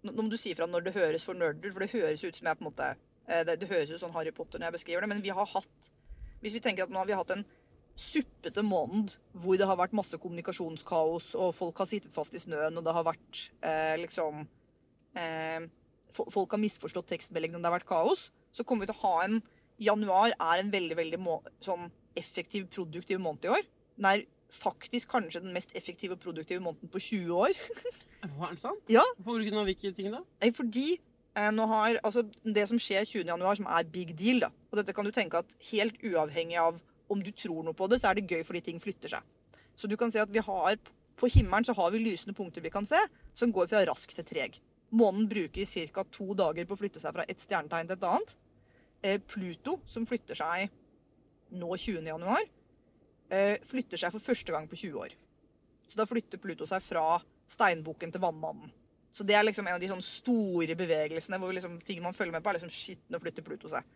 Nå 0.06 0.14
må 0.14 0.30
du 0.30 0.38
si 0.38 0.52
fra 0.56 0.68
når 0.70 0.84
det 0.86 0.94
høres 1.00 1.24
for 1.26 1.34
nerder, 1.38 1.72
for 1.74 1.84
det 1.84 1.94
høres 1.96 2.22
ut 2.22 2.38
som 2.38 2.48
jeg 2.52 2.60
på 2.60 2.64
en 2.64 2.70
måte 2.70 2.92
det, 3.28 3.58
det 3.60 3.70
høres 3.70 3.92
ut 3.92 4.02
som 4.02 4.14
Harry 4.16 4.32
Potter 4.36 4.60
når 4.60 4.70
jeg 4.70 4.78
beskriver 4.80 5.04
det, 5.04 5.12
men 5.12 5.24
vi 5.24 5.34
har 5.36 5.50
hatt 5.52 5.90
Hvis 6.40 6.54
vi 6.56 6.62
tenker 6.64 6.86
at 6.86 6.94
nå 6.94 7.02
har 7.02 7.10
vi 7.10 7.18
hatt 7.18 7.34
en 7.36 7.44
suppete 7.98 8.62
måned 8.62 9.16
hvor 9.34 9.58
det 9.58 9.66
har 9.68 9.80
vært 9.80 9.96
masse 9.98 10.18
kommunikasjonskaos, 10.22 11.32
og 11.36 11.56
folk 11.58 11.82
har 11.82 11.90
sittet 11.90 12.14
fast 12.14 12.36
i 12.38 12.42
snøen, 12.42 12.78
og 12.78 12.86
det 12.86 12.94
har 12.94 13.06
vært 13.08 13.42
eh, 13.66 13.98
liksom 14.04 14.46
eh, 15.18 15.68
Folk 16.18 16.54
har 16.54 16.62
misforstått 16.62 17.10
tekstmeldingen, 17.12 17.60
det 17.60 17.68
har 17.68 17.76
vært 17.76 17.90
kaos. 17.90 18.30
Så 18.56 18.64
kommer 18.66 18.86
vi 18.86 18.94
til 18.94 18.96
å 18.96 19.02
ha 19.02 19.26
en 19.26 19.42
januar 19.78 20.32
er 20.32 20.62
en 20.62 20.72
veldig, 20.74 20.96
veldig 20.98 21.20
må 21.22 21.36
sånn 21.62 21.90
effektiv, 22.18 22.66
produktiv 22.74 23.20
måned 23.22 23.46
i 23.46 23.52
år. 23.54 23.68
Den 23.98 24.08
er 24.10 24.24
faktisk 24.54 25.12
kanskje 25.12 25.44
den 25.44 25.54
mest 25.54 25.76
effektive 25.78 26.16
og 26.16 26.24
produktive 26.24 26.64
måneden 26.64 26.90
på 26.90 27.02
20 27.04 27.36
år. 27.36 27.60
Hva, 28.38 28.48
er 28.48 28.56
det 28.56 28.64
sant? 28.64 28.84
Ja, 28.92 29.04
På 29.20 29.36
grunn 29.36 29.60
av 29.60 29.68
hvilke 29.68 29.92
ting 29.98 30.10
da? 30.14 30.24
Nei, 30.42 30.52
fordi 30.56 30.88
eh, 30.96 31.04
nå 31.54 31.66
har, 31.70 32.00
altså, 32.02 32.24
det 32.44 32.64
som 32.70 32.80
skjer 32.82 33.06
20. 33.06 33.28
januar, 33.30 33.58
som 33.60 33.68
er 33.70 33.90
big 33.94 34.16
deal, 34.18 34.40
da, 34.42 34.52
og 34.72 34.80
dette 34.80 34.94
kan 34.96 35.06
du 35.06 35.12
tenke 35.14 35.42
at 35.44 35.52
helt 35.70 36.00
uavhengig 36.02 36.58
av 36.62 36.80
om 37.14 37.22
du 37.24 37.32
tror 37.32 37.64
noe 37.64 37.78
på 37.78 37.88
det, 37.92 38.00
så 38.02 38.10
er 38.10 38.18
det 38.18 38.28
gøy 38.32 38.44
fordi 38.48 38.64
ting 38.66 38.80
flytter 38.84 39.14
seg. 39.16 39.28
Så 39.78 39.90
du 39.90 39.96
kan 40.00 40.12
se 40.12 40.22
at 40.24 40.34
vi 40.34 40.44
har, 40.44 40.80
på 41.18 41.30
himmelen 41.34 41.68
så 41.68 41.76
har 41.78 41.94
vi 41.94 42.02
lysende 42.02 42.36
punkter 42.38 42.64
vi 42.66 42.74
kan 42.74 42.88
se, 42.90 43.00
som 43.38 43.54
går 43.54 43.70
fra 43.72 43.84
rask 43.88 44.14
til 44.18 44.26
treg. 44.28 44.58
Månen 44.98 45.28
bruker 45.30 45.68
ca. 45.94 46.04
to 46.12 46.34
dager 46.38 46.66
på 46.66 46.76
å 46.76 46.80
flytte 46.80 47.02
seg 47.04 47.16
fra 47.16 47.26
et 47.28 47.42
stjernetegn 47.44 47.90
til 47.90 47.98
et 47.98 48.08
annet. 48.08 48.36
Eh, 49.04 49.20
Pluto, 49.20 49.80
som 49.86 50.08
flytter 50.10 50.38
seg 50.40 50.72
nå 51.52 51.70
20. 51.76 52.08
januar, 52.08 52.44
eh, 53.30 53.58
flytter 53.64 53.98
seg 53.98 54.12
for 54.12 54.24
første 54.24 54.52
gang 54.52 54.68
på 54.68 54.76
20 54.76 55.00
år. 55.00 55.16
Så 55.88 55.96
da 55.98 56.06
flytter 56.06 56.40
Pluto 56.42 56.66
seg 56.66 56.82
fra 56.82 57.22
steinbukken 57.48 58.12
til 58.12 58.22
vannmannen. 58.22 58.72
Så 59.18 59.26
det 59.26 59.34
er 59.34 59.46
liksom 59.48 59.66
en 59.66 59.78
av 59.78 59.82
de 59.82 59.88
sånne 59.90 60.06
store 60.06 60.76
bevegelsene 60.78 61.40
hvor 61.42 61.54
liksom, 61.56 61.80
ting 61.86 62.04
man 62.04 62.14
følger 62.14 62.36
med 62.36 62.44
på, 62.46 62.52
er 62.52 62.60
liksom 62.60 62.74
shit, 62.74 63.00
nå 63.10 63.18
flytter 63.24 63.46
Pluto 63.46 63.72
seg. 63.72 63.88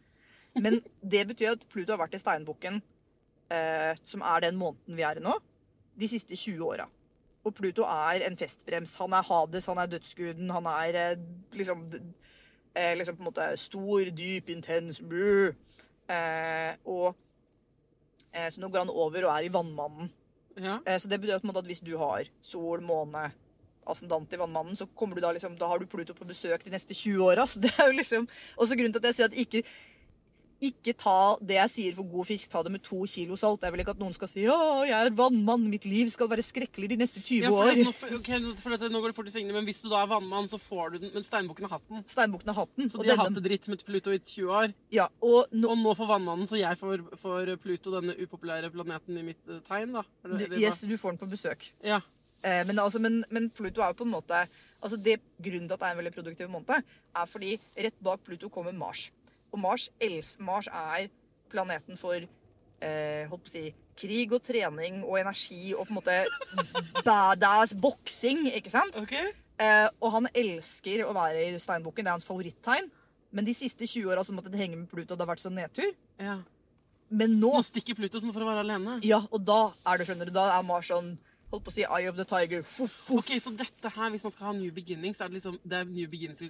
Men 0.58 0.80
det 1.14 1.22
betyr 1.30 1.54
at 1.54 1.68
Pluto 1.70 1.94
har 1.94 2.00
vært 2.02 2.18
i 2.18 2.22
steinbukken, 2.24 2.80
eh, 3.54 3.92
som 4.08 4.24
er 4.26 4.48
den 4.48 4.58
måneden 4.60 4.98
vi 4.98 5.06
er 5.06 5.20
i 5.20 5.24
nå, 5.24 5.36
de 6.02 6.10
siste 6.10 6.34
20 6.40 6.66
åra. 6.66 6.88
Og 7.46 7.54
Pluto 7.58 7.86
er 7.86 8.26
en 8.26 8.38
festbrems. 8.38 8.96
Han 9.02 9.14
er 9.18 9.28
Hades, 9.28 9.68
han 9.70 9.80
er 9.82 9.92
dødsguden, 9.94 10.50
han 10.54 10.70
er 10.74 10.98
eh, 11.04 11.28
liksom, 11.58 11.86
eh, 12.76 12.96
liksom 12.98 13.20
på 13.20 13.24
en 13.24 13.30
måte 13.30 13.48
stor, 13.62 14.12
dyp, 14.18 14.50
intens 14.54 15.02
bluh. 15.06 15.54
Eh, 16.12 16.74
og 16.90 17.14
eh, 18.34 18.50
Så 18.50 18.60
nå 18.62 18.70
går 18.70 18.86
han 18.86 18.94
over 18.94 19.28
og 19.28 19.36
er 19.38 19.48
i 19.48 19.54
vannmannen. 19.54 20.10
Ja. 20.58 20.80
Eh, 20.86 20.98
Så 21.00 21.10
det 21.10 21.22
betyr 21.22 21.40
på 21.40 21.48
en 21.48 21.54
måte 21.54 21.64
at 21.64 21.70
hvis 21.72 21.86
du 21.86 21.94
har 22.02 22.26
sol, 22.42 22.82
måne, 22.86 23.30
ascendant 23.88 24.34
i 24.34 24.38
vannmannen, 24.38 24.78
så 24.78 24.88
kommer 24.96 25.16
du 25.16 25.22
da 25.22 25.32
liksom, 25.34 25.58
da 25.58 25.68
har 25.68 25.80
du 25.80 25.86
Pluto 25.86 26.14
på 26.14 26.28
besøk 26.28 26.64
de 26.64 26.72
neste 26.72 26.94
20 26.94 27.24
åra. 27.32 27.48
Så 27.48 27.60
det 27.62 27.72
er 27.80 27.88
jo 27.92 27.98
liksom 27.98 28.28
også 28.58 28.78
grunnen 28.78 28.94
til 28.94 29.02
at 29.02 29.10
jeg 29.12 29.16
sier 29.16 29.26
at 29.32 29.40
ikke 29.46 29.64
ikke 30.62 30.94
ta 30.94 31.14
det 31.42 31.56
jeg 31.56 31.70
sier 31.74 31.96
for 31.98 32.06
god 32.06 32.28
fisk, 32.30 32.52
ta 32.54 32.60
det 32.62 32.70
med 32.70 32.84
to 32.86 33.00
kilo 33.10 33.34
salt. 33.40 33.64
Jeg 33.66 33.74
vil 33.74 33.82
ikke 33.82 33.96
at 33.96 34.02
noen 34.04 34.14
skal 34.14 34.30
si 34.30 34.44
'Å, 34.46 34.86
jeg 34.86 34.94
er 35.08 35.10
vannmann, 35.18 35.64
mitt 35.72 35.86
liv 35.90 36.06
skal 36.14 36.30
være 36.30 36.46
skrekkelig 36.46 36.88
de 36.92 36.98
neste 37.02 37.18
20 37.18 37.42
Ja, 37.42 37.50
år'. 37.50 37.82
nå, 37.84 37.92
for- 37.92 38.14
okay, 38.20 38.38
for 38.62 38.70
nå 38.70 39.02
går 39.02 39.08
det 39.10 39.16
fort 39.16 39.26
i 39.26 39.32
svingene, 39.34 39.54
men 39.58 39.66
hvis 39.66 39.82
du 39.82 39.90
da 39.90 40.04
er 40.04 40.12
vannmann, 40.14 40.46
så 40.48 40.60
får 40.62 40.92
du 40.92 40.98
den. 41.00 41.12
Men 41.16 41.24
steinbukken 41.24 41.66
har 41.66 41.80
hatt 41.80 41.90
den. 41.90 42.04
Steinbukken 42.06 42.54
har 42.54 42.62
hatt 42.62 42.76
den. 42.78 42.90
Så 42.90 43.02
de 43.02 43.10
har 43.10 43.18
denne- 43.18 43.26
hatt 43.34 43.42
det 43.42 43.44
dritt 43.50 43.68
med 43.70 43.84
Pluto 43.84 44.12
i 44.14 44.20
20 44.20 44.50
år. 44.54 44.74
ja, 44.92 45.08
og 45.20 45.50
nå, 45.52 45.66
Og 45.72 45.78
nå 45.80 45.96
får 45.98 46.08
vannmannen, 46.14 46.46
så 46.46 46.60
jeg 46.62 46.78
får, 46.78 47.10
får 47.18 47.58
Pluto, 47.58 47.90
denne 48.00 48.14
upopulære 48.22 48.70
planeten, 48.72 49.18
i 49.18 49.24
mitt 49.24 49.42
eh, 49.50 49.62
tegn, 49.68 49.94
da. 49.94 50.04
Er 50.24 50.38
det- 50.38 50.50
hva? 50.52 50.60
yes, 50.62 50.82
du 50.82 50.96
får 50.96 51.18
den 51.18 51.26
på 51.26 51.32
besøk. 51.32 51.72
Ja. 51.84 52.02
Eh, 52.44 52.62
men, 52.68 52.80
altså, 52.80 53.00
men, 53.00 53.24
men 53.30 53.50
Pluto 53.54 53.82
er 53.82 53.94
jo 53.94 54.00
på 54.02 54.08
en 54.08 54.16
måte 54.16 54.46
altså 54.82 54.98
det 54.98 55.20
Grunnen 55.42 55.68
til 55.68 55.76
at 55.76 55.82
det 55.82 55.88
er 55.88 55.96
en 55.96 56.00
veldig 56.02 56.14
produktiv 56.16 56.50
måned, 56.50 56.94
er 57.16 57.30
fordi 57.30 57.56
rett 57.78 57.98
bak 58.04 58.24
Pluto 58.26 58.50
kommer 58.50 58.74
Mars. 58.74 59.10
Og 59.52 59.60
Mars, 59.60 59.90
els, 60.02 60.36
Mars 60.40 60.70
er 60.72 61.10
planeten 61.52 62.00
for 62.00 62.18
eh, 62.18 63.28
holdt 63.30 63.46
på 63.46 63.52
å 63.52 63.54
si, 63.54 63.66
krig 64.02 64.34
og 64.34 64.42
trening 64.46 65.02
og 65.04 65.20
energi 65.20 65.76
og 65.76 65.86
på 65.86 65.94
en 65.94 66.00
måte 66.00 66.18
badass 67.06 67.76
boksing, 67.78 68.48
ikke 68.58 68.74
sant? 68.74 68.96
Okay. 69.04 69.34
Eh, 69.62 69.88
og 70.02 70.16
han 70.16 70.30
elsker 70.34 71.04
å 71.06 71.14
være 71.14 71.44
i 71.50 71.60
steinbukken. 71.62 72.06
Det 72.06 72.10
er 72.10 72.18
hans 72.18 72.28
favorittegn. 72.28 72.90
Men 73.32 73.48
de 73.48 73.54
siste 73.56 73.88
20 73.88 74.10
åra 74.12 74.24
måtte 74.36 74.52
det 74.52 74.60
henge 74.60 74.80
med 74.80 74.90
Pluto. 74.92 75.16
Det 75.16 75.24
har 75.24 75.30
vært 75.30 75.44
sånn 75.44 75.56
nedtur. 75.56 75.92
Ja. 76.20 76.40
Men 77.12 77.38
nå 77.40 77.52
Nå 77.58 77.62
stikker 77.68 77.96
Pluto 77.98 78.20
sånn 78.24 78.34
for 78.34 78.44
å 78.44 78.50
være 78.50 78.64
alene. 78.64 78.98
Ja, 79.06 79.22
og 79.30 79.44
da 79.48 79.74
er 79.88 80.00
det, 80.00 80.08
skjønner 80.08 80.30
du, 80.30 80.34
da 80.36 80.48
er 80.56 80.66
Mars 80.68 80.90
sånn 80.92 81.14
Holdt 81.52 81.66
på 81.68 81.72
å 81.72 81.76
si 81.76 81.84
Eye 81.84 82.08
of 82.08 82.16
the 82.16 82.24
Tiger. 82.28 82.64
Fuff, 82.64 82.94
fuff. 83.10 83.26
Ok, 83.26 83.34
Så 83.44 83.52
dette 83.60 83.92
her, 83.92 84.10
hvis 84.14 84.24
man 84.24 84.32
skal 84.32 84.48
ha 84.48 84.54
new 84.56 84.72
beginnings, 84.72 85.20
er 85.20 85.28
det 85.28 85.42
liksom 85.42 85.58
det 85.68 85.82
er 85.82 85.90
new 85.90 86.08
beginnings, 86.08 86.44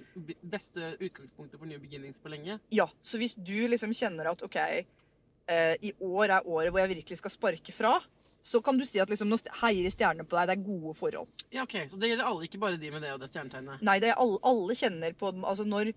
beste 0.46 0.92
utgangspunktet 1.00 1.58
for 1.58 1.66
new 1.66 1.80
beginnings 1.82 2.22
på 2.22 2.30
lenge? 2.30 2.60
Ja, 2.70 2.86
så 3.02 3.18
hvis 3.18 3.34
du 3.34 3.56
liksom 3.72 3.94
kjenner 3.98 4.30
at 4.30 4.44
OK, 4.46 4.58
eh, 4.62 5.74
i 5.82 5.92
år 5.98 6.38
er 6.38 6.46
året 6.46 6.70
hvor 6.70 6.84
jeg 6.84 6.94
virkelig 6.94 7.18
skal 7.18 7.34
sparke 7.34 7.74
fra, 7.74 7.96
så 8.42 8.58
kan 8.62 8.78
du 8.78 8.84
si 8.86 8.98
at 9.02 9.10
liksom, 9.10 9.30
nå 9.30 9.38
heier 9.60 9.90
stjernene 9.90 10.26
på 10.26 10.38
deg. 10.38 10.50
Det 10.50 10.56
er 10.56 10.64
gode 10.66 10.94
forhold. 10.98 11.44
Ja, 11.54 11.66
ok, 11.66 11.76
Så 11.90 11.98
det 11.98 12.10
gjelder 12.10 12.30
alle, 12.30 12.46
ikke 12.46 12.62
bare 12.62 12.78
de 12.78 12.90
med 12.90 13.02
det 13.02 13.12
og 13.14 13.20
det 13.22 13.30
stjernetegnet? 13.30 13.82
Nei, 13.86 13.98
det 14.02 14.10
er 14.10 14.22
alle, 14.22 14.40
alle 14.46 14.78
kjenner 14.78 15.14
på 15.18 15.30
altså 15.42 15.66
når 15.66 15.92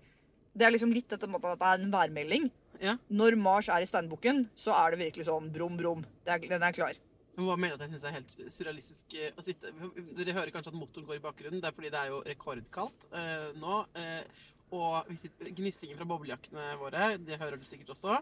Det 0.56 0.64
er 0.64 0.72
liksom 0.72 0.92
litt 0.94 1.10
dette 1.12 1.28
med 1.28 1.44
at 1.44 1.58
det 1.60 1.68
er 1.68 1.82
en 1.84 1.90
værmelding. 1.92 2.46
Ja. 2.80 2.94
Når 3.12 3.34
Mars 3.36 3.68
er 3.68 3.82
i 3.84 3.88
steinbukken, 3.88 4.46
så 4.56 4.72
er 4.72 4.94
det 4.94 5.02
virkelig 5.02 5.26
sånn 5.28 5.50
brum, 5.52 5.76
brum. 5.76 6.04
Den 6.24 6.62
er 6.62 6.72
klar. 6.72 6.96
Jeg 7.36 7.44
må 7.44 7.50
bare 7.50 7.60
melde 7.60 7.76
at 7.76 7.82
jeg 7.84 7.92
syns 7.92 8.04
det 8.04 8.08
er 8.08 8.14
helt 8.16 8.54
surrealistisk 8.54 9.14
eh, 9.20 9.32
å 9.36 9.42
sitte 9.44 9.72
Dere 10.16 10.34
hører 10.38 10.52
kanskje 10.54 10.70
at 10.72 10.78
motoren 10.80 11.04
går 11.04 11.18
i 11.18 11.24
bakgrunnen. 11.26 11.60
Det 11.60 11.68
er 11.68 11.74
fordi 11.76 11.90
det 11.92 12.00
er 12.00 12.12
jo 12.14 12.20
rekordkaldt 12.24 13.04
eh, 13.12 13.50
nå. 13.60 13.80
Eh, 14.00 14.44
og 14.76 15.10
vi 15.10 15.18
sitter, 15.20 15.50
gnissingen 15.58 16.00
fra 16.00 16.08
boblejakkene 16.08 16.70
våre, 16.80 17.10
det 17.22 17.36
hører 17.38 17.60
du 17.60 17.68
sikkert 17.68 17.92
også. 17.92 18.16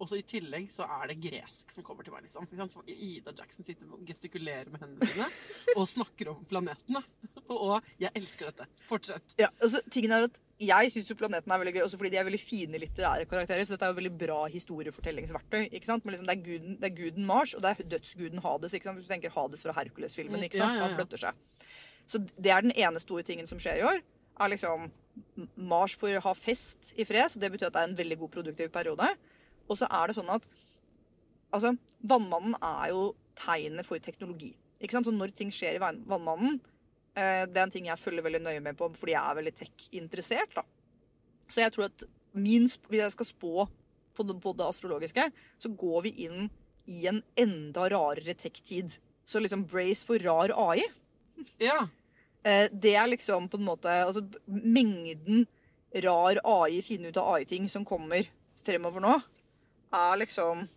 Og 0.00 0.08
så 0.08 0.16
i 0.16 0.24
tillegg 0.24 0.70
så 0.72 0.86
er 0.88 1.10
det 1.10 1.18
gresk 1.20 1.72
som 1.74 1.84
kommer 1.84 2.06
til 2.06 2.14
meg, 2.14 2.24
liksom. 2.24 2.46
For 2.72 2.88
Ida 2.88 3.34
Jackson 3.36 3.66
sitter 3.66 3.88
og 3.92 4.04
gestikulerer 4.08 4.70
med 4.72 4.80
hendene 4.80 5.08
sine 5.12 5.26
og 5.78 5.88
snakker 5.90 6.32
om 6.32 6.44
planetene. 6.48 7.02
Og 7.50 7.90
jeg 8.00 8.12
elsker 8.16 8.48
dette. 8.48 8.66
Fortsett. 8.88 9.34
Ja, 9.40 9.50
altså, 9.60 9.82
tingen 9.92 10.14
er 10.16 10.30
at 10.30 10.38
Jeg 10.60 10.90
syns 10.92 11.12
planeten 11.16 11.52
er 11.52 11.60
veldig 11.60 11.72
gøy, 11.72 11.82
også 11.86 11.96
fordi 11.96 12.10
de 12.12 12.18
er 12.20 12.26
veldig 12.28 12.40
fine 12.40 12.80
litterære 12.80 13.24
karakterer. 13.28 13.64
Så 13.64 13.76
dette 13.76 13.86
er 13.88 13.92
jo 13.94 13.96
veldig 13.96 14.12
bra 14.20 14.40
historiefortellingsverktøy. 14.52 15.68
ikke 15.70 15.88
sant? 15.88 16.04
Men 16.04 16.12
liksom, 16.14 16.28
det, 16.28 16.36
er 16.36 16.44
guden, 16.44 16.74
det 16.80 16.88
er 16.90 16.96
guden 16.98 17.28
Mars, 17.28 17.54
og 17.56 17.64
det 17.64 17.70
er 17.70 17.88
dødsguden 17.94 18.42
Hades. 18.44 18.74
ikke 18.76 18.88
sant? 18.88 19.00
Hvis 19.00 19.08
du 19.08 19.14
tenker 19.14 19.32
Hades 19.36 19.64
fra 19.64 19.76
Hercules-filmen. 19.78 20.44
ikke 20.44 20.60
sant? 20.60 20.80
Han 20.80 20.96
flytter 20.96 21.24
seg. 21.24 21.68
Så 22.10 22.20
det 22.36 22.52
er 22.52 22.64
den 22.64 22.76
ene 22.76 23.00
store 23.00 23.24
tingen 23.24 23.48
som 23.48 23.60
skjer 23.60 23.80
i 23.80 23.86
år. 23.88 24.04
er 24.40 24.52
liksom 24.52 24.90
Mars 25.56 25.96
får 25.96 26.20
ha 26.24 26.32
fest 26.36 26.92
i 26.96 27.04
fred, 27.08 27.28
så 27.32 27.40
det 27.40 27.50
betyr 27.52 27.68
at 27.68 27.76
det 27.76 27.82
er 27.82 27.90
en 27.90 27.98
veldig 27.98 28.18
god 28.22 28.32
produktiv 28.36 28.68
periode. 28.72 29.08
Og 29.70 29.78
så 29.78 29.86
er 29.86 30.10
det 30.10 30.18
sånn 30.18 30.32
at 30.34 30.46
altså, 31.54 31.74
Vannmannen 32.10 32.56
er 32.58 32.90
jo 32.92 33.10
tegnet 33.38 33.86
for 33.86 34.02
teknologi. 34.02 34.52
Ikke 34.80 34.96
sant? 34.96 35.08
Så 35.08 35.14
når 35.14 35.34
ting 35.36 35.52
skjer 35.54 35.78
i 35.78 35.82
Vannmannen, 35.82 36.58
eh, 37.14 37.44
det 37.46 37.58
er 37.58 37.66
en 37.66 37.74
ting 37.74 37.90
jeg 37.90 38.00
følger 38.00 38.26
veldig 38.26 38.42
nøye 38.46 38.64
med 38.64 38.78
på 38.78 38.90
fordi 38.96 39.14
jeg 39.14 39.22
er 39.22 39.38
veldig 39.40 39.54
tech-interessert. 39.60 40.56
da. 40.56 40.64
Så 41.50 41.62
jeg 41.64 41.74
tror 41.74 41.88
at 41.90 42.06
min, 42.32 42.66
hvis 42.88 43.02
jeg 43.02 43.14
skal 43.16 43.26
spå 43.28 43.68
på 44.14 44.26
det, 44.26 44.40
på 44.42 44.54
det 44.56 44.66
astrologiske, 44.66 45.30
så 45.58 45.70
går 45.76 46.02
vi 46.06 46.16
inn 46.26 46.50
i 46.90 47.06
en 47.10 47.22
enda 47.38 47.88
rarere 47.92 48.34
tech-tid. 48.34 48.98
Så 49.24 49.40
liksom 49.40 49.66
brace 49.70 50.06
for 50.06 50.18
rar 50.18 50.52
AI. 50.54 50.82
Ja. 51.62 51.88
Eh, 52.42 52.68
det 52.72 52.94
er 52.96 53.10
liksom 53.10 53.48
på 53.48 53.60
en 53.60 53.66
måte 53.66 53.92
altså, 54.04 54.24
Mengden 54.46 55.46
rar 56.04 56.40
AI, 56.44 56.80
finne 56.82 57.10
ut 57.10 57.18
av 57.20 57.34
AI-ting 57.34 57.68
som 57.68 57.84
kommer 57.84 58.28
fremover 58.64 59.02
nå, 59.02 59.16
er 59.92 60.16
liksom 60.22 60.68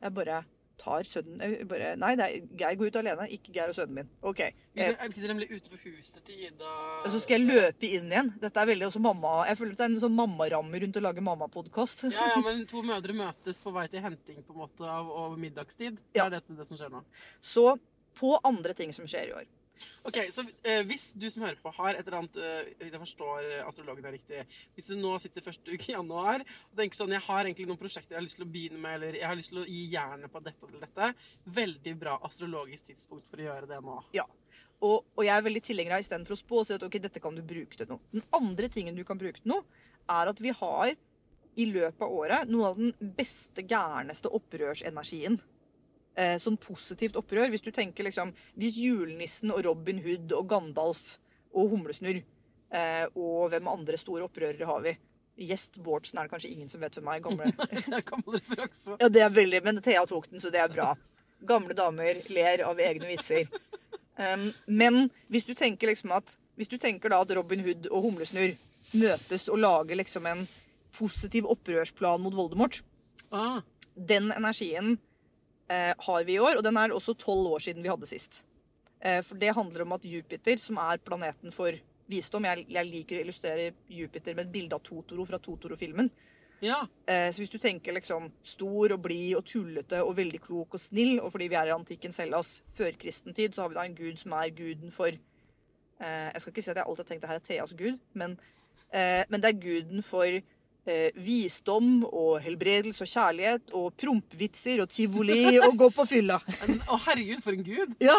Jeg 0.00 0.14
bare 0.16 0.44
tar 0.80 1.02
sønnen 1.04 1.66
bare, 1.68 1.90
Nei, 2.00 2.14
det 2.16 2.24
er, 2.24 2.44
Geir 2.56 2.76
går 2.80 2.88
ut 2.88 2.96
alene, 2.96 3.26
ikke 3.36 3.52
Geir 3.52 3.68
og 3.68 3.76
sønnen 3.76 3.98
min. 3.98 4.08
OK. 4.24 4.38
Jeg, 4.40 4.54
Eh, 4.96 5.10
sitter 5.12 5.28
nemlig 5.28 5.50
utenfor 5.50 5.76
huset 5.84 6.24
til 6.24 6.38
Ida. 6.46 6.70
så 7.04 7.20
skal 7.20 7.36
jeg 7.36 7.50
løpe 7.50 7.84
inn 7.90 8.08
igjen. 8.08 8.30
Dette 8.40 8.56
er 8.62 8.70
veldig 8.70 8.86
også 8.88 9.02
mamma 9.04 9.44
Jeg 9.46 9.58
føler 9.58 9.72
at 9.72 9.76
det 9.82 9.84
er 9.84 9.92
en 9.92 10.00
sånn 10.06 10.16
mammaramme 10.16 10.80
rundt 10.80 10.96
å 10.96 11.02
lage 11.04 11.20
mammapodkast. 11.20 12.04
Ja, 12.08 12.30
ja, 12.32 12.40
men 12.46 12.64
to 12.70 12.80
mødre 12.80 13.12
møtes 13.12 13.60
på 13.60 13.72
vei 13.76 13.86
til 13.92 14.00
henting 14.00 14.40
på 14.42 14.54
en 14.56 14.62
måte 14.62 14.88
av 14.88 15.10
av 15.12 15.36
middagstid. 15.38 15.98
Det 16.14 16.22
er 16.24 16.30
dette 16.30 16.56
det 16.56 16.66
som 16.66 16.78
skjer 16.80 16.88
nå. 16.96 17.04
Så 17.42 17.78
på 18.16 18.38
andre 18.42 18.72
ting 18.72 18.92
som 18.96 19.04
skjer 19.04 19.28
i 19.28 19.36
år. 19.36 19.44
Ok, 20.06 20.18
så 20.32 20.44
eh, 20.64 20.82
Hvis 20.88 21.10
du 21.18 21.26
som 21.32 21.44
hører 21.44 21.58
på 21.60 21.72
har 21.76 21.96
et 21.96 22.06
eller 22.06 22.18
annet 22.22 22.38
eh, 22.40 22.70
Hvis 22.80 22.92
jeg 22.94 23.02
forstår 23.02 23.48
eh, 23.48 23.62
astrologen 23.66 24.08
er 24.08 24.16
riktig 24.16 24.42
Hvis 24.76 24.90
du 24.92 24.96
nå 25.00 25.14
sitter 25.22 25.44
første 25.44 25.72
uke 25.72 25.90
i 25.90 25.94
januar 25.94 26.44
og 26.44 26.78
tenker 26.78 26.98
sånn 26.98 27.14
Jeg 27.16 27.24
har 27.26 27.44
egentlig 27.44 27.68
noen 27.68 27.80
prosjekter 27.80 28.16
jeg 28.16 28.20
har 28.20 28.26
lyst 28.26 28.40
til 28.40 28.46
å 28.46 28.52
begynne 28.52 28.80
med, 28.80 28.96
eller 28.98 29.18
jeg 29.20 29.28
har 29.28 29.38
lyst 29.38 29.52
til 29.52 29.62
å 29.62 29.66
gi 29.68 29.82
jernet 29.92 30.32
på 30.32 30.42
dette 30.44 30.68
eller 30.68 30.84
dette. 30.84 31.10
Veldig 31.60 31.94
bra 32.00 32.16
astrologisk 32.26 32.90
tidspunkt 32.90 33.28
for 33.30 33.40
å 33.40 33.46
gjøre 33.48 33.68
det 33.70 33.80
nå. 33.84 33.98
Ja. 34.16 34.24
Og, 34.80 35.04
og 35.16 35.22
jeg 35.26 35.34
er 35.34 35.44
veldig 35.44 35.62
tilhenger 35.64 35.96
av 35.96 36.04
istedenfor 36.04 36.36
å 36.36 36.40
spå 36.40 36.60
og 36.62 36.66
si 36.68 36.76
at 36.76 36.84
ok, 36.86 36.96
dette 37.04 37.22
kan 37.22 37.36
du 37.36 37.42
bruke 37.44 37.76
til 37.76 37.88
noe. 37.90 38.00
Den 38.14 38.24
andre 38.36 38.70
tingen 38.72 38.96
du 38.96 39.04
kan 39.06 39.20
bruke 39.20 39.42
til 39.42 39.52
noe, 39.52 39.64
er 40.10 40.30
at 40.32 40.40
vi 40.42 40.54
har 40.56 40.94
i 41.60 41.66
løpet 41.68 42.04
av 42.06 42.14
året 42.14 42.50
noe 42.50 42.70
av 42.70 42.80
den 42.80 43.14
beste, 43.16 43.64
gærneste 43.68 44.30
opprørsenergien. 44.40 45.38
Eh, 46.18 46.36
sånn 46.42 46.58
positivt 46.58 47.16
opprør. 47.16 47.48
Hvis 47.52 47.62
du 47.62 47.70
tenker 47.70 48.04
liksom 48.04 48.32
Hvis 48.58 48.78
julenissen 48.82 49.52
og 49.54 49.62
Robin 49.64 50.00
Hood 50.02 50.32
og 50.34 50.48
Gandalf 50.50 51.18
og 51.54 51.70
Humlesnurr 51.70 52.18
eh, 52.18 53.06
og 53.14 53.50
hvem 53.52 53.70
andre 53.70 53.98
store 53.98 54.26
opprørere 54.26 54.66
har 54.66 54.82
vi? 54.84 54.96
Gjest 55.40 55.78
Bårdsen 55.80 56.18
er 56.18 56.26
det 56.26 56.34
kanskje 56.34 56.50
ingen 56.50 56.68
som 56.68 56.82
vet 56.82 56.98
hvem 56.98 57.08
er. 57.14 57.22
Gamle 57.24 57.52
Det 57.86 57.96
er 57.96 58.06
gammel 58.06 58.36
referanse. 58.40 58.96
Ja, 59.00 59.08
det 59.08 59.22
er 59.24 59.32
veldig, 59.32 59.62
men 59.64 59.80
Thea 59.82 60.02
tok 60.06 60.28
den, 60.30 60.42
så 60.42 60.50
det 60.52 60.60
er 60.60 60.72
bra. 60.72 60.92
Gamle 61.48 61.76
damer 61.78 62.18
ler 62.28 62.64
av 62.66 62.82
egne 62.82 63.08
vitser. 63.08 63.46
Um, 64.20 64.50
men 64.66 65.06
hvis 65.32 65.46
du 65.48 65.54
tenker 65.56 65.88
liksom 65.88 66.12
at 66.12 66.34
Hvis 66.60 66.68
du 66.68 66.76
tenker 66.76 67.08
da 67.08 67.22
at 67.22 67.30
Robin 67.32 67.62
Hood 67.64 67.86
og 67.88 68.02
Humlesnurr 68.04 68.52
møtes 69.00 69.46
og 69.48 69.62
lager 69.62 69.96
liksom 69.96 70.26
en 70.28 70.42
positiv 70.92 71.46
opprørsplan 71.48 72.20
mot 72.20 72.34
Voldemort. 72.36 72.82
Ah, 73.32 73.62
Den 73.94 74.28
energien 74.34 74.98
har 75.70 76.24
vi 76.26 76.34
i 76.34 76.40
år, 76.42 76.56
og 76.58 76.64
den 76.66 76.78
er 76.80 76.90
også 76.90 77.14
tolv 77.14 77.52
år 77.54 77.62
siden 77.62 77.84
vi 77.84 77.90
hadde 77.92 78.08
sist. 78.10 78.40
Eh, 79.00 79.22
for 79.22 79.38
det 79.40 79.54
handler 79.56 79.82
om 79.82 79.92
at 79.96 80.04
Jupiter, 80.04 80.58
som 80.60 80.78
er 80.82 81.00
planeten 81.04 81.52
for 81.52 81.76
visdom 82.10 82.44
Jeg, 82.44 82.66
jeg 82.68 82.88
liker 82.88 83.20
å 83.20 83.22
illustrere 83.24 83.70
Jupiter 83.88 84.34
med 84.34 84.48
et 84.48 84.52
bilde 84.52 84.76
av 84.76 84.82
Totoro 84.84 85.24
fra 85.24 85.38
Totoro-filmen. 85.38 86.10
ja. 86.60 86.82
Eh, 87.06 87.30
så 87.32 87.40
hvis 87.40 87.52
du 87.52 87.58
tenker 87.58 87.94
liksom 87.94 88.30
stor 88.42 88.92
og 88.92 89.00
blid 89.00 89.36
og 89.38 89.44
tullete 89.46 90.02
og 90.02 90.16
veldig 90.16 90.40
klok 90.42 90.74
og 90.74 90.80
snill, 90.80 91.20
og 91.20 91.32
fordi 91.32 91.48
vi 91.48 91.56
er 91.56 91.70
i 91.70 91.76
antikken 91.76 92.12
Hellas 92.18 92.62
førkristen 92.76 93.34
tid, 93.34 93.54
så 93.54 93.62
har 93.62 93.70
vi 93.70 93.78
da 93.78 93.86
en 93.86 93.94
gud 93.94 94.18
som 94.18 94.32
er 94.32 94.50
guden 94.50 94.90
for 94.90 95.08
eh, 95.08 96.28
Jeg 96.34 96.40
skal 96.40 96.52
ikke 96.52 96.62
si 96.62 96.70
at 96.70 96.82
jeg 96.82 96.86
alltid 96.86 97.04
har 97.04 97.10
tenkt 97.12 97.22
det 97.22 97.30
her 97.30 97.40
er 97.40 97.46
Theas 97.46 97.74
gud, 97.78 97.98
men, 98.12 98.38
eh, 98.92 99.24
men 99.30 99.40
det 99.40 99.54
er 99.54 99.62
guden 99.62 100.02
for 100.02 100.26
eh, 100.88 101.10
visdom 101.16 102.04
og 102.08 102.40
helbredelse 102.44 103.04
og 103.04 103.10
kjærlighet 103.10 103.72
og 103.76 103.94
prompvitser 104.00 104.82
og 104.84 104.90
tivoli 104.92 105.58
og 105.60 105.76
gå 105.80 105.90
på 105.96 106.06
fylla. 106.08 106.38
Å, 106.92 106.98
herregud, 107.06 107.42
for 107.44 107.56
en 107.56 107.64
gud! 107.66 107.96
Ja, 108.02 108.18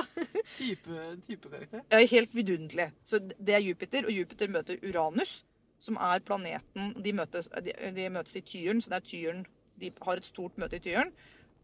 Type, 0.56 1.06
type 1.26 1.50
karakter. 1.50 1.86
Ja, 1.91 2.02
Helt 2.12 2.36
vidunderlig. 2.36 2.91
Så 3.08 3.21
det 3.21 3.56
er 3.58 3.63
Jupiter, 3.63 4.06
og 4.08 4.15
Jupiter 4.15 4.52
møter 4.52 4.82
Uranus, 4.84 5.41
som 5.82 5.97
er 5.97 6.21
planeten 6.21 6.91
De 7.02 7.13
møtes, 7.17 7.50
de, 7.65 7.74
de 7.95 8.10
møtes 8.13 8.36
i 8.38 8.43
Tyren, 8.45 8.82
så 8.84 8.93
det 8.93 9.00
er 9.00 9.08
Tyren 9.08 9.45
De 9.82 9.89
har 10.06 10.19
et 10.19 10.28
stort 10.28 10.60
møte 10.62 10.78
i 10.78 10.84
Tyren, 10.84 11.10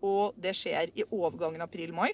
og 0.01 0.37
det 0.41 0.55
skjer 0.57 0.89
i 0.97 1.05
overgangen 1.11 1.61
april-mai. 1.65 2.11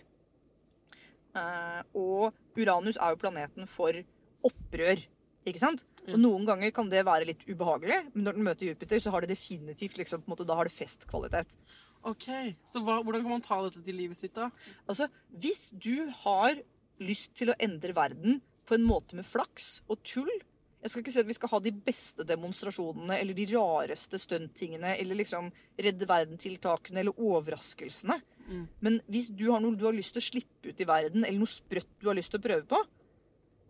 Eh, 1.33 1.81
og 1.97 2.33
Uranus 2.59 2.99
er 2.99 3.13
jo 3.13 3.21
planeten 3.21 3.69
for 3.69 3.95
opprør, 4.43 4.99
ikke 5.45 5.61
sant? 5.61 5.83
Og 6.07 6.19
noen 6.19 6.45
ganger 6.47 6.71
kan 6.75 6.89
det 6.91 7.05
være 7.07 7.27
litt 7.29 7.43
ubehagelig, 7.47 7.99
men 8.13 8.25
når 8.27 8.37
den 8.37 8.47
møter 8.47 8.69
Jupiter, 8.69 8.99
så 9.03 9.11
har 9.13 9.23
det 9.23 9.33
definitivt 9.33 9.97
liksom, 9.99 10.23
på 10.23 10.29
en 10.29 10.35
måte, 10.35 10.47
da 10.47 10.55
har 10.59 10.67
det 10.67 10.75
festkvalitet. 10.75 11.57
Ok, 12.03 12.27
Så 12.67 12.81
hva, 12.83 12.97
hvordan 12.99 13.23
kan 13.23 13.31
man 13.37 13.43
ta 13.43 13.61
dette 13.63 13.83
til 13.85 13.95
livet 13.95 14.19
sitt, 14.19 14.33
da? 14.35 14.49
Altså, 14.91 15.07
hvis 15.31 15.69
du 15.71 16.09
har 16.25 16.57
lyst 16.99 17.31
til 17.39 17.53
å 17.53 17.55
endre 17.63 17.95
verden 17.95 18.41
på 18.67 18.75
en 18.75 18.83
måte 18.87 19.15
med 19.15 19.25
flaks 19.27 19.77
og 19.91 20.03
tull 20.07 20.31
Jeg 20.83 20.91
skal 20.91 21.01
ikke 21.01 21.11
si 21.15 21.19
at 21.23 21.27
vi 21.29 21.35
skal 21.37 21.51
ha 21.53 21.59
de 21.63 21.71
beste 21.71 22.25
demonstrasjonene 22.27 23.15
eller 23.15 23.35
de 23.37 23.45
rareste 23.53 24.19
stunttingene 24.19 24.97
eller 24.99 25.15
liksom 25.15 25.47
redde 25.79 26.07
verden-tiltakene 26.09 26.99
eller 26.99 27.15
overraskelsene. 27.23 28.17
Men 28.83 28.97
hvis 29.07 29.29
du 29.31 29.45
har 29.53 29.63
noe 29.63 29.79
du 29.79 29.85
har 29.87 29.95
lyst 29.95 30.11
til 30.17 30.19
å 30.19 30.25
slippe 30.27 30.73
ut 30.73 30.81
i 30.83 30.87
verden, 30.89 31.23
eller 31.23 31.39
noe 31.39 31.47
sprøtt 31.47 31.87
du 32.01 32.09
har 32.11 32.17
lyst 32.19 32.35
til 32.35 32.41
å 32.41 32.43
prøve 32.43 32.67
på, 32.67 32.81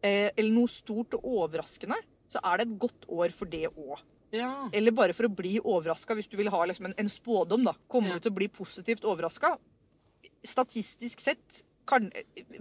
eller 0.03 0.51
noe 0.51 0.67
stort 0.71 1.13
og 1.17 1.23
overraskende, 1.23 1.95
så 2.29 2.39
er 2.43 2.57
det 2.57 2.67
et 2.67 2.79
godt 2.79 3.05
år 3.07 3.31
for 3.35 3.45
det 3.49 3.67
òg. 3.71 4.01
Ja. 4.33 4.69
Eller 4.73 4.91
bare 4.91 5.13
for 5.13 5.27
å 5.29 5.35
bli 5.35 5.59
overraska, 5.61 6.15
hvis 6.17 6.27
du 6.31 6.35
vil 6.39 6.49
ha 6.49 6.63
liksom 6.65 6.87
en, 6.89 6.95
en 6.97 7.09
spådom. 7.09 7.63
da. 7.67 7.73
Kommer 7.87 8.09
Ja. 8.09 8.13
du 8.17 8.19
til 8.25 8.31
å 8.31 8.35
bli 8.39 8.47
positivt 8.49 9.03
overraska? 9.05 9.57
Statistisk 10.43 11.19
sett 11.21 11.63
kan, 11.85 12.09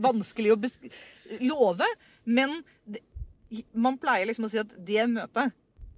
vanskelig 0.03 0.53
å 0.53 0.59
love, 1.41 1.87
men 2.25 2.63
det, 2.85 3.01
man 3.75 3.97
pleier 3.99 4.27
liksom 4.27 4.47
å 4.47 4.51
si 4.51 4.59
at 4.61 4.71
det 4.87 5.07
møtet 5.11 5.53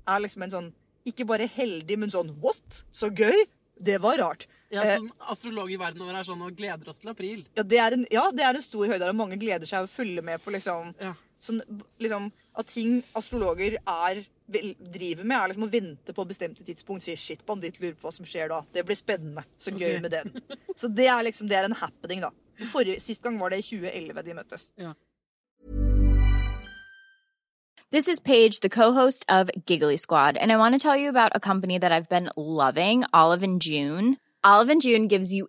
er 0.07 0.21
liksom 0.21 0.43
en 0.45 0.51
sånn 0.53 0.73
Ikke 1.09 1.27
bare 1.29 1.45
heldig, 1.49 1.99
men 2.01 2.11
sånn 2.13 2.31
What? 2.41 2.83
Så 2.93 3.11
gøy! 3.13 3.45
Det 3.77 3.99
var 4.01 4.17
rart. 4.21 4.47
ja 4.71 4.85
sånn 4.87 5.09
som 5.11 5.31
astrolog 5.33 5.71
i 5.73 5.77
verden 5.81 6.01
over 6.05 6.15
er 6.21 6.25
sånn 6.25 6.43
og 6.47 6.55
gleder 6.57 6.89
oss 6.89 7.01
til 7.03 7.11
april. 7.11 7.45
ja, 7.57 7.63
det 7.63 7.79
er 7.83 7.93
en, 7.97 8.07
ja, 8.13 8.31
det 8.31 8.45
er 8.47 8.55
en 8.55 8.63
stor 8.63 8.87
høyde, 8.87 9.13
mange 9.17 9.37
gleder 9.41 9.67
seg 9.67 9.85
å 9.85 9.91
følge 9.91 10.23
med 10.23 10.41
på 10.45 10.53
liksom 10.55 10.95
Ja. 11.01 11.13
Sånn, 11.45 11.61
liksom, 12.03 12.33
At 12.55 12.69
ting 12.71 13.01
astrologer 13.19 13.75
er, 13.81 14.21
vel, 14.47 14.75
driver 14.79 15.27
med, 15.27 15.37
er 15.37 15.51
liksom 15.51 15.65
å 15.67 15.71
vente 15.73 16.15
på 16.15 16.27
bestemte 16.29 16.63
tidspunkt. 16.63 17.03
Si 17.03 17.17
'shit, 17.19 17.43
banditt, 17.47 17.81
lurer 17.81 17.97
på 17.99 18.07
hva 18.07 18.13
som 18.15 18.29
skjer 18.29 18.53
da'. 18.53 18.63
Det 18.73 18.85
blir 18.87 18.95
spennende. 18.95 19.43
Så 19.59 19.75
gøy 19.75 19.97
okay. 19.97 20.01
med 20.01 20.11
den. 20.11 20.31
Så 20.77 20.87
det 20.89 21.09
er 21.11 21.25
liksom, 21.27 21.49
det 21.49 21.57
er 21.59 21.65
en 21.65 21.81
happening, 21.81 22.23
da. 22.23 22.31
Forrige, 22.71 23.01
sist 23.01 23.23
gang 23.23 23.41
var 23.41 23.51
det 23.51 23.59
i 23.59 23.67
2011 23.67 24.23
de 24.23 24.35
møttes. 24.39 24.71
Ja. 24.79 24.95
This 27.91 28.09
is 28.09 28.21
Paige, 28.21 28.61
the 28.61 28.69
co-host 28.69 29.25
of 29.29 29.51
Giggly 29.67 29.97
Squad, 29.97 30.37
and 30.37 30.51
I 30.51 30.57
want 30.57 30.75
to 30.75 30.81
tell 30.81 30.97
you 30.97 31.09
about 31.09 31.31
a 31.35 31.41
company 31.41 31.79
that 31.79 31.93
I've 31.93 32.09
been 32.09 32.31
loving, 32.37 33.05
Olive 33.13 33.43
and 33.43 33.61
June. 33.61 34.17
Olive 34.43 34.71
and 34.71 34.83
June 34.83 35.07
gives 35.07 35.33
you 35.33 35.49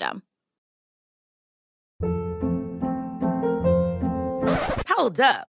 Hold 4.87 5.19
up. 5.19 5.50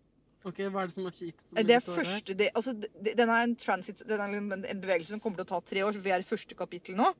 Ok, 0.45 0.57
Hva 0.73 0.83
er 0.83 0.87
det 0.89 0.95
som 0.95 1.05
er 1.05 1.17
kjipt? 1.17 1.43
som 1.51 1.59
Det 1.67 1.75
er 1.75 1.83
første, 1.85 2.33
det, 2.37 2.47
altså, 2.57 2.73
det, 2.81 3.17
den 3.19 3.29
er 3.29 3.43
en 3.45 3.55
transit, 3.61 4.01
den 4.09 4.23
er 4.23 4.37
en, 4.39 4.51
en 4.57 4.81
bevegelse 4.81 5.13
som 5.13 5.19
kommer 5.21 5.37
til 5.41 5.45
å 5.45 5.51
ta 5.53 5.61
tre 5.61 5.83
år, 5.85 5.93
så 5.93 6.01
vi 6.01 6.13
er 6.15 6.23
i 6.23 6.27
første 6.31 6.57
kapittel 6.57 6.97
nå. 6.97 7.11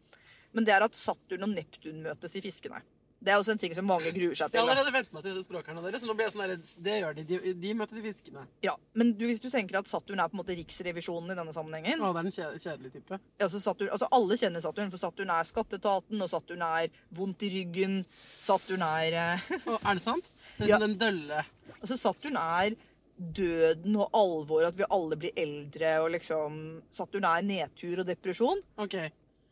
Men 0.54 0.66
det 0.68 0.74
er 0.74 0.84
at 0.84 0.98
Saturn 0.98 1.46
og 1.46 1.54
Neptun 1.54 2.02
møtes 2.04 2.34
i 2.36 2.42
fiskene. 2.44 2.82
Det 3.22 3.30
er 3.30 3.38
også 3.38 3.54
en 3.54 3.60
ting 3.62 3.74
som 3.78 3.86
mange 3.86 4.10
gruer 4.16 4.34
seg 4.34 4.48
Jeg 4.50 4.50
har 4.50 4.50
til. 4.50 4.58
Jeg 4.58 4.64
allerede 4.66 4.92
vent 4.96 5.12
meg 5.14 5.22
til 5.28 5.36
det 5.38 5.44
språkerne 5.46 5.82
deres, 5.86 6.02
så 6.02 6.08
nå 6.10 6.16
blir 6.18 6.26
jeg 6.26 6.34
sånn 6.34 6.42
der, 6.42 6.56
det 6.88 6.96
gjør 7.04 7.14
de. 7.20 7.24
de. 7.30 7.52
De 7.62 7.74
møtes 7.78 8.00
i 8.00 8.02
Fiskene. 8.02 8.46
Ja, 8.66 8.74
men 8.98 9.12
du, 9.14 9.28
hvis 9.30 9.44
du 9.44 9.46
tenker 9.54 9.78
at 9.78 9.92
Saturn 9.92 10.18
er 10.24 10.32
på 10.32 10.34
en 10.34 10.42
måte 10.42 10.56
riksrevisjonen 10.58 11.30
i 11.30 11.38
denne 11.38 11.54
sammenhengen 11.54 12.02
Å, 12.02 12.10
det 12.18 12.24
er 12.24 12.30
en 12.32 12.34
kjedelige 12.40 12.66
kjedelig 12.66 12.92
type. 12.96 13.20
altså 13.46 13.62
Saturn, 13.62 13.92
altså 13.94 14.10
Alle 14.18 14.40
kjenner 14.42 14.66
Saturn, 14.66 14.90
for 14.90 15.04
Saturn 15.06 15.30
er 15.38 15.50
skatteetaten, 15.52 16.18
og 16.26 16.32
Saturn 16.34 16.66
er 16.66 16.90
vondt 17.22 17.46
i 17.46 17.52
ryggen. 17.60 18.00
Saturn 18.42 18.88
er 18.90 19.20
eh, 19.22 19.46
Å, 19.70 19.78
er 19.78 20.02
det 20.02 20.06
sant? 20.10 20.34
Det 20.58 20.66
er 20.66 20.74
Ja. 20.74 20.82
den 20.82 20.98
dølle 20.98 21.46
Altså 21.78 22.02
Saturn 22.02 22.42
er 22.42 22.74
døden 23.22 23.98
og 24.02 24.14
alvor, 24.18 24.66
at 24.68 24.78
vi 24.78 24.88
alle 24.90 25.18
blir 25.20 25.40
eldre, 25.40 25.96
og 26.04 26.12
liksom 26.16 26.62
Saturn 26.94 27.28
er 27.30 27.46
nedtur 27.46 28.02
og 28.02 28.08
depresjon. 28.10 28.64
OK. 28.82 28.98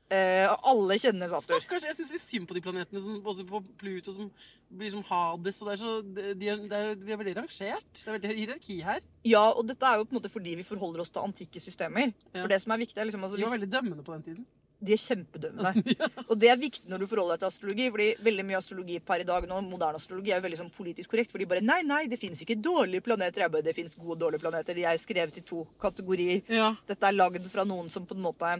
Eh, 0.10 0.48
alle 0.72 0.96
kjenner 0.98 1.30
Saturn. 1.30 1.62
Stakkars, 1.62 1.86
jeg 1.86 1.98
syns 2.00 2.14
litt 2.16 2.24
synd 2.24 2.48
på 2.50 2.56
de 2.58 2.64
planetene, 2.66 3.02
som, 3.06 3.20
også 3.22 3.46
på 3.50 3.62
Pluto, 3.78 4.14
som 4.16 4.32
blir 4.74 4.90
som 4.94 5.04
Hades. 5.06 5.60
og 5.62 5.70
det 5.70 5.76
er 5.76 5.82
så, 5.84 5.92
de, 6.02 6.32
de 6.40 6.50
er, 6.50 6.64
det 6.72 6.80
er, 6.80 6.96
Vi 7.04 7.14
er 7.14 7.20
veldig 7.22 7.36
rangert. 7.38 7.92
Det 7.94 8.08
er 8.08 8.18
veldig 8.18 8.38
hierarki 8.40 8.80
her. 8.86 9.04
Ja, 9.28 9.44
og 9.52 9.68
dette 9.70 9.86
er 9.86 10.00
jo 10.00 10.08
på 10.08 10.16
en 10.16 10.22
måte 10.22 10.34
fordi 10.34 10.56
vi 10.58 10.66
forholder 10.66 11.06
oss 11.06 11.14
til 11.14 11.22
antikke 11.22 11.62
systemer. 11.62 12.10
Ja. 12.32 12.42
For 12.42 12.50
det 12.50 12.62
som 12.64 12.74
er 12.74 12.82
viktig 12.82 12.98
er 12.98 13.10
liksom 13.12 13.28
altså, 13.28 13.38
vi 13.38 13.46
var 13.46 13.58
veldig 13.60 13.72
dømmende 13.76 14.06
på 14.08 14.18
den 14.18 14.26
tiden. 14.32 14.48
De 14.82 14.94
er 14.96 15.02
kjempedømmende. 15.02 15.96
Og 16.30 16.36
det 16.40 16.50
er 16.54 16.60
viktig 16.62 16.88
når 16.92 17.04
du 17.04 17.08
forholder 17.12 17.36
deg 17.36 17.42
til 17.44 17.50
astrologi, 17.52 17.88
fordi 17.92 18.08
veldig 18.24 18.46
mye 18.48 18.60
astrologi 18.62 19.00
per 19.04 19.24
i 19.24 19.28
dag 19.28 19.48
nå, 19.50 19.58
moderne 19.68 20.00
astrologi, 20.00 20.32
er 20.32 20.40
jo 20.40 20.46
veldig 20.48 20.60
sånn 20.62 20.72
politisk 20.76 21.12
korrekt. 21.12 21.32
For 21.34 21.42
de 21.44 21.48
bare 21.52 21.64
Nei, 21.66 21.82
nei, 21.84 22.06
det 22.08 22.20
fins 22.22 22.40
ikke 22.46 22.56
dårlige 22.64 23.04
planeter. 23.04 23.44
Jeg 23.44 23.52
bare, 23.52 23.66
Det 23.68 23.76
fins 23.76 23.96
gode 24.00 24.16
og 24.16 24.22
dårlige 24.24 24.40
planeter. 24.46 24.74
De 24.80 24.86
er 24.88 24.98
skrevet 25.02 25.38
i 25.42 25.44
to 25.44 25.66
kategorier. 25.84 26.42
Ja. 26.48 26.72
Dette 26.88 27.08
er 27.10 27.18
lagd 27.18 27.44
fra 27.52 27.66
noen 27.68 27.90
som 27.92 28.06
på 28.08 28.16
en 28.16 28.24
måte 28.24 28.54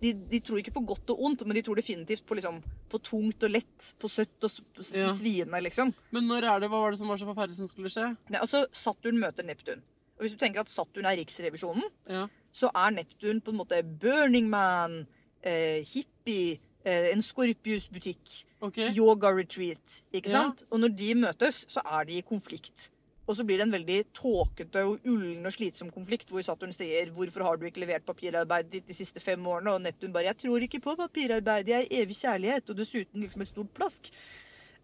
de, 0.00 0.12
de 0.30 0.38
tror 0.46 0.60
ikke 0.60 0.70
på 0.76 0.84
godt 0.86 1.10
og 1.10 1.20
ondt, 1.26 1.40
men 1.42 1.56
de 1.58 1.62
tror 1.66 1.74
definitivt 1.74 2.22
på, 2.24 2.36
liksom, 2.38 2.60
på 2.88 3.00
tungt 3.02 3.42
og 3.42 3.50
lett. 3.50 3.88
På 3.98 4.06
søtt 4.06 4.46
og 4.46 4.52
Ja. 4.94 5.08
sviende, 5.10 5.58
liksom. 5.64 5.90
Men 6.14 6.28
når 6.30 6.46
er 6.46 6.60
det, 6.62 6.68
hva 6.70 6.84
var 6.84 6.94
det 6.94 7.00
som 7.00 7.08
var 7.10 7.18
så 7.18 7.26
forferdelig 7.26 7.58
som 7.58 7.66
skulle 7.68 7.90
skje? 7.90 8.12
Nei, 8.30 8.38
altså, 8.38 8.60
Saturn 8.70 9.18
møter 9.18 9.42
Neptun. 9.44 9.82
Og 10.18 10.22
hvis 10.24 10.36
du 10.36 10.38
tenker 10.38 10.60
at 10.62 10.70
Saturn 10.70 11.06
er 11.06 11.18
Riksrevisjonen, 11.18 11.82
Ja. 12.08 12.28
så 12.54 12.70
er 12.74 12.94
Neptun 12.94 13.40
på 13.42 13.50
en 13.50 13.58
måte 13.58 13.82
Burning 13.82 14.48
Man, 14.48 15.08
eh, 15.42 15.84
hippie, 15.84 16.58
eh, 16.84 17.10
en 17.12 17.22
Scorpius-butikk, 17.22 18.44
okay. 18.60 18.92
yoga-retreat. 18.94 20.02
Ikke 20.12 20.30
Ja. 20.30 20.42
sant? 20.42 20.64
Og 20.70 20.80
når 20.80 20.96
de 20.96 21.14
møtes, 21.14 21.64
så 21.68 21.80
er 21.84 22.04
de 22.04 22.18
i 22.18 22.22
konflikt. 22.22 22.90
Og 23.28 23.36
så 23.36 23.44
blir 23.44 23.58
det 23.58 23.66
en 23.66 23.72
veldig 23.72 24.04
tåkete 24.14 24.84
og 24.88 25.04
ullen 25.04 25.44
og 25.44 25.52
slitsom 25.52 25.90
konflikt, 25.92 26.30
hvor 26.30 26.42
Saturn 26.42 26.72
sier 26.72 27.10
'Hvorfor 27.10 27.42
har 27.42 27.56
du 27.56 27.66
ikke 27.66 27.80
levert 27.80 28.06
papirarbeidet 28.06 28.70
ditt 28.72 28.86
de 28.86 28.94
siste 28.94 29.20
fem 29.20 29.38
årene?' 29.38 29.74
Og 29.74 29.82
Neptun 29.82 30.12
bare 30.12 30.24
'Jeg 30.24 30.38
tror 30.38 30.60
ikke 30.60 30.80
på 30.80 30.96
papirarbeid, 30.96 31.68
jeg 31.68 31.84
er 31.84 32.02
evig 32.02 32.16
kjærlighet', 32.16 32.70
og 32.70 32.76
dessuten 32.76 33.20
liksom 33.20 33.42
et 33.42 33.48
stort 33.48 33.74
plask. 33.74 34.10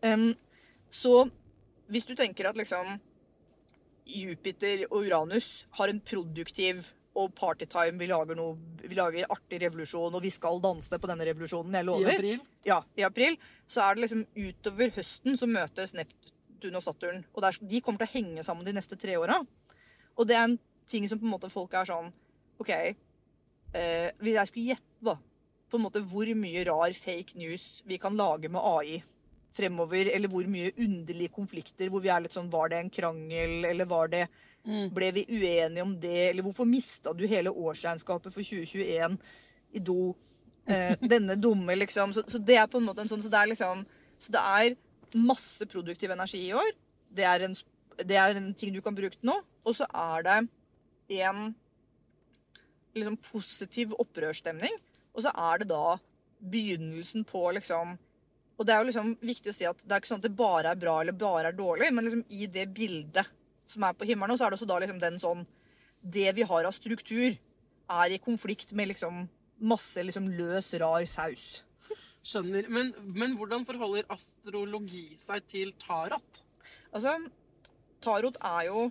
Um, 0.03 0.37
så 0.91 1.31
hvis 1.89 2.05
du 2.05 2.15
tenker 2.15 2.47
at 2.49 2.57
liksom 2.57 3.01
Jupiter 4.07 4.85
og 4.91 5.07
Uranus 5.07 5.67
har 5.73 5.89
en 5.89 6.01
produktiv 6.01 6.93
og 7.15 7.35
partytime, 7.39 7.99
vi 7.99 8.09
lager 8.11 8.37
noe 8.39 8.57
Vi 8.85 8.97
lager 8.99 9.31
artig 9.31 9.61
revolusjon, 9.63 10.15
og 10.15 10.23
vi 10.23 10.33
skal 10.35 10.61
danse 10.61 10.99
på 11.01 11.09
denne 11.09 11.25
revolusjonen, 11.25 11.77
jeg 11.79 11.87
lover. 11.89 12.11
I 12.11 12.17
april? 12.19 12.41
Ja, 12.67 12.81
i 12.99 13.05
april. 13.07 13.39
Så 13.67 13.81
er 13.81 13.95
det 13.95 14.05
liksom 14.05 14.27
utover 14.37 14.93
høsten 14.99 15.39
så 15.41 15.49
møtes 15.49 15.95
Neptun 15.97 16.77
og 16.77 16.85
Saturn. 16.85 17.23
Og 17.33 17.47
er, 17.49 17.57
de 17.61 17.81
kommer 17.81 18.03
til 18.03 18.11
å 18.11 18.15
henge 18.19 18.45
sammen 18.45 18.67
de 18.67 18.75
neste 18.77 18.99
tre 19.01 19.17
åra. 19.17 19.39
Og 20.19 20.29
det 20.29 20.37
er 20.37 20.51
en 20.51 20.59
ting 20.91 21.09
som 21.09 21.21
på 21.21 21.25
en 21.25 21.33
måte 21.33 21.53
folk 21.53 21.73
er 21.79 21.89
sånn 21.89 22.11
OK, 22.61 22.71
eh, 22.71 24.11
hvis 24.21 24.37
jeg 24.37 24.51
skulle 24.51 24.75
gjette, 24.75 25.01
da, 25.05 25.17
på 25.71 25.81
en 25.81 25.87
måte 25.87 26.05
hvor 26.07 26.29
mye 26.39 26.63
rar 26.69 26.93
fake 26.95 27.39
news 27.41 27.83
vi 27.89 27.99
kan 27.99 28.15
lage 28.19 28.51
med 28.53 28.63
AI 28.63 29.01
fremover, 29.55 30.11
eller 30.11 30.31
hvor 30.31 30.47
mye 30.51 30.75
underlige 30.83 31.33
konflikter 31.35 31.91
hvor 31.91 32.03
vi 32.03 32.11
er 32.13 32.25
litt 32.25 32.35
sånn 32.35 32.51
Var 32.51 32.73
det 32.73 32.81
en 32.81 32.93
krangel, 32.93 33.65
eller 33.71 33.89
var 33.91 34.11
det 34.13 34.27
Ble 34.65 35.11
vi 35.13 35.27
uenige 35.29 35.85
om 35.85 35.93
det, 36.01 36.31
eller 36.31 36.45
hvorfor 36.47 36.65
mista 36.69 37.13
du 37.13 37.27
hele 37.29 37.53
årsregnskapet 37.53 38.33
for 38.33 38.41
2021 38.41 39.19
i 39.77 39.83
do? 39.85 40.15
Eh, 40.67 40.95
denne 41.15 41.37
dumme, 41.37 41.77
liksom. 41.77 42.15
Så, 42.17 42.25
så 42.27 42.41
det 42.41 42.57
er 42.57 42.71
på 42.71 42.81
en 42.81 42.87
måte 42.89 43.05
en 43.05 43.11
sånn 43.11 43.23
Så 43.23 43.29
det 43.33 43.43
er 43.43 43.51
liksom 43.51 43.83
Så 44.17 44.33
det 44.33 44.41
er 44.41 44.77
masse 45.15 45.67
produktiv 45.69 46.15
energi 46.15 46.41
i 46.49 46.55
år. 46.57 46.71
Det 47.15 47.27
er 47.29 47.45
en, 47.47 47.53
det 48.01 48.17
er 48.19 48.41
en 48.41 48.49
ting 48.59 48.73
du 48.75 48.81
kan 48.83 48.97
bruke 48.97 49.19
til 49.19 49.29
nå. 49.29 49.37
Og 49.65 49.77
så 49.77 49.87
er 49.91 50.25
det 50.27 50.39
en 51.21 51.53
liksom 52.97 53.21
positiv 53.23 53.95
opprørsstemning. 54.01 54.75
Og 55.15 55.27
så 55.27 55.31
er 55.31 55.63
det 55.63 55.71
da 55.71 55.99
begynnelsen 56.45 57.25
på 57.29 57.47
liksom 57.57 57.95
Og 58.59 58.67
det 58.67 58.73
er 58.75 58.83
jo 58.83 58.87
liksom 58.87 59.15
viktig 59.19 59.51
å 59.51 59.55
si 59.55 59.65
at 59.67 59.81
det 59.83 59.93
er 59.93 60.03
ikke 60.03 60.09
sånn 60.13 60.21
at 60.21 60.27
det 60.29 60.37
bare 60.39 60.71
er 60.71 60.79
bra 60.79 61.01
eller 61.01 61.17
bare 61.19 61.51
er 61.51 61.57
dårlig, 61.59 61.89
men 61.91 62.07
liksom 62.07 62.21
i 62.31 62.47
det 62.47 62.69
bildet 62.71 63.27
som 63.67 63.87
er 63.87 63.97
på 63.97 64.07
himmelen 64.09 64.35
og 64.35 64.41
så 64.41 64.47
er 64.47 64.53
det 64.53 64.59
også 64.59 64.69
da 64.69 64.81
liksom 64.83 65.01
den 65.03 65.21
sånn 65.21 65.47
Det 66.05 66.29
vi 66.37 66.45
har 66.45 66.67
av 66.69 66.75
struktur, 66.77 67.37
er 67.89 68.13
i 68.13 68.21
konflikt 68.21 68.73
med 68.77 68.91
liksom 68.91 69.25
masse 69.65 70.03
liksom 70.05 70.27
løs, 70.37 70.69
rar 70.81 71.05
saus. 71.09 71.63
Skjønner. 72.25 72.69
Men, 72.73 72.93
men 73.05 73.37
hvordan 73.39 73.65
forholder 73.69 74.09
astrologi 74.13 75.15
seg 75.21 75.47
til 75.49 75.73
tarot? 75.81 76.45
Altså, 76.93 77.17
tarot 78.05 78.39
er 78.41 78.71
jo 78.71 78.91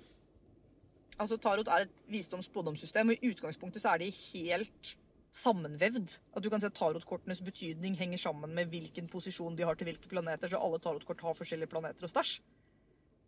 Altså, 1.21 1.37
tarot 1.37 1.67
er 1.69 1.83
et 1.85 1.91
visdoms-spådomssystem, 2.09 3.11
og 3.13 3.21
i 3.21 3.29
utgangspunktet 3.29 3.83
så 3.83 3.91
er 3.91 4.01
de 4.01 4.07
helt 4.09 4.95
sammenvevd. 5.33 6.15
At 6.33 6.41
du 6.41 6.49
kan 6.49 6.61
se 6.61 6.71
at 6.71 6.75
tarotkortenes 6.77 7.41
betydning 7.45 7.93
henger 7.99 8.17
sammen 8.17 8.55
med 8.57 8.71
hvilken 8.71 9.05
posisjon 9.11 9.53
de 9.57 9.65
har 9.67 9.77
til 9.77 9.91
hvilke 9.91 10.09
planeter, 10.09 10.49
så 10.49 10.57
alle 10.57 10.81
tarotkort 10.81 11.21
har 11.21 11.37
forskjellige 11.37 11.69
planeter 11.69 12.07
og 12.07 12.09
stæsj. 12.09 12.39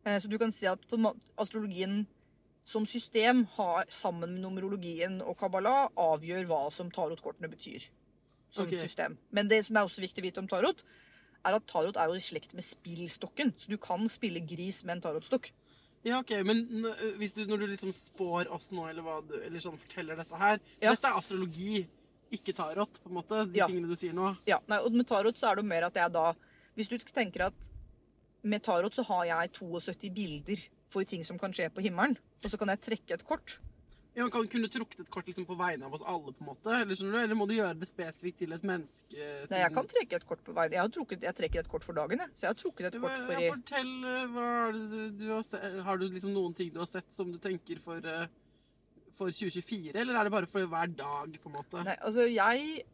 Eh, 0.05 0.19
Så 0.19 0.29
du 0.29 0.37
kan 0.37 0.51
si 0.51 0.67
at 0.69 0.81
på 0.89 0.99
astrologien 1.37 2.05
som 2.65 2.85
system 2.85 3.45
har, 3.57 3.85
sammen 3.89 4.33
med 4.33 4.41
numerologien 4.41 5.19
og 5.21 5.37
kabbala 5.37 5.89
avgjør 6.01 6.47
hva 6.49 6.71
som 6.73 6.89
tarotkortene 6.91 7.49
betyr 7.51 7.89
som 8.49 8.65
okay. 8.65 8.79
system. 8.81 9.17
Men 9.29 9.49
det 9.51 9.65
som 9.67 9.77
er 9.77 9.85
også 9.85 10.01
viktig 10.01 10.23
å 10.23 10.25
vite 10.25 10.41
om 10.41 10.47
tarot, 10.49 10.81
er 11.45 11.57
at 11.57 11.67
tarot 11.69 11.97
er 12.01 12.09
jo 12.09 12.17
i 12.17 12.23
slekt 12.23 12.55
med 12.57 12.65
spillstokken. 12.65 13.53
Så 13.59 13.69
du 13.69 13.77
kan 13.77 14.07
spille 14.09 14.41
gris 14.41 14.81
med 14.85 14.97
en 14.97 15.03
tarotstokk. 15.03 15.51
Ja, 16.05 16.19
ok, 16.21 16.31
Men 16.45 16.63
hvis 17.17 17.33
du, 17.33 17.45
når 17.49 17.63
du 17.63 17.67
liksom 17.67 17.91
spår 17.93 18.49
oss 18.53 18.71
nå, 18.71 18.87
eller, 18.89 19.01
hva 19.05 19.19
du, 19.25 19.35
eller 19.41 19.61
sånn 19.61 19.77
forteller 19.81 20.17
dette 20.17 20.37
her 20.37 20.59
Ja. 20.79 20.93
Dette 20.93 21.09
er 21.09 21.17
astrologi, 21.17 21.85
ikke 22.33 22.53
tarot, 22.53 22.99
på 23.01 23.09
en 23.09 23.17
måte. 23.17 23.45
De 23.51 23.59
Ja. 23.59 23.67
tingene 23.67 23.89
du 23.89 23.95
sier 23.95 24.13
nå. 24.13 24.35
Ja, 24.45 24.59
nei, 24.67 24.79
og 24.79 24.93
med 24.93 25.07
tarot 25.07 25.37
så 25.37 25.49
er 25.51 25.55
det 25.55 25.63
jo 25.65 25.69
mer 25.69 25.83
at 25.85 25.93
jeg 25.95 26.11
da 26.13 26.33
Hvis 26.75 26.89
du 26.89 26.97
tenker 26.97 27.45
at 27.47 27.69
med 28.45 28.63
tarot 28.63 28.95
så 28.95 29.05
har 29.09 29.25
jeg 29.31 29.53
72 29.59 30.11
bilder 30.13 30.65
for 30.91 31.07
ting 31.07 31.25
som 31.25 31.39
kan 31.41 31.53
skje 31.55 31.71
på 31.73 31.83
himmelen, 31.85 32.17
og 32.43 32.51
så 32.51 32.59
kan 32.61 32.71
jeg 32.73 32.83
trekke 32.85 33.17
et 33.17 33.25
kort. 33.27 33.57
Ja, 34.15 34.29
kan 34.31 34.45
kunne 34.47 34.69
trukket 34.71 35.01
et 35.03 35.09
kort 35.11 35.27
liksom 35.27 35.43
på 35.43 35.57
vegne 35.59 35.89
av 35.89 35.95
oss 35.97 36.03
alle, 36.07 36.31
på 36.31 36.45
en 36.45 36.47
måte? 36.47 36.71
Eller, 36.71 37.01
eller 37.19 37.35
må 37.35 37.49
du 37.49 37.57
gjøre 37.57 37.75
det 37.81 37.89
spesifikt 37.89 38.37
til 38.45 38.55
et 38.55 38.63
menneske? 38.63 39.25
Nei, 39.51 39.59
jeg 39.59 39.73
kan 39.75 39.89
trekke 39.91 40.19
et 40.21 40.27
kort 40.29 40.43
på 40.45 40.55
vegne. 40.55 40.77
Jeg, 40.77 40.85
har 40.85 40.93
trukket, 40.95 41.25
jeg 41.27 41.35
trekker 41.35 41.65
et 41.65 41.71
kort 41.73 41.83
for 41.83 41.97
dagen, 41.97 42.23
jeg. 42.23 42.31
Så 42.31 42.45
jeg 42.45 42.53
har 42.53 42.59
trukket 42.61 42.87
et 42.87 42.97
kort 43.03 43.17
for 43.25 43.43
ja, 43.43 43.49
Fortell, 43.51 43.91
eh, 44.13 45.11
du 45.19 45.25
har 45.33 45.43
se... 45.43 45.59
Har 45.83 45.99
du 45.99 46.07
liksom 46.07 46.31
noen 46.31 46.55
ting 46.55 46.71
du 46.71 46.79
har 46.79 46.87
sett 46.87 47.11
som 47.17 47.33
du 47.33 47.41
tenker 47.43 47.83
for, 47.83 48.07
eh, 48.07 48.31
for 49.19 49.35
2024, 49.35 49.91
eller 49.99 50.15
er 50.15 50.29
det 50.29 50.35
bare 50.37 50.51
for 50.53 50.71
hver 50.71 50.95
dag, 50.95 51.35
på 51.35 51.51
en 51.51 51.57
måte? 51.57 51.83
Nei, 51.83 51.99
altså 51.99 52.29
jeg 52.31 52.85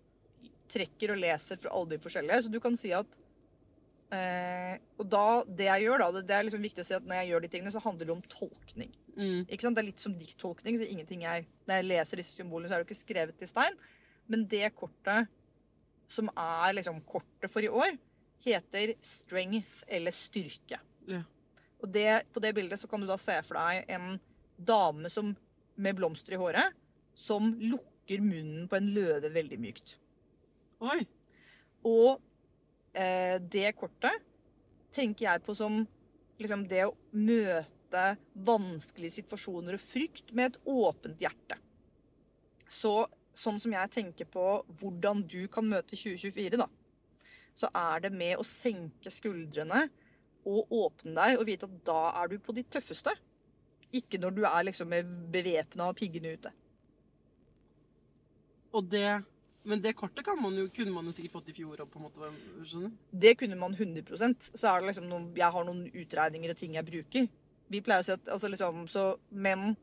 trekker 0.74 1.14
og 1.14 1.22
leser 1.22 1.62
fra 1.62 1.76
alle 1.78 1.94
de 1.94 2.02
forskjellige, 2.02 2.48
så 2.48 2.56
du 2.56 2.62
kan 2.64 2.80
si 2.80 2.96
at 2.98 3.21
eh, 4.16 4.76
Og 5.00 5.08
da, 5.12 5.26
det 5.48 5.68
jeg 5.68 5.88
gjør, 5.88 6.04
da, 6.04 6.10
det, 6.16 6.24
det 6.30 6.38
er 6.38 6.48
liksom 6.48 6.66
viktig 6.66 6.84
å 6.84 6.88
si 6.88 6.98
at 6.98 7.08
når 7.08 7.22
jeg 7.22 7.32
gjør 7.32 7.44
de 7.44 7.52
tingene, 7.56 7.74
så 7.74 7.84
handler 7.84 8.10
det 8.10 8.16
om 8.16 8.24
tolkning. 8.32 8.94
Mm. 9.18 9.42
Ikke 9.48 9.66
sant? 9.66 9.78
Det 9.78 9.84
er 9.84 9.90
litt 9.90 10.04
som 10.04 10.16
dikttolkning, 10.18 10.80
så 10.80 10.88
ingenting 10.88 11.26
jeg, 11.26 11.48
Når 11.68 11.82
jeg 11.82 11.90
leser 11.90 12.22
disse 12.22 12.36
symbolene, 12.38 12.70
så 12.70 12.76
er 12.76 12.82
det 12.82 12.88
jo 12.88 12.92
ikke 12.92 13.04
skrevet 13.04 13.44
i 13.44 13.50
stein. 13.50 13.78
Men 14.32 14.48
det 14.52 14.72
kortet 14.78 15.32
som 16.12 16.28
er 16.36 16.76
liksom 16.76 17.00
kortet 17.08 17.52
for 17.52 17.64
i 17.64 17.72
år, 17.72 17.96
heter 18.44 18.96
strength 19.06 19.86
eller 19.88 20.14
styrke. 20.16 20.82
Ja. 21.08 21.22
Og 21.82 21.90
det, 21.94 22.26
på 22.34 22.42
det 22.44 22.54
bildet 22.58 22.82
så 22.82 22.90
kan 22.90 23.02
du 23.02 23.08
da 23.10 23.18
se 23.22 23.38
for 23.46 23.58
deg 23.58 23.90
en 23.96 24.18
dame 24.58 25.10
som, 25.14 25.32
med 25.82 25.98
blomster 25.98 26.36
i 26.36 26.42
håret 26.42 26.76
som 27.18 27.54
lukker 27.60 28.22
munnen 28.24 28.68
på 28.70 28.78
en 28.78 28.92
løve 28.96 29.32
veldig 29.34 29.60
mykt. 29.62 29.96
Oi! 30.82 31.02
Og 31.88 32.22
eh, 32.94 33.38
det 33.42 33.72
kortet 33.78 34.28
tenker 34.92 35.28
jeg 35.28 35.44
på 35.46 35.56
som 35.56 35.82
liksom 36.42 36.66
det 36.70 36.86
å 36.88 36.96
møte 37.16 38.04
vanskelige 38.48 39.20
situasjoner 39.20 39.78
og 39.78 39.84
frykt 39.84 40.32
med 40.36 40.52
et 40.52 40.62
åpent 40.72 41.22
hjerte. 41.22 41.58
Så 42.72 43.06
sånn 43.38 43.60
som 43.62 43.74
jeg 43.76 43.92
tenker 43.94 44.28
på 44.32 44.46
hvordan 44.82 45.24
du 45.30 45.44
kan 45.52 45.68
møte 45.68 45.96
2024, 45.96 46.60
da, 46.60 46.68
så 47.56 47.70
er 47.76 48.06
det 48.06 48.14
med 48.16 48.40
å 48.40 48.48
senke 48.48 49.12
skuldrene 49.12 49.86
og 50.48 50.72
åpne 50.74 51.14
deg 51.18 51.40
og 51.40 51.46
vite 51.48 51.68
at 51.68 51.84
da 51.88 52.02
er 52.22 52.32
du 52.32 52.40
på 52.42 52.56
ditt 52.58 52.72
tøffeste. 52.74 53.14
Ikke 53.92 54.20
når 54.22 54.36
du 54.38 54.44
er 54.48 54.68
liksom 54.68 54.94
bevæpna 55.34 55.90
og 55.92 56.00
piggene 56.00 56.34
ute. 56.38 56.54
Og 58.72 58.88
det 58.88 59.20
Men 59.64 59.82
det 59.82 59.94
kortet 59.94 60.26
kan 60.26 60.40
man 60.42 60.56
jo, 60.58 60.66
kunne 60.74 60.94
man 60.96 61.06
jo 61.06 61.14
sikkert 61.14 61.36
fått 61.36 61.52
i 61.52 61.54
fjor 61.54 61.84
òg, 61.84 61.90
på 61.92 62.00
en 62.00 62.06
måte. 62.08 62.32
skjønner 62.66 62.96
Det 63.12 63.36
kunne 63.38 63.60
man 63.60 63.76
100% 63.78 64.48
Så 64.58 64.68
er 64.72 64.82
det 64.82 64.90
liksom 64.90 65.06
noen, 65.10 65.28
Jeg 65.38 65.54
har 65.54 65.68
noen 65.68 65.84
utregninger 65.86 66.54
og 66.54 66.58
ting 66.58 66.78
jeg 66.80 66.88
bruker. 66.88 67.28
Vi 67.72 67.82
pleier 67.86 68.02
å 68.02 68.08
si 68.08 68.16
at 68.16 68.32
altså 68.34 68.50
liksom, 68.50 68.88
så, 68.90 69.06
Men 69.30 69.76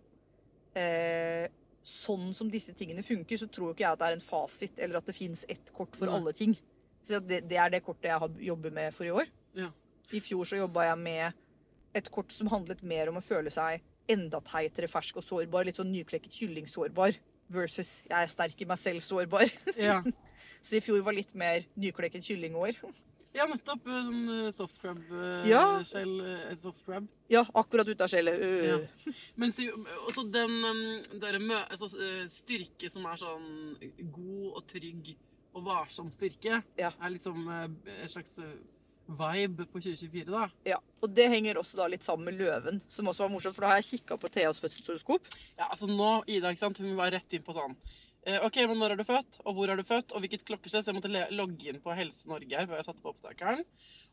eh, 0.75 1.47
sånn 1.89 2.33
som 2.37 2.51
disse 2.53 2.75
tingene 2.77 3.05
funker, 3.07 3.39
så 3.41 3.49
tror 3.49 3.73
ikke 3.73 3.87
jeg 3.87 3.95
at 3.95 4.03
det 4.03 4.09
er 4.11 4.17
en 4.19 4.25
fasit, 4.25 4.81
eller 4.83 5.01
at 5.01 5.09
det 5.09 5.17
fins 5.17 5.45
ett 5.49 5.73
kort 5.73 5.97
for 5.97 6.11
Nei. 6.11 6.19
alle 6.19 6.35
ting. 6.37 6.57
Så 7.07 7.21
det, 7.25 7.45
det 7.49 7.57
er 7.57 7.71
det 7.73 7.85
kortet 7.87 8.11
jeg 8.11 8.21
har 8.21 8.41
jobber 8.51 8.75
med 8.75 8.97
for 8.97 9.09
i 9.09 9.15
år. 9.15 9.31
Ja. 9.57 9.71
I 10.13 10.21
fjor 10.25 10.49
så 10.49 10.59
jobba 10.59 10.89
jeg 10.91 10.99
med 11.01 11.39
et 11.97 12.11
kort 12.13 12.35
som 12.35 12.51
handlet 12.53 12.83
mer 12.85 13.09
om 13.11 13.21
å 13.21 13.25
føle 13.25 13.53
seg 13.53 13.81
enda 14.09 14.41
teitere, 14.45 14.89
fersk 14.91 15.21
og 15.21 15.25
sårbar. 15.25 15.67
Litt 15.69 15.81
sånn 15.81 15.93
nyklekket 15.93 16.37
kylling-sårbar. 16.41 17.17
Versus 17.49 17.99
jeg 18.09 18.17
er 18.19 18.31
sterk 18.31 18.61
i 18.61 18.69
meg 18.69 18.81
selv, 18.81 19.01
sårbar. 19.05 19.49
Ja. 19.81 20.01
så 20.67 20.79
i 20.79 20.83
fjor 20.85 21.01
var 21.07 21.17
litt 21.17 21.35
mer 21.39 21.65
nyklekket 21.79 22.27
kyllingår. 22.27 22.81
ja, 23.37 23.47
nettopp. 23.49 23.87
En 23.87 24.19
uh, 24.29 24.51
soft-crab-skjell. 24.53 25.49
Ja. 25.49 25.63
shell. 25.87 26.15
eh, 26.25 26.55
soft 26.61 26.85
crab. 26.87 27.07
Ja, 27.31 27.45
akkurat 27.55 27.89
ut 27.89 28.01
av 28.05 28.11
skjellet. 28.11 28.43
Ja. 28.67 28.79
Men 29.37 29.53
så, 29.55 29.69
også 30.09 30.27
den 30.33 30.59
der 31.23 31.39
altså, 31.69 31.93
eh, 31.97 32.27
styrke 32.33 32.91
som 32.93 33.07
er 33.09 33.21
sånn 33.21 33.49
god 34.13 34.61
og 34.61 34.63
trygg 34.69 35.15
og 35.59 35.65
varsom 35.67 36.11
styrke 36.15 36.63
Ja. 36.79 36.93
er 37.01 37.11
liksom 37.15 37.47
eh, 37.49 37.69
en 38.03 38.09
slags 38.13 38.39
eh, 38.39 38.57
vibe 39.09 39.65
på 39.73 39.81
2024, 39.81 40.25
da. 40.31 40.49
Ja, 40.69 40.79
Og 41.03 41.13
det 41.15 41.29
henger 41.33 41.57
også 41.61 41.79
da 41.79 41.87
litt 41.89 42.03
sammen 42.05 42.27
med 42.29 42.37
løven, 42.41 42.81
som 42.93 43.07
også 43.09 43.25
var 43.25 43.31
morsomt. 43.33 43.55
For 43.57 43.65
da 43.65 43.71
har 43.73 43.81
jeg 43.81 44.01
kikka 44.03 44.19
på 44.21 44.29
Theas 44.35 44.59
fødselshoroskop. 44.61 45.29
Ja, 45.59 45.69
altså 45.71 45.87
nå, 45.89 46.11
Ida, 46.29 46.51
ikke 46.53 46.65
sant, 46.67 46.81
hun 46.83 46.97
var 46.99 47.13
rett 47.15 47.33
inn 47.33 47.45
på 47.47 47.55
sånn 47.57 47.77
eh, 48.27 48.43
OK, 48.45 48.59
men 48.69 48.77
når 48.83 48.93
er 48.97 49.01
du 49.01 49.05
født, 49.09 49.39
og 49.45 49.55
hvor 49.57 49.71
er 49.73 49.79
du 49.81 49.85
født, 49.89 50.13
og 50.13 50.21
hvilket 50.25 50.45
klokkeslett? 50.45 50.85
Så 50.85 50.93
jeg 50.93 50.99
måtte 50.99 51.23
logge 51.33 51.71
inn 51.71 51.81
på 51.81 51.95
Helse 51.97 52.29
Norge 52.29 52.53
her 52.59 52.67
før 52.69 52.77
jeg 52.83 52.89
satte 52.91 53.05
på 53.05 53.15
opptakeren. 53.15 53.65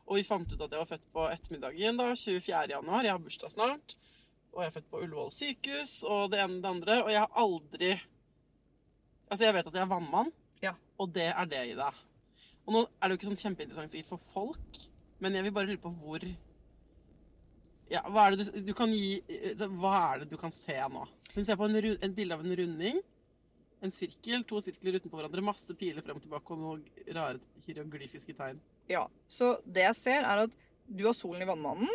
Og 0.06 0.16
vi 0.20 0.22
fant 0.24 0.46
ut 0.54 0.60
at 0.62 0.70
jeg 0.70 0.78
var 0.80 0.88
født 0.88 1.06
på 1.12 1.26
ettermiddagen, 1.32 1.96
da, 1.98 2.12
24. 2.14 2.66
januar. 2.70 3.02
Jeg 3.04 3.12
har 3.16 3.22
bursdag 3.26 3.52
snart. 3.52 3.96
Og 4.54 4.62
jeg 4.62 4.70
er 4.70 4.74
født 4.78 4.90
på 4.94 5.00
Ullevål 5.02 5.32
sykehus, 5.34 5.96
og 6.06 6.30
det 6.32 6.38
ene 6.40 6.56
og 6.56 6.62
det 6.62 6.70
andre. 6.70 6.98
Og 7.04 7.10
jeg 7.12 7.20
har 7.26 7.40
aldri 7.42 7.90
Altså, 9.26 9.42
jeg 9.42 9.54
vet 9.56 9.66
at 9.66 9.74
jeg 9.74 9.82
er 9.82 9.90
vannmann, 9.90 10.28
Ja. 10.62 10.72
og 11.02 11.10
det 11.12 11.24
er 11.34 11.46
det, 11.50 11.62
Ida. 11.72 11.88
Og 12.66 12.74
nå 12.74 12.82
er 12.86 13.06
det 13.06 13.14
jo 13.14 13.20
ikke 13.20 13.30
sånn 13.30 13.42
kjempeinteressant 13.44 13.92
sikkert 13.94 14.12
for 14.16 14.30
folk, 14.34 14.78
men 15.22 15.38
jeg 15.38 15.46
vil 15.46 15.54
bare 15.54 15.70
lure 15.70 15.82
på 15.82 15.92
hvor 16.00 16.24
Ja, 17.86 18.02
hva 18.10 18.26
er 18.26 18.34
det 18.34 18.48
du, 18.48 18.56
du 18.66 18.72
kan 18.74 18.90
gi 18.90 19.20
altså, 19.52 19.68
Hva 19.78 19.92
er 20.08 20.24
det 20.24 20.32
du 20.32 20.36
kan 20.40 20.52
se 20.54 20.74
nå? 20.90 21.04
Hun 21.36 21.46
ser 21.46 21.58
på 21.58 21.68
en, 21.68 21.76
et 21.78 22.16
bilde 22.16 22.34
av 22.34 22.42
en 22.42 22.56
runding. 22.58 22.98
En 23.84 23.92
sirkel, 23.92 24.42
to 24.48 24.58
sirkler 24.64 24.96
utenpå 24.98 25.18
hverandre, 25.18 25.44
masse 25.44 25.74
piler 25.78 26.02
frem 26.02 26.18
og 26.18 26.24
tilbake 26.24 26.54
og 26.54 26.62
noen 26.62 27.14
rare 27.14 27.38
hieroglyfiske 27.66 28.34
tegn. 28.34 28.58
Ja, 28.90 29.04
Så 29.28 29.58
det 29.62 29.84
jeg 29.84 29.98
ser, 29.98 30.24
er 30.24 30.46
at 30.46 30.56
du 30.86 31.04
har 31.04 31.14
solen 31.18 31.44
i 31.44 31.48
vannmannen, 31.48 31.90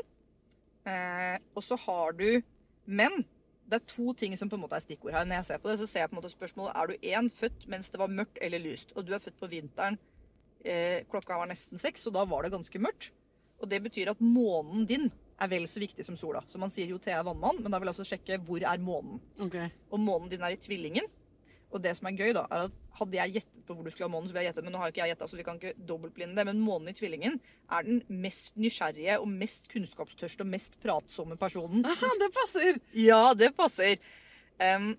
eh, 0.85 1.37
og 1.55 1.65
så 1.65 1.77
har 1.87 2.13
du 2.17 2.41
Men 2.85 3.23
det 3.71 3.77
er 3.77 3.87
to 3.87 4.11
ting 4.17 4.33
som 4.35 4.49
på 4.49 4.57
en 4.57 4.63
måte 4.65 4.75
er 4.75 4.83
stikkord 4.83 5.13
her. 5.15 5.25
Når 5.25 5.41
jeg 5.41 5.47
ser 5.47 5.59
på 5.63 5.69
det, 5.69 5.77
så 5.79 5.87
ser 5.87 6.03
jeg 6.03 6.09
på 6.11 6.15
en 6.17 6.19
måte 6.19 6.33
spørsmålet 6.33 6.75
er 6.75 6.87
du 6.89 7.05
én 7.13 7.29
født 7.31 7.67
mens 7.71 7.89
det 7.93 8.01
var 8.01 8.11
mørkt 8.11 8.39
eller 8.41 8.59
lyst. 8.59 8.91
Og 8.97 9.05
du 9.07 9.13
er 9.15 9.21
født 9.23 9.37
på 9.39 9.47
vinteren. 9.51 9.99
Eh, 10.61 11.01
klokka 11.09 11.39
var 11.39 11.49
nesten 11.49 11.81
seks, 11.81 12.05
og 12.07 12.15
da 12.17 12.25
var 12.29 12.45
det 12.45 12.53
ganske 12.53 12.81
mørkt. 12.81 13.11
Og 13.61 13.69
det 13.69 13.81
betyr 13.85 14.11
at 14.13 14.21
månen 14.21 14.85
din 14.89 15.09
er 15.41 15.49
vel 15.49 15.65
så 15.69 15.81
viktig 15.81 16.05
som 16.05 16.17
sola. 16.17 16.41
Så 16.49 16.61
man 16.61 16.69
sier 16.73 16.89
jo 16.89 16.99
Thea 17.01 17.21
vannmann, 17.25 17.61
men 17.61 17.73
da 17.73 17.79
vil 17.81 17.89
jeg 17.89 17.97
også 17.97 18.09
sjekke 18.13 18.37
hvor 18.45 18.61
er 18.61 18.81
månen. 18.81 19.21
Okay. 19.41 19.71
Og 19.89 20.01
månen 20.01 20.29
din 20.29 20.45
er 20.45 20.53
i 20.53 20.61
tvillingen. 20.61 21.07
Og 21.71 21.79
det 21.81 21.93
som 21.97 22.09
er 22.09 22.17
gøy, 22.19 22.33
da, 22.35 22.43
er 22.51 22.67
at 22.67 22.87
hadde 22.99 23.17
jeg 23.17 23.37
gjettet 23.37 23.67
på 23.67 23.75
hvor 23.75 23.85
du 23.85 23.91
skulle 23.93 24.09
ha 24.09 24.11
månen, 24.11 24.27
så 24.27 24.35
ville 24.35 24.43
jeg 24.43 24.51
gjettet, 24.51 24.65
men 24.67 24.75
nå 24.75 24.81
har 24.81 24.91
ikke 24.91 25.03
jeg 25.05 25.13
gjettet, 25.13 25.31
så 25.31 25.39
vi 25.39 25.45
kan 25.47 25.59
ikke 25.59 25.85
dobbeltblinde 25.87 26.35
det. 26.37 26.45
Men 26.49 26.63
månen 26.63 26.91
i 26.91 26.97
tvillingen 26.97 27.37
er 27.71 27.85
den 27.87 28.01
mest 28.11 28.57
nysgjerrige 28.59 29.19
og 29.21 29.29
mest 29.31 29.69
kunnskapstørste 29.71 30.43
og 30.43 30.51
mest 30.51 30.75
pratsomme 30.83 31.37
personen. 31.39 31.85
Aha, 31.87 32.11
det 32.21 32.29
passer! 32.35 32.81
Ja, 32.97 33.21
det 33.37 33.53
passer. 33.57 34.03
Em, 34.61 34.91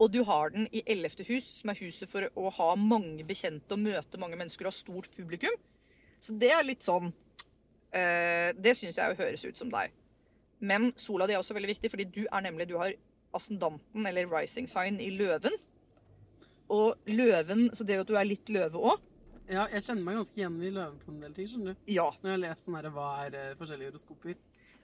og 0.00 0.12
du 0.12 0.22
har 0.24 0.54
den 0.54 0.66
i 0.72 0.82
ellevte 0.88 1.26
hus, 1.28 1.50
som 1.58 1.72
er 1.72 1.80
huset 1.82 2.08
for 2.08 2.24
å 2.38 2.52
ha 2.56 2.68
mange 2.80 3.24
bekjente 3.28 3.76
og 3.76 3.82
møte 3.84 4.20
mange 4.20 4.38
mennesker 4.40 4.64
og 4.64 4.72
ha 4.72 4.78
stort 4.78 5.10
publikum. 5.16 5.56
Så 6.20 6.36
det 6.40 6.50
er 6.52 6.64
litt 6.64 6.84
sånn 6.84 7.10
eh, 7.96 8.52
Det 8.56 8.74
syns 8.76 8.98
jeg 9.00 9.12
jo 9.12 9.20
høres 9.20 9.44
ut 9.44 9.60
som 9.60 9.70
deg. 9.72 9.92
Men 10.60 10.90
sola 11.00 11.28
di 11.28 11.36
er 11.36 11.40
også 11.40 11.56
veldig 11.56 11.72
viktig, 11.74 11.90
fordi 11.92 12.08
du 12.12 12.22
er 12.26 12.44
nemlig 12.44 12.68
Du 12.68 12.76
har 12.80 12.92
ascendanten, 13.36 14.06
eller 14.06 14.28
rising 14.28 14.68
sign, 14.68 14.98
i 15.00 15.12
løven. 15.16 15.54
Og 16.70 16.96
løven 17.10 17.70
Så 17.74 17.84
det 17.84 18.00
at 18.00 18.08
du 18.08 18.16
er 18.16 18.28
litt 18.28 18.48
løve 18.52 18.78
òg 18.78 19.06
Ja, 19.50 19.64
jeg 19.72 19.82
kjenner 19.82 20.04
meg 20.06 20.20
ganske 20.20 20.38
igjen 20.38 20.60
i 20.62 20.72
løven 20.72 21.00
på 21.02 21.12
en 21.12 21.22
del 21.24 21.32
ting, 21.34 21.48
skjønner 21.50 21.74
du. 21.74 21.86
Ja. 21.90 22.06
Når 22.20 22.30
jeg 22.30 22.36
har 22.36 22.42
lest 22.44 22.68
sånn 22.68 22.76
her, 22.78 22.90
hva 22.94 23.08
er 23.24 23.36
eh, 23.36 23.54
forskjellige 23.58 23.90
horoskoper. 23.90 24.36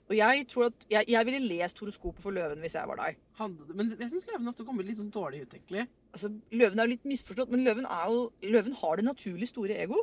Og 0.07 0.15
jeg 0.15 0.45
tror 0.47 0.69
at 0.69 0.85
jeg, 0.91 1.07
jeg 1.11 1.27
ville 1.27 1.39
lest 1.49 1.79
horoskopet 1.81 2.23
for 2.23 2.35
løven 2.35 2.61
hvis 2.63 2.77
jeg 2.77 2.87
var 2.87 2.99
deg. 3.01 3.17
Hadde 3.39 3.65
du, 3.67 3.73
men 3.75 3.89
jeg 3.99 4.11
syns 4.13 4.27
løven 4.29 4.51
ofte 4.51 4.65
kommer 4.67 4.87
litt 4.87 4.99
sånn 4.99 5.11
dårlig 5.11 5.41
ut, 5.43 5.57
egentlig. 5.57 5.83
Altså, 6.15 6.31
Løven 6.55 6.79
er 6.79 6.87
jo 6.87 6.93
litt 6.93 7.09
misforstått, 7.11 7.51
men 7.51 7.65
løven, 7.67 7.89
er 7.91 8.13
jo, 8.13 8.21
løven 8.47 8.77
har 8.79 8.99
det 8.99 9.05
naturlig 9.07 9.49
store 9.51 9.75
ego. 9.83 9.99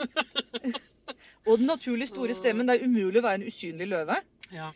og 1.46 1.52
den 1.60 1.68
naturlig 1.68 2.08
store 2.08 2.36
stemmen. 2.36 2.68
Det 2.68 2.78
er 2.78 2.88
umulig 2.88 3.20
å 3.20 3.26
være 3.26 3.42
en 3.42 3.46
usynlig 3.52 3.90
løve. 3.92 4.16
Ja. 4.54 4.70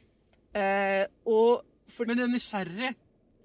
Eh, 0.57 1.05
og 1.25 1.65
for, 1.89 2.05
Men 2.05 2.19
den 2.19 2.29
er 2.29 2.35
nysgjerrig. 2.35 2.93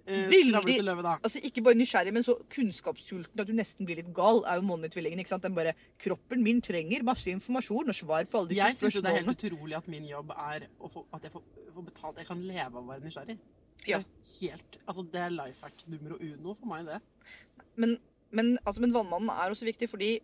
Eh, 0.08 0.28
Veldig- 0.28 1.22
altså 1.22 1.40
Ikke 1.46 1.64
bare 1.64 1.76
nysgjerrig, 1.78 2.14
men 2.14 2.24
så 2.24 2.34
kunnskapssulten 2.50 3.40
at 3.40 3.48
du 3.48 3.54
nesten 3.54 3.86
blir 3.86 3.98
litt 3.98 4.14
gal, 4.14 4.44
er 4.46 4.56
jo 4.56 4.62
månen 4.66 4.86
i 4.86 4.90
tvillingen. 4.90 5.20
ikke 5.20 5.30
sant? 5.30 5.44
Den 5.44 5.54
bare, 5.56 5.74
Kroppen 6.00 6.42
min 6.42 6.62
trenger 6.62 7.04
masse 7.04 7.28
informasjon 7.30 7.90
og 7.90 7.96
svar 7.96 8.26
på 8.26 8.40
alle 8.40 8.50
disse 8.50 8.66
Jeg 8.66 8.76
syns 8.76 9.02
det 9.02 9.06
er 9.06 9.24
helt 9.24 9.38
utrolig 9.38 9.78
at 9.78 9.88
min 9.88 10.08
jobb 10.08 10.32
er 10.32 10.68
få, 10.82 11.06
at 11.14 11.22
jeg 11.24 11.32
får, 11.32 11.44
får 11.76 11.86
betalt. 11.86 12.18
Jeg 12.18 12.28
kan 12.28 12.42
leve 12.42 12.76
av 12.76 12.84
å 12.84 12.88
være 12.88 13.04
nysgjerrig. 13.06 13.38
Ja. 13.88 13.98
Det 14.00 14.06
er 14.06 14.50
helt, 14.52 14.78
altså 14.88 15.12
det 15.12 15.22
er 15.22 15.30
life 15.30 15.62
hack 15.62 15.86
numero 15.88 16.18
uno 16.20 16.54
for 16.56 16.66
meg, 16.70 16.86
det. 16.86 17.02
Men, 17.78 17.98
men, 18.32 18.58
altså, 18.66 18.82
men 18.82 18.94
vannmannen 18.94 19.30
er 19.30 19.50
også 19.54 19.66
viktig, 19.66 19.90
fordi 19.90 20.20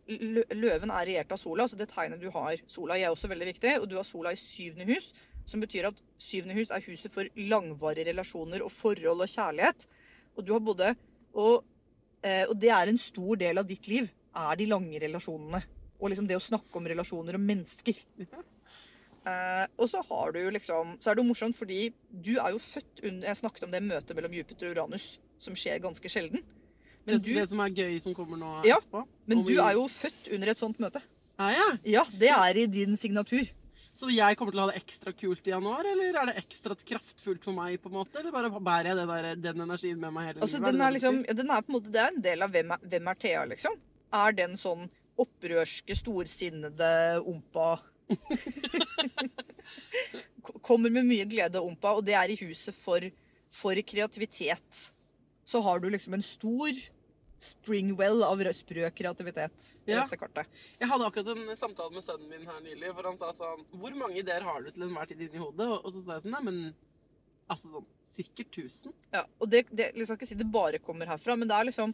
løven 0.54 0.90
er 0.94 1.06
regjert 1.06 1.32
av 1.32 1.38
sola. 1.42 1.64
altså 1.64 1.78
Det 1.78 1.90
tegnet 1.90 2.22
du 2.22 2.30
har 2.32 2.58
sola 2.68 2.98
er 2.98 3.10
også 3.10 3.30
veldig 3.30 3.54
viktig. 3.54 3.80
Og 3.82 3.90
du 3.90 3.96
har 3.96 4.04
sola 4.04 4.32
i 4.32 4.36
syvende 4.36 4.86
hus, 4.86 5.14
som 5.48 5.62
betyr 5.64 5.88
at 5.90 6.02
syvende 6.22 6.58
hus 6.58 6.72
er 6.76 6.84
huset 6.86 7.14
for 7.14 7.30
langvarige 7.40 8.10
relasjoner 8.12 8.64
og 8.66 8.72
forhold 8.76 9.24
og 9.24 9.32
kjærlighet. 9.32 9.88
Og 10.38 10.46
du 10.46 10.54
har 10.54 10.64
både 10.64 10.94
Og, 11.38 11.64
eh, 12.24 12.46
og 12.50 12.56
det 12.60 12.70
er 12.74 12.90
en 12.90 12.98
stor 12.98 13.38
del 13.38 13.60
av 13.62 13.68
ditt 13.70 13.88
liv, 13.88 14.08
er 14.36 14.56
de 14.58 14.66
lange 14.66 15.00
relasjonene. 15.00 15.60
Og 16.00 16.10
liksom 16.10 16.28
det 16.28 16.38
å 16.38 16.42
snakke 16.42 16.76
om 16.80 16.88
relasjoner 16.90 17.38
og 17.38 17.44
mennesker. 17.48 17.94
Eh, 19.28 19.66
og 19.76 19.90
så 19.92 20.00
har 20.08 20.32
du 20.32 20.38
jo 20.40 20.52
liksom 20.56 20.94
Så 21.04 21.10
er 21.10 21.18
det 21.18 21.20
jo 21.20 21.28
morsomt, 21.28 21.56
fordi 21.58 21.90
du 22.08 22.38
er 22.40 22.54
jo 22.54 22.60
født 22.64 23.02
under 23.10 23.28
Jeg 23.28 23.40
snakket 23.42 23.66
om 23.66 23.74
det 23.74 23.82
møtet 23.84 24.16
mellom 24.16 24.32
Jupiter 24.38 24.70
og 24.70 24.78
Uranus, 24.78 25.08
som 25.44 25.58
skjer 25.58 25.82
ganske 25.84 26.08
sjelden. 26.08 26.46
Men 27.04 27.18
det, 27.18 27.26
du, 27.26 27.34
det 27.36 27.44
som 27.50 27.60
er 27.60 27.74
gøy 27.76 27.98
som 28.06 28.16
kommer 28.16 28.40
nå 28.40 28.54
Ja, 28.64 28.78
etterpå. 28.78 29.02
men 29.28 29.44
du 29.44 29.52
er 29.60 29.74
jo 29.76 29.84
født 29.92 30.30
under 30.32 30.54
et 30.54 30.62
sånt 30.64 30.80
møte. 30.80 31.02
Ah, 31.36 31.52
ja. 31.52 31.68
Ja, 31.98 32.06
det 32.16 32.32
er 32.32 32.62
i 32.62 32.66
din 32.72 32.96
signatur. 32.96 33.52
Så 33.98 34.12
jeg 34.14 34.38
kommer 34.38 34.54
til 34.54 34.62
å 34.62 34.66
ha 34.68 34.70
det 34.70 34.78
ekstra 34.78 35.12
kult 35.18 35.48
i 35.48 35.54
januar, 35.56 35.88
eller 35.90 36.20
er 36.22 36.30
det 36.30 36.36
ekstra 36.44 36.76
kraftfullt 36.78 37.48
for 37.48 37.58
meg? 37.58 37.80
på 37.82 37.90
en 37.90 37.96
måte? 37.98 38.20
Eller 38.22 38.34
bare 38.36 38.52
bærer 38.62 38.92
jeg 38.92 39.00
det 39.00 39.06
der, 39.10 39.28
den 39.48 39.64
energien 39.66 39.98
med 40.02 40.14
meg 40.14 40.28
hele 40.30 40.44
Altså, 40.46 40.60
livet? 40.60 40.70
den 40.70 40.84
er 40.86 40.94
liksom, 40.94 41.18
den 41.40 41.54
er 41.56 41.64
på 41.66 41.72
en 41.72 41.78
måte, 41.80 41.94
Det 41.96 42.02
er 42.04 42.12
en 42.14 42.26
del 42.28 42.46
av 42.46 42.54
Hvem 42.54 42.74
er, 42.76 42.84
hvem 42.94 43.10
er 43.10 43.22
Thea, 43.24 43.46
liksom. 43.50 43.78
Er 44.14 44.38
den 44.38 44.54
sånn 44.60 44.84
opprørske, 45.18 45.96
storsinnede 45.98 46.92
ompa 47.26 47.80
Kommer 50.68 50.94
med 50.94 51.08
mye 51.10 51.26
glede 51.28 51.60
ompa, 51.60 51.96
og 51.98 52.06
det 52.08 52.16
er 52.16 52.32
i 52.32 52.38
huset 52.40 52.76
for, 52.78 53.04
for 53.52 53.82
kreativitet. 53.84 54.92
Så 55.48 55.60
har 55.66 55.82
du 55.82 55.90
liksom 55.92 56.16
en 56.16 56.24
stor 56.24 56.72
springwell 57.40 58.24
av 58.26 58.40
rø- 58.42 58.54
sprø 58.56 58.90
kreativitet 58.98 59.68
i 59.86 59.92
Ja. 59.92 60.04
dette 60.08 60.18
kartet. 60.18 60.48
Jeg 60.80 60.90
hadde 60.90 61.06
akkurat 61.06 61.38
en 61.38 61.56
samtale 61.58 61.94
med 61.94 62.02
sønnen 62.04 62.30
min 62.30 62.46
her 62.48 62.60
nylig, 62.62 62.94
hvor 62.96 63.04
han 63.06 63.18
sa 63.18 63.30
sånn 63.32 63.64
Hvor 63.72 63.94
mange 63.96 64.18
ideer 64.18 64.42
har 64.42 64.62
du 64.62 64.72
til 64.72 64.84
enhver 64.84 65.08
tid 65.08 65.22
inni 65.22 65.38
hodet? 65.38 65.68
Og, 65.68 65.86
så 65.94 66.04
sa 66.04 66.14
jeg 66.18 66.24
sånn 66.26 66.32
Nei, 66.32 66.42
men 66.44 66.76
altså 67.50 67.70
sånn 67.72 67.86
sikkert 68.04 68.50
1000. 68.58 68.94
Ja, 69.14 69.26
og 69.40 69.50
det, 69.50 69.68
det, 69.72 69.94
skal 69.96 70.18
ikke 70.18 70.28
si 70.28 70.36
det 70.36 70.52
bare 70.52 70.80
kommer 70.80 71.06
herfra, 71.06 71.38
men 71.38 71.48
det 71.48 71.56
er 71.56 71.66
liksom 71.70 71.94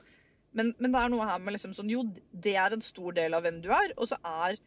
men, 0.54 0.74
men 0.80 0.92
det 0.94 1.00
er 1.02 1.10
noe 1.10 1.26
her 1.26 1.40
med 1.40 1.54
liksom 1.58 1.74
sånn 1.74 1.90
Jo, 1.90 2.04
det 2.32 2.56
er 2.56 2.72
en 2.74 2.82
stor 2.82 3.12
del 3.12 3.34
av 3.34 3.42
hvem 3.44 3.60
du 3.62 3.70
er, 3.74 3.94
og 3.98 4.08
så 4.08 4.16
er 4.24 4.58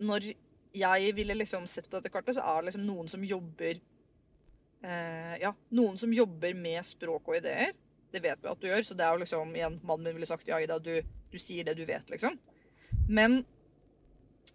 Når 0.00 0.34
jeg 0.74 1.14
ville 1.14 1.34
liksom 1.34 1.66
sett 1.66 1.88
på 1.90 1.98
dette 2.00 2.10
kartet, 2.10 2.34
så 2.36 2.42
er 2.42 2.62
det 2.62 2.70
liksom 2.72 2.86
noen 2.86 3.08
som 3.08 3.22
jobber 3.24 3.80
eh, 4.84 5.36
Ja, 5.42 5.52
noen 5.74 5.98
som 5.98 6.12
jobber 6.12 6.54
med 6.54 6.84
språk 6.86 7.28
og 7.30 7.36
ideer. 7.38 7.72
Det 8.14 8.22
vet 8.22 8.42
vi 8.42 8.50
at 8.52 8.62
du 8.62 8.68
gjør, 8.68 8.84
så 8.86 8.96
det 8.98 9.06
er 9.06 9.16
jo 9.16 9.24
liksom 9.24 9.56
igjen 9.56 9.80
Mannen 9.82 10.06
min 10.06 10.18
ville 10.18 10.30
sagt 10.30 10.48
ja, 10.48 10.60
Ida, 10.62 10.78
du, 10.78 10.94
du 11.02 11.38
sier 11.42 11.66
det 11.66 11.74
du 11.78 11.84
vet, 11.88 12.06
liksom. 12.12 12.36
Men 13.10 13.40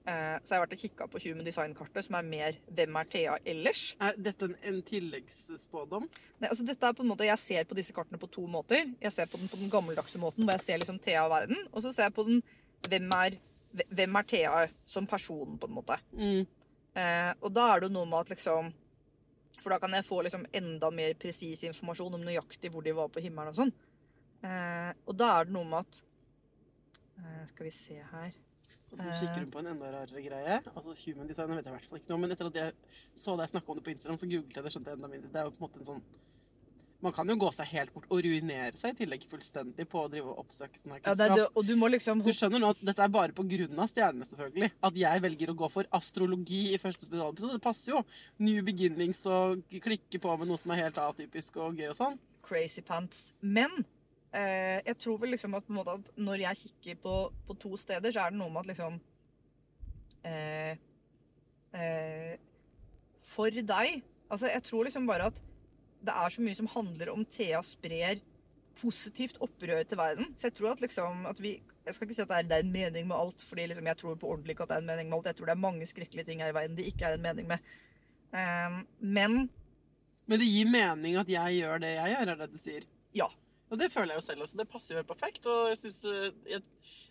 eh, 0.08 0.38
så 0.43 0.54
har 0.54 0.56
jeg 0.56 0.63
vært 0.63 0.76
og 0.78 0.84
kikka 0.84 1.08
på 1.12 1.22
Human 1.26 1.48
Design-kartet, 1.48 2.06
som 2.08 2.17
er 2.19 2.30
mer 2.30 2.60
Hvem 2.78 3.00
er 3.02 3.10
Thea 3.12 3.36
ellers? 3.54 3.84
Er 4.02 4.15
dette 4.17 4.48
en, 4.48 4.56
en 4.72 4.80
tilleggsspådom? 4.88 6.08
Nei, 6.39 6.50
altså 6.50 6.67
dette 6.67 6.88
er 6.88 6.95
på 6.95 7.06
en 7.06 7.12
måte, 7.12 7.28
Jeg 7.28 7.41
ser 7.41 7.67
på 7.67 7.78
disse 7.78 7.95
kartene 7.95 8.22
på 8.22 8.32
to 8.32 8.45
måter. 8.48 8.93
Jeg 9.02 9.15
ser 9.15 9.30
på 9.30 9.41
den 9.41 9.52
på 9.52 9.60
den 9.60 9.74
gammeldagse 9.74 10.22
måten, 10.22 10.45
hvor 10.45 10.56
jeg 10.56 10.65
ser 10.65 10.82
liksom 10.82 11.02
Thea 11.04 11.28
og 11.28 11.34
verden. 11.36 11.60
Og 11.74 11.84
så 11.84 11.93
ser 11.93 12.10
jeg 12.10 12.17
på 12.17 12.28
den 12.30 12.43
hvem 12.88 13.12
er, 13.17 13.36
hvem 13.91 14.22
er 14.22 14.30
Thea 14.30 14.67
som 14.88 15.07
person, 15.10 15.57
på 15.60 15.68
en 15.68 15.76
måte. 15.76 15.99
Mm. 16.16 16.45
Eh, 16.95 17.34
og 17.43 17.51
da 17.53 17.68
er 17.70 17.82
det 17.82 17.89
jo 17.89 17.97
noe 17.99 18.10
med 18.10 18.24
at 18.24 18.32
liksom 18.34 18.72
For 19.60 19.74
da 19.74 19.80
kan 19.82 19.93
jeg 19.95 20.07
få 20.07 20.22
liksom 20.26 20.45
enda 20.55 20.89
mer 20.93 21.16
presis 21.20 21.66
informasjon 21.68 22.16
om 22.18 22.26
nøyaktig 22.26 22.72
hvor 22.74 22.86
de 22.86 22.95
var 22.95 23.10
på 23.12 23.24
himmelen 23.24 23.51
og 23.51 23.60
sånn. 23.60 23.74
Eh, 24.45 24.91
og 25.05 25.18
da 25.20 25.34
er 25.36 25.49
det 25.49 25.55
noe 25.55 25.68
med 25.68 25.82
at 25.84 25.97
eh, 27.20 27.41
Skal 27.49 27.66
vi 27.68 27.72
se 27.76 27.97
her 27.99 28.38
Og 28.88 28.93
så 29.01 29.10
kikker 29.20 29.41
hun 29.43 29.49
på 29.51 29.60
en 29.60 29.68
enda 29.74 29.89
rarere 29.91 30.24
greie. 30.24 30.62
Altså 30.72 30.95
Human 31.01 31.28
design 31.28 31.51
vet 31.51 31.66
jeg 31.68 31.74
i 31.74 31.76
hvert 31.76 31.89
fall 31.89 31.99
ikke 31.99 32.14
noe 32.14 32.22
Men 32.24 32.36
etter 32.36 32.47
at 32.47 32.60
jeg 32.62 32.78
så 33.20 33.36
deg 33.36 33.51
snakke 33.51 33.74
om 33.74 33.80
det 33.82 33.84
på 33.89 33.91
Instagram, 33.93 34.22
så 34.22 34.30
googlet 34.32 34.55
jeg 34.55 34.64
det. 34.64 34.74
skjønte 34.76 34.93
jeg 34.93 35.01
enda 35.01 35.12
mindre. 35.12 35.34
Det 35.34 35.41
er 35.41 35.49
jo 35.49 35.55
på 35.57 35.60
en 35.60 35.68
måte 35.68 35.84
en 35.84 35.89
sånn 35.91 36.05
Man 37.02 37.14
kan 37.16 37.30
jo 37.32 37.36
gå 37.39 37.47
seg 37.56 37.70
helt 37.72 37.93
bort 37.95 38.10
og 38.12 38.20
ruinere 38.26 38.76
seg 38.76 38.91
i 38.91 38.97
tillegg 38.97 39.22
fullstendig 39.32 39.86
på 39.88 40.02
å 40.02 40.10
drive 40.12 40.34
og 40.34 40.41
oppsøke 40.41 40.82
sånn 40.82 40.97
her 40.97 41.00
ja, 41.06 41.14
det 41.16 41.28
er 41.30 41.30
kunnskap. 41.32 41.38
det, 41.38 41.60
Og 41.62 41.68
du 41.70 41.76
må 41.80 41.88
liksom 41.93 42.24
Du 42.26 42.32
skjønner 42.36 42.60
nå 42.60 42.72
at 42.74 42.82
dette 42.89 43.06
er 43.06 43.14
bare 43.14 43.36
på 43.38 43.45
grunn 43.47 43.80
av 43.80 43.88
stjernene, 43.91 44.28
selvfølgelig. 44.28 44.72
At 44.89 44.97
jeg 45.00 45.24
velger 45.24 45.54
å 45.54 45.56
gå 45.62 45.70
for 45.72 45.88
astrologi 45.95 46.60
i 46.74 46.82
første 46.82 47.08
spesialepisode. 47.08 47.56
Det 47.56 47.64
passer 47.64 47.93
jo. 47.93 48.02
New 48.43 48.60
beginnings 48.68 49.24
og 49.32 49.64
klikke 49.72 50.20
på 50.20 50.36
med 50.41 50.52
noe 50.52 50.60
som 50.60 50.76
er 50.76 50.84
helt 50.84 51.00
atypisk 51.00 51.62
og 51.64 51.80
gøy 51.80 51.88
og 51.93 51.97
sånn. 52.02 52.20
crazy 52.43 52.82
pants. 52.82 53.32
Men 53.39 53.86
eh, 54.34 54.82
Jeg 54.86 54.97
tror 55.00 55.20
vel 55.24 55.32
liksom 55.38 55.56
at, 55.56 55.64
at 55.95 56.12
når 56.18 56.43
jeg 56.47 56.62
kikker 56.66 57.00
på, 57.04 57.16
på 57.47 57.60
to 57.64 57.78
steder, 57.78 58.12
så 58.12 58.26
er 58.26 58.34
det 58.36 58.41
noe 58.41 58.52
med 58.52 58.66
at 58.66 58.72
liksom 58.74 59.00
eh, 60.26 60.76
eh, 61.74 62.34
For 63.16 63.50
deg 63.50 64.02
Altså, 64.30 64.45
jeg 64.52 64.62
tror 64.68 64.84
liksom 64.86 65.08
bare 65.10 65.32
at 65.32 65.39
det 66.06 66.16
er 66.16 66.34
så 66.34 66.43
mye 66.43 66.58
som 66.58 66.70
handler 66.72 67.12
om 67.14 67.26
Thea 67.26 67.62
sprer 67.66 68.22
positivt 68.80 69.39
opprør 69.43 69.84
til 69.84 70.00
verden. 70.00 70.30
Så 70.39 70.47
jeg 70.47 70.56
tror 70.56 70.72
at 70.72 70.82
liksom 70.82 71.26
at 71.28 71.41
vi 71.43 71.60
Jeg 71.86 71.95
skal 71.95 72.06
ikke 72.06 72.16
si 72.16 72.22
at 72.22 72.30
det 72.30 72.38
er, 72.38 72.43
det 72.45 72.54
er 72.54 72.64
en 72.64 72.72
mening 72.72 73.08
med 73.10 73.18
alt, 73.18 73.41
fordi 73.41 73.64
liksom 73.66 73.88
jeg 73.88 73.97
tror 73.97 74.16
på 74.16 74.28
ordentlig 74.30 74.54
ikke 74.54 74.64
at 74.68 74.70
det 74.70 74.76
er 74.76 74.82
en 74.84 74.89
mening 74.91 75.08
med 75.10 75.18
alt. 75.18 75.26
Jeg 75.26 75.36
tror 75.39 75.45
det 75.50 75.54
er 75.56 75.64
mange 75.64 75.86
skrekkelige 75.89 76.26
ting 76.28 76.41
her 76.43 76.52
i 76.52 76.54
verden 76.54 76.78
det 76.78 76.86
ikke 76.86 77.08
er 77.08 77.16
en 77.18 77.24
mening 77.24 77.47
med. 77.50 77.72
Um, 78.30 78.76
men 79.00 79.50
Men 80.30 80.39
det 80.39 80.45
gir 80.45 80.70
mening 80.70 81.18
at 81.18 81.30
jeg 81.30 81.56
gjør 81.64 81.80
det 81.82 81.95
jeg 81.95 82.14
gjør, 82.14 82.30
er 82.30 82.36
det 82.43 82.52
du 82.52 82.58
sier? 82.62 82.84
ja. 83.16 83.26
Og 83.70 83.78
det 83.78 83.91
føler 83.91 84.14
jeg 84.14 84.22
jo 84.22 84.26
selv 84.26 84.41
også. 84.41 84.58
Det 84.58 84.70
passer 84.70 84.95
jo 84.95 85.00
helt 85.00 85.08
perfekt. 85.08 85.45
Og 85.45 85.70
jeg 85.70 85.78
synes, 85.78 86.06
eh, 86.06 86.62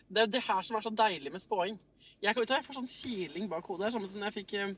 Det 0.08 0.22
er 0.22 0.26
det 0.26 0.42
her 0.42 0.62
som 0.62 0.76
er 0.76 0.80
så 0.80 0.90
deilig 0.90 1.32
med 1.32 1.40
spåing. 1.40 1.78
Jeg, 2.22 2.34
jeg 2.34 2.64
får 2.64 2.74
sånn 2.74 2.88
kiling 2.88 3.48
bak 3.48 3.66
hodet. 3.66 3.86
Det 3.86 3.92
Samme 3.92 4.08
som 4.08 4.20
når 4.20 4.30
jeg 4.32 4.38
fikk 4.40 4.54
eh, 4.54 4.72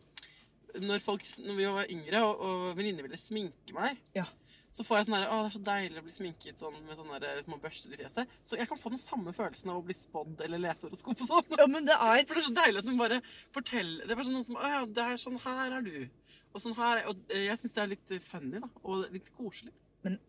Når, 0.78 1.00
folk, 1.02 1.24
når 1.44 1.56
vi 1.58 1.64
var 1.66 1.90
yngre 1.90 2.20
og, 2.26 2.40
og 2.46 2.76
venninner 2.78 3.02
ville 3.06 3.16
sminke 3.18 3.74
meg, 3.74 3.98
Ja. 4.14 4.24
så 4.70 4.84
får 4.86 4.98
jeg 5.00 5.06
sånn 5.08 5.16
herre 5.18 5.30
Å, 5.34 5.38
det 5.42 5.48
er 5.50 5.56
så 5.56 5.62
deilig 5.66 5.98
å 5.98 6.04
bli 6.06 6.12
sminket 6.14 6.58
sånn, 6.62 6.76
med 6.86 6.96
sånne 6.96 7.18
der 7.20 7.42
små 7.42 7.58
børster 7.60 7.90
i 7.92 7.98
fjeset. 7.98 8.28
Så 8.46 8.56
jeg 8.60 8.68
kan 8.70 8.78
få 8.78 8.92
den 8.94 9.02
samme 9.02 9.32
følelsen 9.34 9.70
av 9.72 9.80
å 9.80 9.84
bli 9.86 9.96
spådd 9.98 10.40
eller 10.46 10.62
lese 10.62 10.86
horoskop 10.86 11.20
og 11.20 11.26
sånn. 11.32 11.58
ja, 11.58 11.66
men 11.66 11.84
det 11.88 11.96
er 11.98 12.24
For 12.24 12.34
det 12.38 12.44
er 12.44 12.48
så 12.50 12.56
deilig 12.60 12.78
at 12.84 12.90
hun 12.92 12.98
bare 13.02 13.20
forteller 13.52 14.06
Det 14.06 14.10
er 14.14 14.20
bare 14.20 14.28
sånn 14.28 14.36
noen 14.38 14.46
som 14.46 14.56
Å 14.60 14.70
ja, 14.76 14.84
det 14.86 15.06
er 15.08 15.16
sånn 15.26 15.38
her 15.42 15.76
er 15.80 15.82
du. 15.82 16.08
Og 16.54 16.62
sånn 16.62 16.76
her 16.78 17.02
er 17.02 17.08
Og 17.10 17.24
eh, 17.34 17.46
jeg 17.48 17.58
syns 17.64 17.74
det 17.74 17.82
er 17.82 17.90
litt 17.96 18.14
funny, 18.22 18.60
da. 18.62 18.68
Og 18.84 19.08
litt 19.14 19.32
koselig. 19.36 19.74
Men 20.06 20.20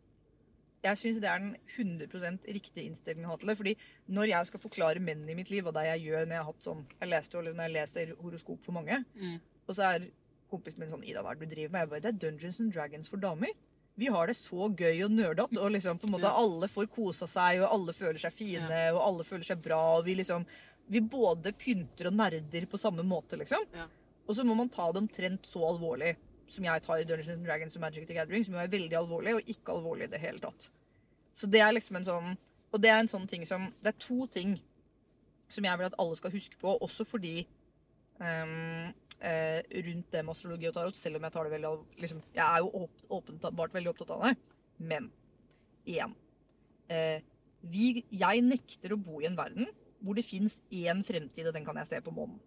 Jeg 0.81 0.97
syns 0.97 1.19
det 1.21 1.29
er 1.29 1.37
den 1.43 1.55
100 1.77 2.41
riktige 2.49 2.87
innstillingen 2.89 3.29
å 3.29 3.35
ha 3.35 3.37
til 3.37 3.51
det. 3.51 3.57
fordi 3.61 3.75
når 4.09 4.31
jeg 4.33 4.49
skal 4.49 4.59
forklare 4.63 4.99
menn 5.05 5.27
i 5.29 5.35
mitt 5.37 5.51
liv, 5.53 5.67
og 5.69 5.75
det 5.77 5.83
jeg 5.85 6.07
gjør 6.07 6.25
når 6.25 6.33
jeg 6.33 6.41
har 6.41 6.49
hatt 6.49 6.65
sånn 6.65 6.81
Jeg 6.99 7.09
leste 7.13 7.37
jo, 7.37 7.43
eller 7.43 7.53
når 7.53 7.67
jeg 7.69 7.75
leser 7.77 8.15
horoskop 8.23 8.65
for 8.65 8.73
mange, 8.73 9.03
Mm. 9.13 9.37
og 9.69 9.75
så 9.77 9.83
er 9.93 10.07
kompisen 10.51 10.83
min 10.83 10.91
sånn 10.91 11.05
Ida, 11.07 11.23
hva 11.23 11.33
er 11.33 11.39
det 11.39 11.49
du 11.49 11.55
driver 11.55 11.73
med? 11.73 11.85
Jeg 11.85 11.91
bare, 11.93 12.03
Det 12.05 12.11
er 12.11 12.19
Dungeons 12.25 12.59
and 12.59 12.73
Dragons 12.75 13.09
for 13.11 13.21
damer. 13.21 13.53
Vi 13.99 14.07
har 14.07 14.27
det 14.27 14.37
så 14.37 14.69
gøy 14.71 15.03
og 15.05 15.11
nerdete, 15.11 15.59
og 15.59 15.71
liksom 15.75 15.99
på 15.99 16.07
en 16.07 16.13
måte 16.15 16.31
alle 16.31 16.67
får 16.71 16.87
kosa 16.93 17.27
seg, 17.27 17.61
og 17.61 17.73
alle 17.75 17.93
føler 17.93 18.19
seg 18.21 18.33
fine, 18.33 18.81
og 18.95 19.01
alle 19.03 19.25
føler 19.27 19.47
seg 19.49 19.63
bra, 19.63 19.81
og 19.97 20.05
vi 20.05 20.15
liksom 20.21 20.45
Vi 20.91 20.99
både 20.99 21.53
pynter 21.55 22.09
og 22.09 22.15
nerder 22.17 22.65
på 22.67 22.77
samme 22.77 23.03
måte, 23.07 23.37
liksom. 23.39 23.63
Ja. 23.71 23.85
Og 24.27 24.35
så 24.35 24.43
må 24.43 24.55
man 24.57 24.67
ta 24.67 24.91
det 24.91 24.99
omtrent 24.99 25.45
så 25.47 25.61
alvorlig 25.63 26.17
som 26.51 26.65
jeg 26.65 26.83
tar 26.83 26.99
i 26.99 27.05
Dungeons 27.07 27.29
and 27.31 27.45
Dragons 27.45 27.77
og 27.77 27.81
Magic 27.85 28.07
the 28.07 28.17
Gathering, 28.17 28.43
som 28.43 28.57
jo 28.57 28.59
er 28.59 28.67
veldig 28.67 28.97
alvorlig, 28.99 29.35
og 29.37 29.47
ikke 29.53 29.71
alvorlig 29.71 30.09
i 30.09 30.11
det 30.11 30.19
hele 30.19 30.41
tatt. 30.43 30.67
Så 31.33 31.47
det 31.47 31.61
er 31.63 31.71
liksom 31.71 31.95
en 31.95 32.07
sånn 32.09 32.33
Og 32.73 32.81
det 32.81 32.89
er 32.91 32.99
en 32.99 33.07
sånn 33.07 33.27
ting 33.27 33.45
som 33.47 33.69
Det 33.79 33.93
er 33.93 33.99
to 34.03 34.25
ting 34.27 34.57
som 35.51 35.63
jeg 35.63 35.79
vil 35.79 35.87
at 35.87 35.95
alle 35.99 36.15
skal 36.15 36.31
huske 36.31 36.57
på, 36.59 36.73
også 36.79 37.05
fordi 37.07 37.45
ehm, 38.21 38.93
uh, 39.21 39.59
rundt 39.87 40.13
det 40.13 40.23
med 40.23 40.33
astrologi 40.33 40.69
og 40.69 40.77
tarot, 40.77 40.97
selv 40.97 41.19
om 41.19 41.27
jeg 41.27 41.35
tar 41.35 41.47
det 41.47 41.55
veldig 41.55 41.73
liksom, 42.01 42.23
Jeg 42.35 42.45
er 42.45 42.63
jo 42.63 42.87
åpenbart 43.17 43.75
veldig 43.75 43.91
opptatt 43.93 44.15
av 44.15 44.25
det. 44.27 44.33
Men 44.77 45.11
igjen 45.85 46.15
uh, 46.91 47.19
vi, 47.61 48.03
Jeg 48.09 48.41
nekter 48.45 48.95
å 48.95 49.01
bo 49.01 49.21
i 49.21 49.29
en 49.29 49.37
verden 49.37 49.69
hvor 50.01 50.17
det 50.17 50.25
fins 50.25 50.57
én 50.73 51.03
fremtid, 51.05 51.45
og 51.45 51.53
den 51.53 51.65
kan 51.65 51.77
jeg 51.77 51.91
se 51.91 52.01
på 52.01 52.13
månen. 52.15 52.39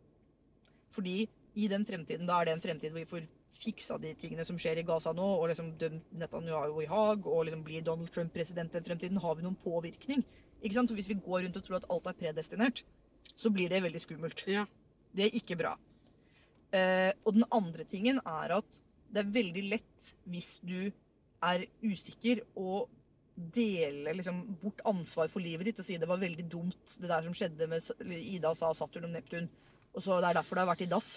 Fordi 0.94 1.28
i 1.54 1.68
den 1.70 1.84
fremtiden, 1.86 2.26
da 2.26 2.40
er 2.40 2.48
det 2.48 2.56
en 2.56 2.64
fremtid 2.64 2.90
hvor 2.90 2.98
vi 2.98 3.10
får 3.10 3.28
fiksa 3.54 3.98
de 4.02 4.10
tingene 4.18 4.42
som 4.46 4.58
skjer 4.58 4.80
i 4.80 4.86
Gaza 4.86 5.12
nå, 5.14 5.26
og 5.38 5.46
liksom 5.52 5.72
dømt 5.78 6.08
Netanyahu 6.18 6.80
i 6.82 6.88
Haag, 6.90 7.28
og 7.30 7.44
liksom 7.46 7.62
blir 7.66 7.84
Donald 7.86 8.10
Trump 8.14 8.34
president 8.34 8.74
den 8.74 8.82
fremtiden, 8.86 9.22
har 9.22 9.36
vi 9.38 9.46
noen 9.46 9.58
påvirkning. 9.62 10.24
Ikke 10.62 10.74
sant? 10.74 10.90
For 10.90 10.98
hvis 10.98 11.10
vi 11.12 11.20
går 11.22 11.44
rundt 11.44 11.60
og 11.60 11.66
tror 11.66 11.78
at 11.78 11.86
alt 11.94 12.10
er 12.10 12.18
predestinert, 12.18 12.82
så 13.36 13.50
blir 13.54 13.70
det 13.70 13.82
veldig 13.84 14.02
skummelt. 14.02 14.42
Ja. 14.50 14.66
Det 15.14 15.28
er 15.28 15.38
ikke 15.38 15.58
bra. 15.58 15.74
Eh, 16.74 17.12
og 17.22 17.36
den 17.36 17.46
andre 17.54 17.86
tingen 17.86 18.18
er 18.24 18.56
at 18.58 18.80
det 19.14 19.22
er 19.22 19.34
veldig 19.34 19.64
lett 19.70 20.12
hvis 20.26 20.56
du 20.66 20.90
er 21.44 21.66
usikker 21.84 22.40
å 22.58 22.84
dele 23.34 24.14
liksom, 24.14 24.40
bort 24.62 24.82
ansvar 24.86 25.30
for 25.30 25.42
livet 25.42 25.68
ditt 25.68 25.80
og 25.82 25.86
si 25.86 25.98
det 25.98 26.08
var 26.08 26.20
veldig 26.22 26.46
dumt 26.50 26.96
det 27.02 27.10
der 27.10 27.24
som 27.26 27.34
skjedde 27.34 27.66
med 27.68 28.18
Ida 28.18 28.52
sa 28.54 28.70
Saturn 28.74 29.08
og 29.08 29.14
Neptun. 29.14 29.48
Og 29.94 30.02
så 30.02 30.20
Det 30.20 30.30
er 30.30 30.38
derfor 30.40 30.56
det 30.56 30.64
har 30.64 30.72
vært 30.72 30.86
i 30.86 30.90
dass. 30.90 31.10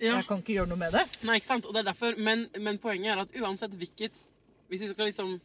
Ja. 0.00 0.16
Jeg 0.16 0.26
kan 0.28 0.40
ikke 0.42 0.56
gjøre 0.56 0.72
noe 0.72 0.80
med 0.80 0.92
det. 0.96 1.04
Nei, 1.24 1.38
ikke 1.38 1.52
sant? 1.52 1.66
Og 1.68 1.74
det 1.74 1.84
er 1.84 1.90
derfor, 1.92 2.16
men, 2.18 2.48
men 2.60 2.80
poenget 2.82 3.12
er 3.12 3.22
at 3.22 3.36
uansett 3.40 3.76
hvilket 3.78 4.16
Hvis 4.68 4.80
vi 4.80 4.88
skal 4.88 5.10
liksom 5.10 5.36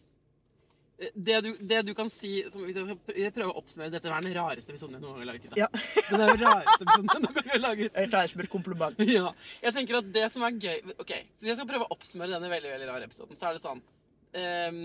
det 0.99 1.41
du, 1.41 1.49
det 1.59 1.81
du 1.87 1.93
kan 1.95 2.09
si 2.11 2.41
som, 2.51 2.63
Hvis 2.67 2.75
jeg 2.75 3.31
prøver 3.35 3.53
å 3.53 3.61
oppsummere 3.61 3.91
Dette 3.93 4.09
er 4.11 4.25
den 4.25 4.35
rareste 4.35 4.73
episoden 4.73 4.97
jeg 4.97 5.03
noen 5.03 5.13
gang 5.15 5.21
har 5.21 5.29
laget. 5.29 5.53
Ja. 5.55 5.67
Den 6.09 6.23
er 6.23 6.33
den 6.33 6.41
rareste 6.43 6.83
episoden 6.83 7.11
jeg 7.13 7.23
noen 7.23 7.37
gang 7.37 7.47
har 7.53 7.61
laget. 7.63 7.93
Jeg 7.93 8.11
tar 8.11 8.25
det 8.25 8.31
som 8.33 8.43
et 8.43 8.51
kompliment. 8.51 9.03
Ja. 9.19 9.31
Jeg 9.63 9.75
tenker 9.75 9.99
at 9.99 10.09
det 10.15 10.25
som 10.33 10.43
er 10.45 10.57
gøy 10.59 10.91
Ok, 10.97 11.13
så 11.33 11.45
Hvis 11.45 11.51
jeg 11.53 11.59
skal 11.61 11.69
prøve 11.69 11.87
å 11.87 11.95
oppsummere 11.95 12.35
denne 12.35 12.51
veldig 12.51 12.73
veldig 12.73 12.89
rare 12.91 13.07
episoden, 13.07 13.39
så 13.39 13.47
er 13.49 13.55
det 13.55 13.63
sånn 13.63 13.79
um, 13.79 14.81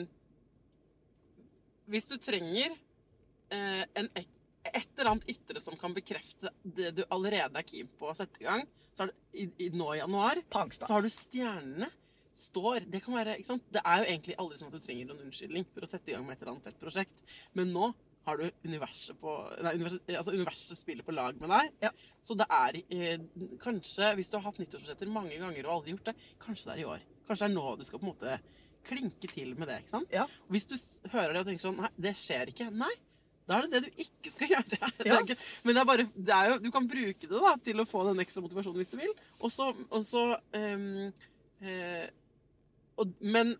Hvis 1.91 2.09
du 2.13 2.15
trenger 2.23 2.73
uh, 2.77 3.83
en, 3.99 4.09
et 4.15 4.87
eller 4.95 5.11
annet 5.11 5.35
ytre 5.35 5.63
som 5.63 5.77
kan 5.81 5.95
bekrefte 5.97 6.55
det 6.63 6.95
du 7.01 7.03
allerede 7.09 7.59
er 7.59 7.69
keen 7.69 7.91
på 7.99 8.11
å 8.11 8.17
sette 8.17 8.43
i 8.43 8.47
gang, 8.47 8.65
så 8.95 9.05
er 9.05 9.11
det 9.11 9.19
i, 9.35 9.51
i, 9.67 9.71
nå 9.75 9.91
i 9.97 10.01
januar 10.01 10.41
Pangstad. 10.55 10.87
så 10.87 10.97
har 10.97 11.05
du 11.05 11.11
stjernene 11.13 11.91
står 12.35 12.89
Det 12.91 13.01
kan 13.05 13.15
være, 13.15 13.37
ikke 13.39 13.53
sant? 13.53 13.69
Det 13.73 13.83
er 13.85 14.01
jo 14.01 14.09
egentlig 14.09 14.35
aldri 14.43 14.59
sånn 14.59 14.73
at 14.73 14.81
du 14.81 14.87
trenger 14.87 15.11
noen 15.11 15.29
unnskyldning 15.29 15.69
for 15.71 15.87
å 15.87 15.91
sette 15.91 16.11
i 16.11 16.17
gang 16.17 16.27
med 16.27 16.35
et 16.35 16.43
eller 16.43 16.57
annet 16.57 16.73
et 16.73 16.83
prosjekt. 16.83 17.23
Men 17.55 17.71
nå 17.75 17.93
har 18.25 18.41
du 18.41 18.45
universet 18.65 19.19
på 19.21 19.35
Nei, 19.63 19.75
universet, 19.79 20.11
altså 20.17 20.35
universet 20.35 20.81
spiller 20.81 21.07
på 21.07 21.15
lag 21.15 21.39
med 21.41 21.53
deg. 21.53 21.73
Ja. 21.85 21.93
Så 22.25 22.37
det 22.41 22.49
er 22.49 22.81
eh, 22.83 23.25
kanskje, 23.63 24.15
hvis 24.19 24.33
du 24.33 24.39
har 24.39 24.47
hatt 24.49 24.61
nyttårsforsetter 24.63 25.11
mange 25.13 25.39
ganger 25.41 25.69
og 25.69 25.79
aldri 25.79 25.95
gjort 25.95 26.11
det, 26.11 26.17
kanskje 26.43 26.71
det 26.71 26.77
er 26.77 26.85
i 26.85 26.91
år. 26.97 27.09
Kanskje 27.29 27.47
det 27.47 27.53
er 27.53 27.57
nå 27.59 27.75
du 27.79 27.85
skal 27.89 28.01
på 28.01 28.09
en 28.09 28.15
måte 28.15 28.39
klinke 28.85 29.31
til 29.33 29.55
med 29.59 29.69
det. 29.71 29.83
ikke 29.85 29.95
sant? 29.97 30.13
Ja. 30.13 30.25
Og 30.25 30.57
hvis 30.57 30.69
du 30.71 30.77
hører 31.13 31.35
det 31.35 31.45
og 31.45 31.51
tenker 31.51 31.67
sånn 31.67 31.83
Nei, 31.85 31.93
det 32.07 32.17
skjer 32.21 32.53
ikke. 32.53 32.71
Nei. 32.75 32.93
Da 33.45 33.59
er 33.59 33.67
det 33.69 33.77
det 33.77 33.91
du 33.91 34.03
ikke 34.07 34.33
skal 34.33 34.51
gjøre. 34.55 34.81
Ja. 35.05 35.21
ikke, 35.21 35.37
men 35.65 35.77
det 35.77 35.85
er 35.85 35.89
bare, 35.93 36.09
det 36.17 36.37
er 36.37 36.51
jo, 36.53 36.59
du 36.65 36.71
kan 36.73 36.89
bruke 36.89 37.29
det 37.29 37.45
da, 37.47 37.55
til 37.65 37.81
å 37.81 37.89
få 37.89 38.05
den 38.09 38.25
ekstra 38.25 38.45
motivasjonen 38.45 38.81
hvis 38.81 38.93
du 38.93 38.99
vil. 39.01 39.13
Og 39.45 39.53
så, 39.53 40.27
um, 40.57 40.87
eh, 41.61 42.07
og, 42.99 43.15
Men 43.21 43.57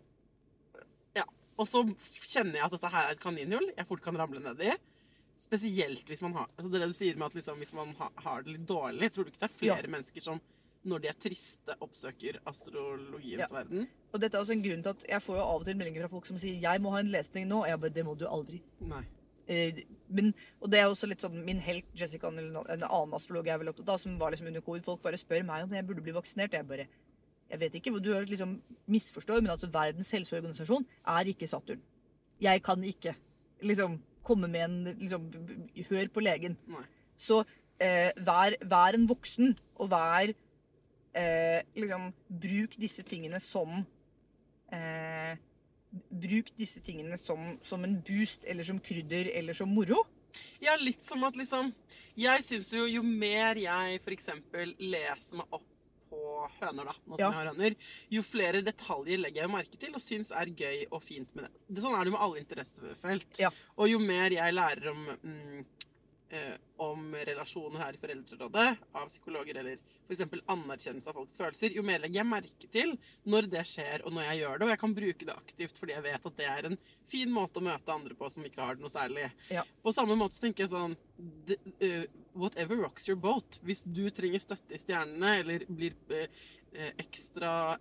Ja. 1.15 1.23
Og 1.57 1.67
så 1.67 1.83
kjenner 2.27 2.59
jeg 2.59 2.65
at 2.65 2.71
dette 2.71 2.91
her 2.91 3.07
er 3.09 3.11
et 3.15 3.19
kaninhull 3.23 3.71
jeg 3.77 3.87
fort 3.87 4.01
kan 4.01 4.17
ramle 4.17 4.39
ned 4.43 4.59
i. 4.61 4.73
Spesielt 5.37 6.05
hvis 6.07 6.21
man 6.23 6.33
har 6.33 6.47
altså 6.57 6.71
Det 6.71 6.79
det 6.81 6.87
du 6.87 6.93
sier 6.93 7.15
med 7.19 7.27
at 7.27 7.33
liksom, 7.35 7.57
hvis 7.59 7.73
man 7.73 7.93
ha, 7.99 8.09
har 8.23 8.41
det 8.43 8.53
litt 8.55 8.67
dårlig. 8.67 9.11
Tror 9.11 9.25
du 9.25 9.31
ikke 9.31 9.39
det 9.43 9.49
er 9.51 9.57
flere 9.59 9.83
Ja. 9.83 9.91
mennesker 9.91 10.21
som 10.21 10.39
når 10.85 11.01
de 11.01 11.07
er 11.09 11.13
triste, 11.17 11.75
oppsøker 11.81 12.37
astrologiens 12.45 13.39
Ja. 13.41 13.47
verden? 13.51 13.87
Og 14.13 14.21
dette 14.21 14.37
er 14.37 14.41
også 14.43 14.53
en 14.53 14.61
grunn 14.63 14.83
til 14.83 14.89
at 14.89 15.05
Jeg 15.09 15.21
får 15.21 15.35
jo 15.35 15.41
av 15.41 15.61
og 15.61 15.65
til 15.65 15.75
meldinger 15.77 16.01
fra 16.01 16.09
folk 16.09 16.25
som 16.25 16.37
sier 16.37 16.61
'jeg 16.61 16.81
må 16.81 16.91
ha 16.91 16.99
en 16.99 17.11
lesning 17.11 17.47
nå'. 17.49 17.61
Og 17.63 17.67
jeg 17.67 17.79
bare 17.79 17.89
'det 17.93 18.05
må 18.05 18.17
du 18.17 18.25
aldri'. 18.25 18.61
Nei. 18.81 19.03
Eh, 19.47 19.71
men, 20.09 20.33
og 20.61 20.71
det 20.71 20.79
er 20.79 20.85
også 20.85 21.07
litt 21.07 21.21
sånn 21.21 21.43
min 21.45 21.59
helt 21.59 21.85
Jessica, 21.93 22.27
en 22.27 22.37
annen 22.55 23.13
astrolog 23.13 23.45
jeg 23.45 23.53
er 23.53 23.57
vel 23.59 23.69
opptatt 23.69 23.89
av, 23.89 23.99
som 23.99 24.17
var 24.17 24.31
liksom 24.31 24.47
under 24.47 24.61
covid. 24.61 24.83
Folk 24.83 25.01
bare 25.01 25.17
spør 25.17 25.45
meg 25.45 25.63
om 25.63 25.69
jeg 25.69 25.85
burde 25.85 26.01
bli 26.01 26.11
vaksinert. 26.11 26.51
Jeg 26.51 26.67
bare 26.67 26.87
Jeg 27.49 27.61
vet 27.61 27.75
ikke, 27.77 27.93
du 27.99 28.11
liksom 28.25 28.57
misforstår, 28.89 29.41
men 29.41 29.53
altså 29.53 29.69
Verdens 29.71 30.11
helseorganisasjon 30.11 30.85
er 31.13 31.29
ikke 31.29 31.47
Saturn. 31.47 31.81
Jeg 32.41 32.63
kan 32.65 32.83
ikke 32.83 33.15
liksom 33.61 33.99
komme 34.25 34.47
med 34.47 34.65
en 34.65 34.97
liksom 34.99 35.29
Hør 35.89 36.07
på 36.13 36.23
legen. 36.25 36.57
Nei. 36.67 36.83
Så 37.17 37.43
eh, 37.79 38.11
vær, 38.25 38.57
vær 38.65 38.97
en 38.97 39.07
voksen, 39.09 39.53
og 39.75 39.91
vær 39.91 40.33
eh, 41.15 41.61
liksom 41.77 42.09
Bruk 42.29 42.75
disse 42.81 43.05
tingene 43.07 43.39
som 43.39 43.85
eh, 44.73 45.37
Bruk 46.09 46.51
disse 46.59 46.81
tingene 46.83 47.17
som, 47.17 47.55
som 47.63 47.85
en 47.85 48.01
boost, 48.03 48.43
eller 48.47 48.67
som 48.67 48.81
krydder, 48.83 49.31
eller 49.37 49.55
som 49.55 49.71
moro. 49.71 50.03
Ja, 50.59 50.75
litt 50.75 51.03
som 51.03 51.23
at 51.23 51.37
liksom 51.39 51.69
Jeg 52.19 52.43
syns 52.43 52.67
jo 52.73 52.83
jo 52.89 52.99
mer 53.05 53.55
jeg 53.55 54.01
f.eks. 54.01 54.33
leser 54.81 55.39
meg 55.39 55.55
opp 55.55 55.69
høner, 56.61 56.85
da, 56.85 56.93
nå 57.05 57.17
som 57.17 57.19
Ja. 57.19 57.29
jeg 57.31 57.37
har 57.39 57.49
høner, 57.53 57.75
jo 58.11 58.21
flere 58.21 58.61
detaljer 58.65 59.17
legger 59.21 59.41
jeg 59.45 59.51
merke 59.51 59.77
til 59.79 59.93
og 59.93 60.01
syns 60.01 60.31
er 60.31 60.45
gøy 60.45 60.85
og 60.91 61.01
fint 61.03 61.33
med 61.35 61.45
det. 61.45 61.51
det 61.75 61.83
sånn 61.83 61.95
er 61.99 62.03
det 62.05 62.11
med 62.15 62.21
alle 62.21 62.39
interessefelt. 62.43 63.39
Ja. 63.39 63.49
Og 63.77 63.89
jo 63.89 63.99
mer 63.99 64.29
jeg 64.31 64.53
lærer 64.53 64.91
om, 64.91 65.05
mm, 65.23 65.65
eh, 66.29 66.55
om 66.81 67.13
relasjoner 67.27 67.79
her 67.83 67.93
i 67.93 67.99
Foreldrerådet 68.01 68.67
av 68.97 69.07
psykologer, 69.07 69.57
eller 69.61 69.77
f.eks. 70.07 70.21
anerkjennelse 70.51 71.09
av 71.09 71.17
folks 71.19 71.37
følelser, 71.39 71.73
jo 71.77 71.83
mer 71.85 71.99
legger 72.03 72.21
jeg 72.21 72.29
merke 72.29 72.69
til 72.71 72.95
når 73.25 73.47
det 73.53 73.63
skjer, 73.69 74.03
og 74.05 74.13
når 74.13 74.27
jeg 74.29 74.39
gjør 74.41 74.57
det. 74.59 74.65
Og 74.67 74.73
jeg 74.73 74.81
kan 74.83 74.95
bruke 74.99 75.25
det 75.29 75.35
aktivt 75.35 75.79
fordi 75.81 75.95
jeg 75.95 76.05
vet 76.07 76.25
at 76.31 76.37
det 76.37 76.49
er 76.51 76.69
en 76.71 76.77
fin 77.09 77.31
måte 77.33 77.61
å 77.61 77.65
møte 77.65 77.93
andre 77.95 78.17
på 78.19 78.29
som 78.33 78.45
ikke 78.45 78.61
har 78.65 78.75
det 78.77 78.85
noe 78.85 78.93
særlig. 78.93 79.29
Ja. 79.53 79.63
På 79.85 79.93
samme 79.95 80.17
måte 80.19 80.35
så 80.37 80.45
tenker 80.47 80.65
jeg 80.65 80.73
sånn 80.73 80.97
eh, 81.79 82.05
Whatever 82.35 82.75
rocks 82.83 83.07
your 83.07 83.15
boat. 83.15 83.61
Hvis 83.63 83.85
du 83.87 84.09
trenger 84.11 84.41
støtte 84.43 84.75
i 84.75 84.81
stjernene, 84.81 85.37
eller 85.39 85.63
blir 85.71 85.95
eh, 86.11 86.27
eh, 86.75 86.91
ekstra 86.99 87.77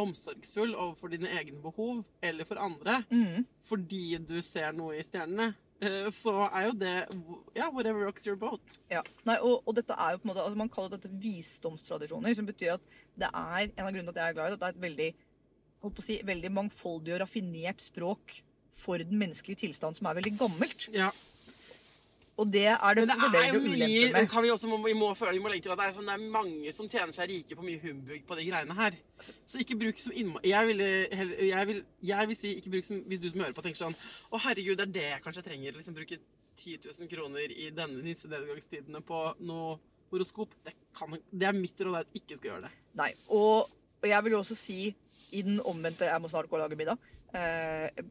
omsorgsfull 0.00 0.72
overfor 0.74 1.12
dine 1.12 1.28
egne 1.38 1.60
behov 1.62 2.00
eller 2.24 2.44
for 2.48 2.58
andre 2.58 3.04
Mm. 3.10 3.44
fordi 3.62 4.18
du 4.26 4.40
ser 4.42 4.72
noe 4.72 4.96
i 4.98 5.04
stjernene, 5.06 5.54
så 6.14 6.32
er 6.48 6.68
jo 6.68 6.72
det 6.78 6.94
Ja, 7.56 7.68
whatever 7.70 8.06
rocks 8.06 8.26
your 8.26 8.36
boat. 8.40 8.78
Ja. 8.90 9.02
Nei, 9.26 9.36
og, 9.40 9.62
og 9.66 9.76
dette 9.76 9.96
er 9.98 10.14
jo 10.14 10.22
på 10.22 10.28
en 10.28 10.32
måte, 10.32 10.44
altså 10.46 10.60
Man 10.60 10.72
kaller 10.72 10.96
dette 10.96 11.10
visdomstradisjoner, 11.10 12.34
som 12.34 12.48
betyr 12.48 12.76
at 12.76 12.88
det 13.18 13.28
er 13.30 13.68
en 13.68 13.86
av 13.86 13.92
grunnene 13.92 14.12
til 14.12 14.18
at 14.18 14.22
jeg 14.22 14.34
er 14.34 14.38
glad 14.38 14.46
i 14.46 14.54
det, 14.54 14.58
at 14.58 14.62
det 14.62 14.68
er 14.70 14.76
et 14.78 14.84
veldig, 14.86 15.10
holdt 15.84 15.96
på 15.98 16.02
å 16.02 16.06
si, 16.06 16.18
veldig 16.26 16.50
mangfoldig 16.56 17.14
og 17.14 17.22
raffinert 17.24 17.84
språk 17.84 18.38
for 18.74 18.98
den 18.98 19.20
menneskelige 19.20 19.62
tilstand 19.66 19.98
som 19.98 20.08
er 20.10 20.18
veldig 20.18 20.34
gammelt. 20.40 20.88
Ja. 20.94 21.12
Og 22.36 22.48
det 22.50 22.64
er 22.66 22.94
det, 22.98 23.04
Men 23.06 23.08
det 23.08 23.14
er 23.14 23.20
fordeler 23.22 23.56
og 23.56 23.66
ulemper 23.68 24.12
med. 24.18 24.28
kan 24.32 24.42
vi, 24.42 24.48
også, 24.50 24.66
må, 24.68 24.78
vi, 24.82 24.92
må, 24.98 25.08
føle- 25.14 25.32
vi 25.36 25.42
må 25.44 25.48
legge 25.52 25.62
til 25.68 25.70
at 25.74 25.78
det 25.78 25.84
er, 25.86 25.92
sånn, 25.94 26.08
det 26.10 26.14
er 26.16 26.30
mange 26.34 26.72
som 26.74 26.88
tjener 26.90 27.14
seg 27.14 27.28
rike 27.30 27.54
på 27.54 27.62
mye 27.62 27.78
humbug 27.84 28.24
på 28.26 28.38
de 28.40 28.46
greiene 28.48 28.74
her. 28.74 28.96
Så 29.22 29.60
ikke 29.62 29.76
bruk 29.78 30.00
som 30.02 30.12
innmari 30.18 30.50
Jeg, 30.50 30.66
ville 30.66 30.88
jeg, 31.46 31.66
vil, 31.70 31.78
jeg 32.02 32.28
vil 32.32 32.36
si 32.40 32.50
ikke 32.58 32.72
bruk 32.74 32.84
som 32.88 32.98
Hvis 33.06 33.20
du 33.22 33.28
som 33.30 33.40
hører 33.44 33.54
på 33.54 33.62
tenker 33.62 33.78
sånn 33.78 33.94
Å, 34.34 34.40
herregud, 34.48 34.74
det 34.80 34.86
er 34.88 34.92
det 34.96 35.04
jeg 35.12 35.22
kanskje 35.28 35.44
trenger. 35.46 35.76
Liksom 35.78 35.94
bruke 35.94 36.18
10 36.58 36.74
000 36.90 37.08
kroner 37.14 37.54
i 37.54 37.68
denne 37.74 38.02
disse 38.02 38.28
nedgangstidene 38.30 39.00
på 39.06 39.22
noe 39.46 39.78
horoskop. 40.10 40.50
Det, 40.66 40.74
kan, 40.98 41.14
det 41.30 41.46
er 41.48 41.56
mitt 41.56 41.78
råd, 41.86 42.00
at 42.02 42.18
ikke 42.18 42.36
skal 42.40 42.50
gjøre 42.50 42.66
det. 42.66 42.72
Nei, 42.98 43.12
og, 43.34 43.70
og 44.02 44.10
jeg 44.10 44.26
vil 44.26 44.34
jo 44.36 44.42
også 44.42 44.58
si 44.58 44.80
i 45.34 45.40
den 45.46 45.62
omvendte 45.66 46.06
Jeg 46.10 46.22
må 46.22 46.28
snart 46.30 46.50
gå 46.50 46.58
og 46.58 46.62
lage 46.66 46.78
middag. 46.78 46.98
Eh, 47.34 48.02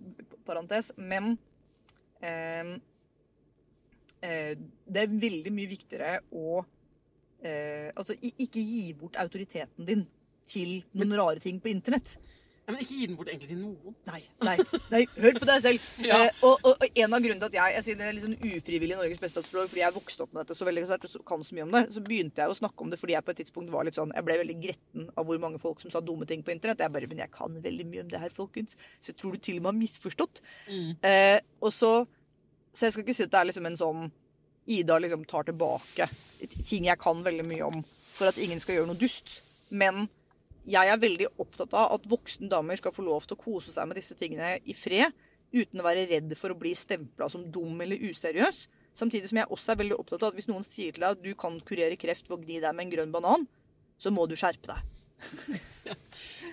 parentes. 0.48 0.92
Men 0.98 1.36
eh, 2.24 2.74
det 4.24 5.02
er 5.04 5.18
veldig 5.20 5.52
mye 5.52 5.72
viktigere 5.72 6.20
å 6.32 6.62
eh, 7.44 7.90
Altså 7.92 8.16
ikke 8.22 8.62
gi 8.62 8.86
bort 8.96 9.20
autoriteten 9.20 9.88
din 9.88 10.06
til 10.48 10.82
noen 10.96 11.16
rare 11.18 11.44
ting 11.44 11.60
på 11.64 11.72
internett. 11.72 12.18
Ja, 12.64 12.72
men 12.72 12.80
ikke 12.80 12.96
gi 12.96 13.08
den 13.10 13.18
bort 13.20 13.28
egentlig 13.28 13.50
til 13.50 13.60
noen. 13.60 13.96
Nei, 14.08 14.22
nei, 14.48 14.54
nei, 14.92 15.02
hør 15.20 15.40
på 15.42 15.48
deg 15.50 15.64
selv. 15.66 15.88
Ja. 16.08 16.20
Eh, 16.24 16.38
og, 16.48 16.62
og, 16.64 16.78
og 16.80 17.00
en 17.00 17.16
av 17.16 17.24
grunnene 17.24 17.42
til 17.44 17.50
at 17.50 17.58
jeg, 17.58 17.76
jeg 17.76 17.86
sier 17.88 17.98
det 18.00 18.06
er 18.08 18.16
litt 18.16 18.24
sånn 18.24 18.38
ufrivillig 18.40 18.98
Norges 19.00 19.20
beste 19.20 19.44
språk, 19.44 19.68
fordi 19.72 19.84
jeg 19.84 19.96
vokste 19.98 20.24
opp 20.24 20.32
med 20.32 20.44
dette 20.44 20.58
så 20.58 20.68
veldig 20.68 20.86
sterkt 20.88 21.18
og 21.20 21.26
kan 21.28 21.44
så 21.44 21.58
mye 21.58 21.66
om 21.66 21.76
det, 21.76 21.84
så 21.96 22.04
begynte 22.08 22.44
jeg 22.44 22.54
å 22.54 22.58
snakke 22.60 22.86
om 22.86 22.94
det 22.94 23.00
fordi 23.02 23.18
jeg 23.18 23.28
på 23.28 23.34
et 23.34 23.42
tidspunkt 23.42 23.74
var 23.74 23.88
litt 23.88 24.00
sånn 24.00 24.16
Jeg 24.16 24.28
ble 24.28 24.40
veldig 24.40 24.58
gretten 24.64 25.08
av 25.12 25.28
hvor 25.28 25.44
mange 25.44 25.60
folk 25.64 25.84
som 25.84 25.92
sa 25.92 26.04
dumme 26.04 26.28
ting 26.30 26.44
på 26.44 26.56
internett. 26.56 26.84
Jeg 26.84 26.96
bare 26.96 27.12
Men 27.12 27.24
jeg 27.26 27.36
kan 27.36 27.60
veldig 27.68 27.88
mye 27.90 28.06
om 28.06 28.12
det 28.14 28.24
her, 28.24 28.36
folkens. 28.36 28.78
Så 29.00 29.12
jeg 29.12 29.20
tror 29.20 29.36
du 29.36 29.44
til 29.44 29.60
og 29.60 29.66
med 29.66 29.74
har 29.74 29.80
misforstått. 29.82 30.44
Eh, 31.04 31.40
og 31.64 31.76
så 31.76 31.94
Så 32.74 32.88
jeg 32.88 32.96
skal 32.96 33.06
ikke 33.06 33.16
si 33.16 33.26
at 33.28 33.34
det 33.34 33.40
er 33.40 33.50
liksom 33.52 33.70
en 33.70 33.80
sånn 33.80 34.04
Ida 34.74 34.96
liksom 34.96 35.26
tar 35.28 35.44
tilbake 35.44 36.08
ting 36.64 36.86
jeg 36.88 37.00
kan 37.02 37.20
veldig 37.24 37.44
mye 37.48 37.66
om, 37.68 37.82
for 37.84 38.30
at 38.32 38.40
ingen 38.40 38.62
skal 38.64 38.78
gjøre 38.78 38.90
noe 38.90 39.00
dust. 39.00 39.42
Men 39.76 40.08
jeg 40.70 40.88
er 40.88 41.00
veldig 41.00 41.28
opptatt 41.42 41.76
av 41.76 41.92
at 41.98 42.08
voksne 42.10 42.50
damer 42.52 42.80
skal 42.80 42.94
få 42.96 43.04
lov 43.06 43.28
til 43.28 43.38
å 43.38 43.42
kose 43.42 43.74
seg 43.76 43.90
med 43.90 44.00
disse 44.00 44.16
tingene 44.20 44.56
i 44.64 44.76
fred, 44.78 45.12
uten 45.54 45.82
å 45.82 45.86
være 45.86 46.08
redd 46.10 46.32
for 46.40 46.54
å 46.54 46.58
bli 46.58 46.72
stempla 46.78 47.28
som 47.30 47.46
dum 47.52 47.82
eller 47.84 48.00
useriøs. 48.10 48.64
Samtidig 48.98 49.30
som 49.30 49.42
jeg 49.42 49.52
også 49.54 49.74
er 49.74 49.82
veldig 49.84 50.00
opptatt 50.00 50.24
av 50.24 50.32
at 50.32 50.40
hvis 50.40 50.50
noen 50.50 50.66
sier 50.66 50.96
til 50.96 51.04
deg 51.04 51.18
at 51.18 51.24
du 51.24 51.34
kan 51.38 51.60
kurere 51.66 52.00
kreft 52.00 52.30
ved 52.30 52.40
å 52.40 52.42
gni 52.42 52.62
deg 52.64 52.74
med 52.76 52.88
en 52.88 52.96
grønn 52.96 53.14
banan, 53.14 53.48
så 54.02 54.14
må 54.14 54.26
du 54.30 54.38
skjerpe 54.40 54.70
deg. 54.72 54.93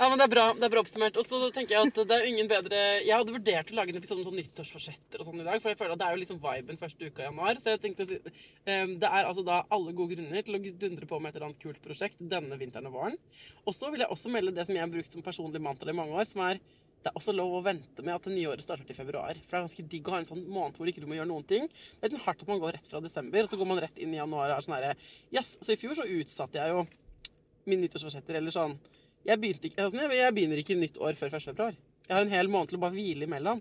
Ja, 0.01 0.09
men 0.09 0.17
Det 0.17 0.25
er 0.25 0.33
bra 0.33 0.45
det 0.57 0.65
er 0.65 0.73
bra 0.73 0.81
oppsummert. 0.81 1.19
Og 1.21 1.27
så 1.29 1.39
tenker 1.53 1.77
Jeg 1.77 1.91
at 1.91 1.99
det 2.09 2.17
er 2.17 2.29
ingen 2.29 2.49
bedre 2.49 2.79
Jeg 3.05 3.13
hadde 3.13 3.35
vurdert 3.35 3.73
å 3.73 3.77
lage 3.77 3.93
en 3.93 4.01
episode 4.01 4.23
om 4.23 4.29
sånn 4.31 4.39
nyttårsforsetter 4.41 5.21
og 5.21 5.29
sånn 5.29 5.43
i 5.43 5.47
dag, 5.47 5.61
for 5.61 5.73
jeg 5.73 5.81
føler 5.81 5.93
at 5.93 6.01
det 6.01 6.09
er 6.09 6.17
jo 6.17 6.23
liksom 6.23 6.41
viben 6.41 6.81
første 6.81 7.11
uka 7.11 7.25
i 7.25 7.29
januar. 7.29 7.61
Så 7.61 7.75
jeg 7.75 7.83
tenkte 7.85 8.07
å 8.07 8.09
si 8.09 8.17
eh, 8.17 8.95
Det 8.97 9.11
er 9.11 9.29
altså 9.29 9.45
da 9.47 9.61
alle 9.69 9.93
gode 9.97 10.17
grunner 10.17 10.47
til 10.47 10.57
å 10.57 10.63
dundre 10.87 11.11
på 11.11 11.21
med 11.21 11.31
et 11.31 11.39
eller 11.39 11.51
annet 11.51 11.63
kult 11.63 11.81
prosjekt 11.85 12.23
denne 12.33 12.57
vinteren 12.61 12.89
og 12.89 12.97
våren. 12.97 13.19
Og 13.67 13.77
så 13.77 13.93
vil 13.93 14.05
jeg 14.05 14.13
også 14.15 14.33
melde 14.33 14.55
det 14.57 14.65
som 14.69 14.79
jeg 14.79 14.87
har 14.87 14.93
brukt 14.93 15.13
som 15.13 15.27
personlig 15.27 15.61
mantra 15.65 15.93
i 15.93 15.99
mange 16.01 16.17
år, 16.17 16.29
som 16.31 16.47
er 16.49 16.63
det 17.01 17.09
er 17.09 17.17
også 17.17 17.33
lov 17.33 17.55
å 17.57 17.63
vente 17.65 18.03
med 18.05 18.13
at 18.13 18.27
det 18.29 18.35
nye 18.35 18.49
året 18.51 18.65
starter 18.65 18.85
til 18.85 18.97
februar. 18.97 19.33
For 19.33 19.55
det 19.55 19.59
er 19.59 19.65
ganske 19.65 19.85
digg 19.89 20.09
å 20.09 20.13
ha 20.13 20.19
en 20.21 20.29
sånn 20.29 20.43
måned 20.53 20.77
hvor 20.77 20.89
ikke 20.91 21.01
du 21.01 21.07
må 21.09 21.17
gjøre 21.17 21.31
noen 21.31 21.47
ting. 21.49 21.69
Det 21.97 22.09
er 22.09 22.13
litt 22.13 22.27
hardt 22.27 22.45
at 22.45 22.51
man 22.51 22.61
går 22.61 22.77
rett 22.77 22.91
fra 22.91 23.01
desember, 23.01 23.41
og 23.41 23.49
så 23.49 23.57
går 23.57 23.71
man 23.71 23.81
rett 23.81 24.01
inn 24.05 24.13
i 24.13 24.21
januar 24.21 24.51
og 24.51 24.59
er 24.59 24.67
sånn 24.67 24.77
herre 24.77 24.97
Yes! 25.33 25.55
Så 25.65 25.73
i 25.73 25.81
fjor 25.81 25.97
så 25.97 26.05
utsatte 26.05 26.61
jeg 26.61 26.75
jo 26.75 26.85
min 27.69 27.83
nyttårsforsetter, 27.85 28.39
eller 28.41 28.55
sånn 28.55 28.77
jeg, 29.27 29.37
begynte 29.37 29.69
ikke, 29.69 29.85
altså, 29.85 30.07
jeg 30.17 30.35
begynner 30.37 30.63
ikke 30.63 30.79
nytt 30.81 30.97
år 31.03 31.19
før 31.19 31.35
1. 31.37 31.51
februar. 31.51 31.77
Jeg 32.07 32.17
har 32.17 32.25
en 32.25 32.33
hel 32.33 32.49
måned 32.51 32.73
til 32.73 32.81
å 32.81 32.83
bare 32.87 32.97
hvile 32.97 33.27
imellom. 33.29 33.61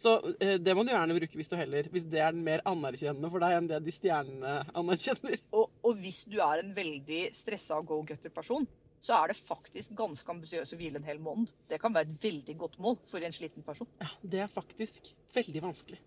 Så 0.00 0.16
eh, 0.40 0.56
det 0.62 0.74
må 0.74 0.82
du 0.84 0.90
gjerne 0.92 1.16
bruke 1.16 1.36
hvis 1.36 1.50
du 1.52 1.56
heller 1.58 1.88
Hvis 1.92 2.06
det 2.08 2.22
er 2.24 2.36
mer 2.36 2.62
anerkjennende 2.68 3.28
for 3.28 3.42
deg 3.44 3.56
enn 3.58 3.66
det 3.68 3.80
de 3.84 3.92
stjernene 3.92 4.54
anerkjenner. 4.80 5.42
Og, 5.58 5.66
og 5.84 5.98
hvis 6.00 6.22
du 6.30 6.38
er 6.40 6.62
en 6.62 6.70
veldig 6.76 7.26
stressa 7.36 7.80
go-gutter-person, 7.84 8.66
så 9.00 9.16
er 9.16 9.30
det 9.30 9.38
faktisk 9.40 9.94
ganske 9.96 10.32
ambisiøst 10.32 10.74
å 10.76 10.78
hvile 10.80 11.00
en 11.00 11.08
hel 11.08 11.20
måned. 11.24 11.52
Det 11.68 11.78
kan 11.80 11.94
være 11.94 12.10
et 12.10 12.24
veldig 12.24 12.56
godt 12.60 12.78
mål 12.84 12.98
for 13.08 13.24
en 13.24 13.36
sliten 13.36 13.64
person. 13.64 13.88
Ja, 14.00 14.10
Det 14.20 14.42
er 14.44 14.52
faktisk 14.52 15.12
veldig 15.36 15.62
vanskelig. 15.64 16.00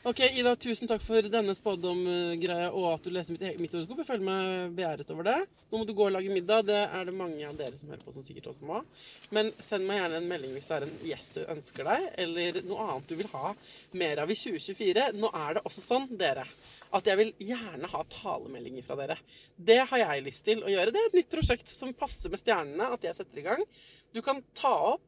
Ok, 0.00 0.20
Ida, 0.32 0.54
tusen 0.56 0.88
takk 0.88 1.02
for 1.04 1.26
denne 1.28 1.52
spådomgreia 1.52 2.70
og 2.72 2.86
at 2.94 3.04
du 3.04 3.10
leser 3.12 3.34
mitt, 3.36 3.58
mitt 3.60 3.74
horoskop. 3.76 3.98
Jeg 4.00 4.08
føler 4.08 4.24
meg 4.24 4.70
begjæret 4.78 5.10
over 5.12 5.26
det. 5.28 5.34
Nå 5.68 5.80
må 5.82 5.84
du 5.84 5.92
gå 5.98 6.06
og 6.06 6.14
lage 6.14 6.32
middag. 6.32 6.64
Det 6.70 6.78
er 6.86 7.04
det 7.04 7.12
mange 7.18 7.44
av 7.44 7.58
dere 7.58 7.76
som 7.76 7.90
hører 7.92 8.00
på 8.06 8.14
som 8.14 8.24
sikkert 8.24 8.48
også 8.48 8.64
må. 8.64 8.78
Men 9.36 9.50
send 9.60 9.84
meg 9.84 10.00
gjerne 10.00 10.22
en 10.22 10.30
melding 10.30 10.54
hvis 10.56 10.70
det 10.70 10.78
er 10.78 10.86
en 10.86 10.94
gjest 11.10 11.36
du 11.36 11.42
ønsker 11.52 11.90
deg, 11.90 12.06
eller 12.24 12.60
noe 12.70 12.86
annet 12.86 13.12
du 13.12 13.14
vil 13.18 13.28
ha 13.34 13.52
mer 14.02 14.22
av 14.24 14.32
i 14.32 14.38
2024. 14.40 15.04
Nå 15.20 15.32
er 15.42 15.58
det 15.58 15.64
også 15.68 15.84
sånn, 15.84 16.08
dere, 16.22 16.46
at 16.96 17.12
jeg 17.12 17.20
vil 17.20 17.34
gjerne 17.50 17.92
ha 17.92 18.02
talemeldinger 18.16 18.86
fra 18.88 18.96
dere. 19.02 19.18
Det 19.56 19.82
har 19.92 20.04
jeg 20.06 20.24
lyst 20.30 20.46
til 20.48 20.64
å 20.64 20.72
gjøre. 20.72 20.96
Det 20.96 21.02
er 21.02 21.12
et 21.12 21.18
nytt 21.20 21.34
prosjekt 21.36 21.76
som 21.76 21.92
passer 21.92 22.32
med 22.32 22.40
stjernene 22.40 22.88
at 22.96 23.04
jeg 23.04 23.20
setter 23.20 23.44
i 23.44 23.46
gang. 23.52 23.68
Du 24.16 24.24
kan 24.24 24.40
ta 24.56 24.72
opp 24.94 25.04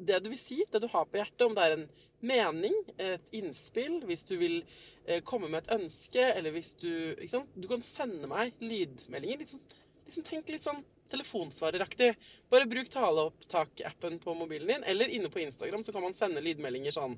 det 0.00 0.22
du 0.22 0.32
vil 0.32 0.40
si, 0.40 0.62
det 0.72 0.80
du 0.82 0.88
har 0.88 1.04
på 1.04 1.20
hjertet, 1.20 1.44
om 1.44 1.54
det 1.56 1.66
er 1.66 1.76
en 1.76 1.86
mening, 2.26 2.74
et 3.02 3.30
innspill, 3.36 4.00
hvis 4.08 4.24
du 4.28 4.36
vil 4.40 4.58
eh, 5.06 5.22
komme 5.26 5.50
med 5.50 5.64
et 5.64 5.76
ønske, 5.78 6.24
eller 6.32 6.54
hvis 6.54 6.74
du 6.80 6.90
ikke 6.90 7.34
sant? 7.36 7.54
Du 7.58 7.68
kan 7.70 7.84
sende 7.84 8.30
meg 8.30 8.56
lydmeldinger. 8.62 9.42
Litt 9.42 9.78
liksom 10.06 10.26
tenk 10.26 10.50
litt 10.52 10.66
sånn 10.66 10.82
telefonsvareraktig. 11.12 12.12
Bare 12.52 12.68
bruk 12.68 12.90
taleopptak-appen 12.92 14.18
på 14.22 14.34
mobilen 14.36 14.74
din, 14.74 14.84
eller 14.88 15.12
inne 15.12 15.30
på 15.32 15.42
Instagram 15.42 15.84
så 15.84 15.94
kan 15.94 16.04
man 16.04 16.16
sende 16.16 16.42
lydmeldinger 16.44 16.94
sånn 16.94 17.16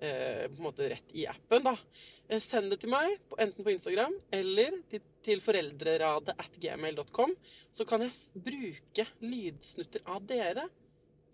eh, 0.00 0.46
på 0.48 0.56
en 0.58 0.66
måte 0.66 0.88
rett 0.92 1.14
i 1.14 1.26
appen, 1.30 1.64
da. 1.66 1.76
Eh, 2.30 2.42
send 2.42 2.70
det 2.72 2.80
til 2.82 2.92
meg, 2.92 3.16
enten 3.38 3.66
på 3.66 3.72
Instagram 3.74 4.14
eller 4.34 4.76
til, 4.90 5.02
til 5.26 5.42
foreldreradet 5.44 6.36
at 6.38 6.60
gmail.com. 6.62 7.34
Så 7.74 7.86
kan 7.88 8.04
jeg 8.06 8.44
bruke 8.46 9.06
lydsnutter 9.24 10.06
av 10.10 10.26
dere 10.30 10.68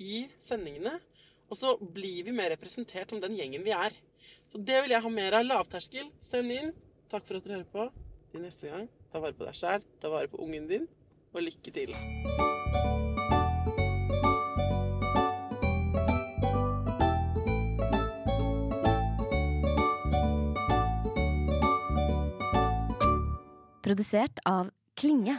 i 0.01 0.27
sendingene. 0.45 0.99
Og 1.47 1.59
så 1.59 1.77
blir 1.79 2.27
vi 2.27 2.35
mer 2.35 2.51
representert 2.55 3.13
som 3.13 3.23
den 3.23 3.37
gjengen 3.39 3.65
vi 3.67 3.75
er. 3.75 3.95
Så 4.51 4.59
det 4.59 4.83
vil 4.83 4.95
jeg 4.95 5.03
ha 5.03 5.13
mer 5.13 5.39
av. 5.39 5.47
Lavterskel. 5.47 6.11
Send 6.23 6.53
inn. 6.55 6.73
Takk 7.11 7.27
for 7.27 7.39
at 7.39 7.47
dere 7.47 7.61
hører 7.61 7.71
på. 7.71 7.87
Til 8.33 8.43
neste 8.43 8.71
gang, 8.73 8.89
ta 9.13 9.23
vare 9.23 9.37
på 9.39 9.47
deg 9.47 9.55
sjæl, 9.55 9.85
ta 10.03 10.11
vare 10.11 10.29
på 10.29 10.41
ungen 10.43 10.67
din, 10.67 10.89
og 11.33 11.47
lykke 11.47 11.71
til. 11.71 11.95
Produsert 23.87 24.43
av 24.43 24.75
Klinge. 24.99 25.39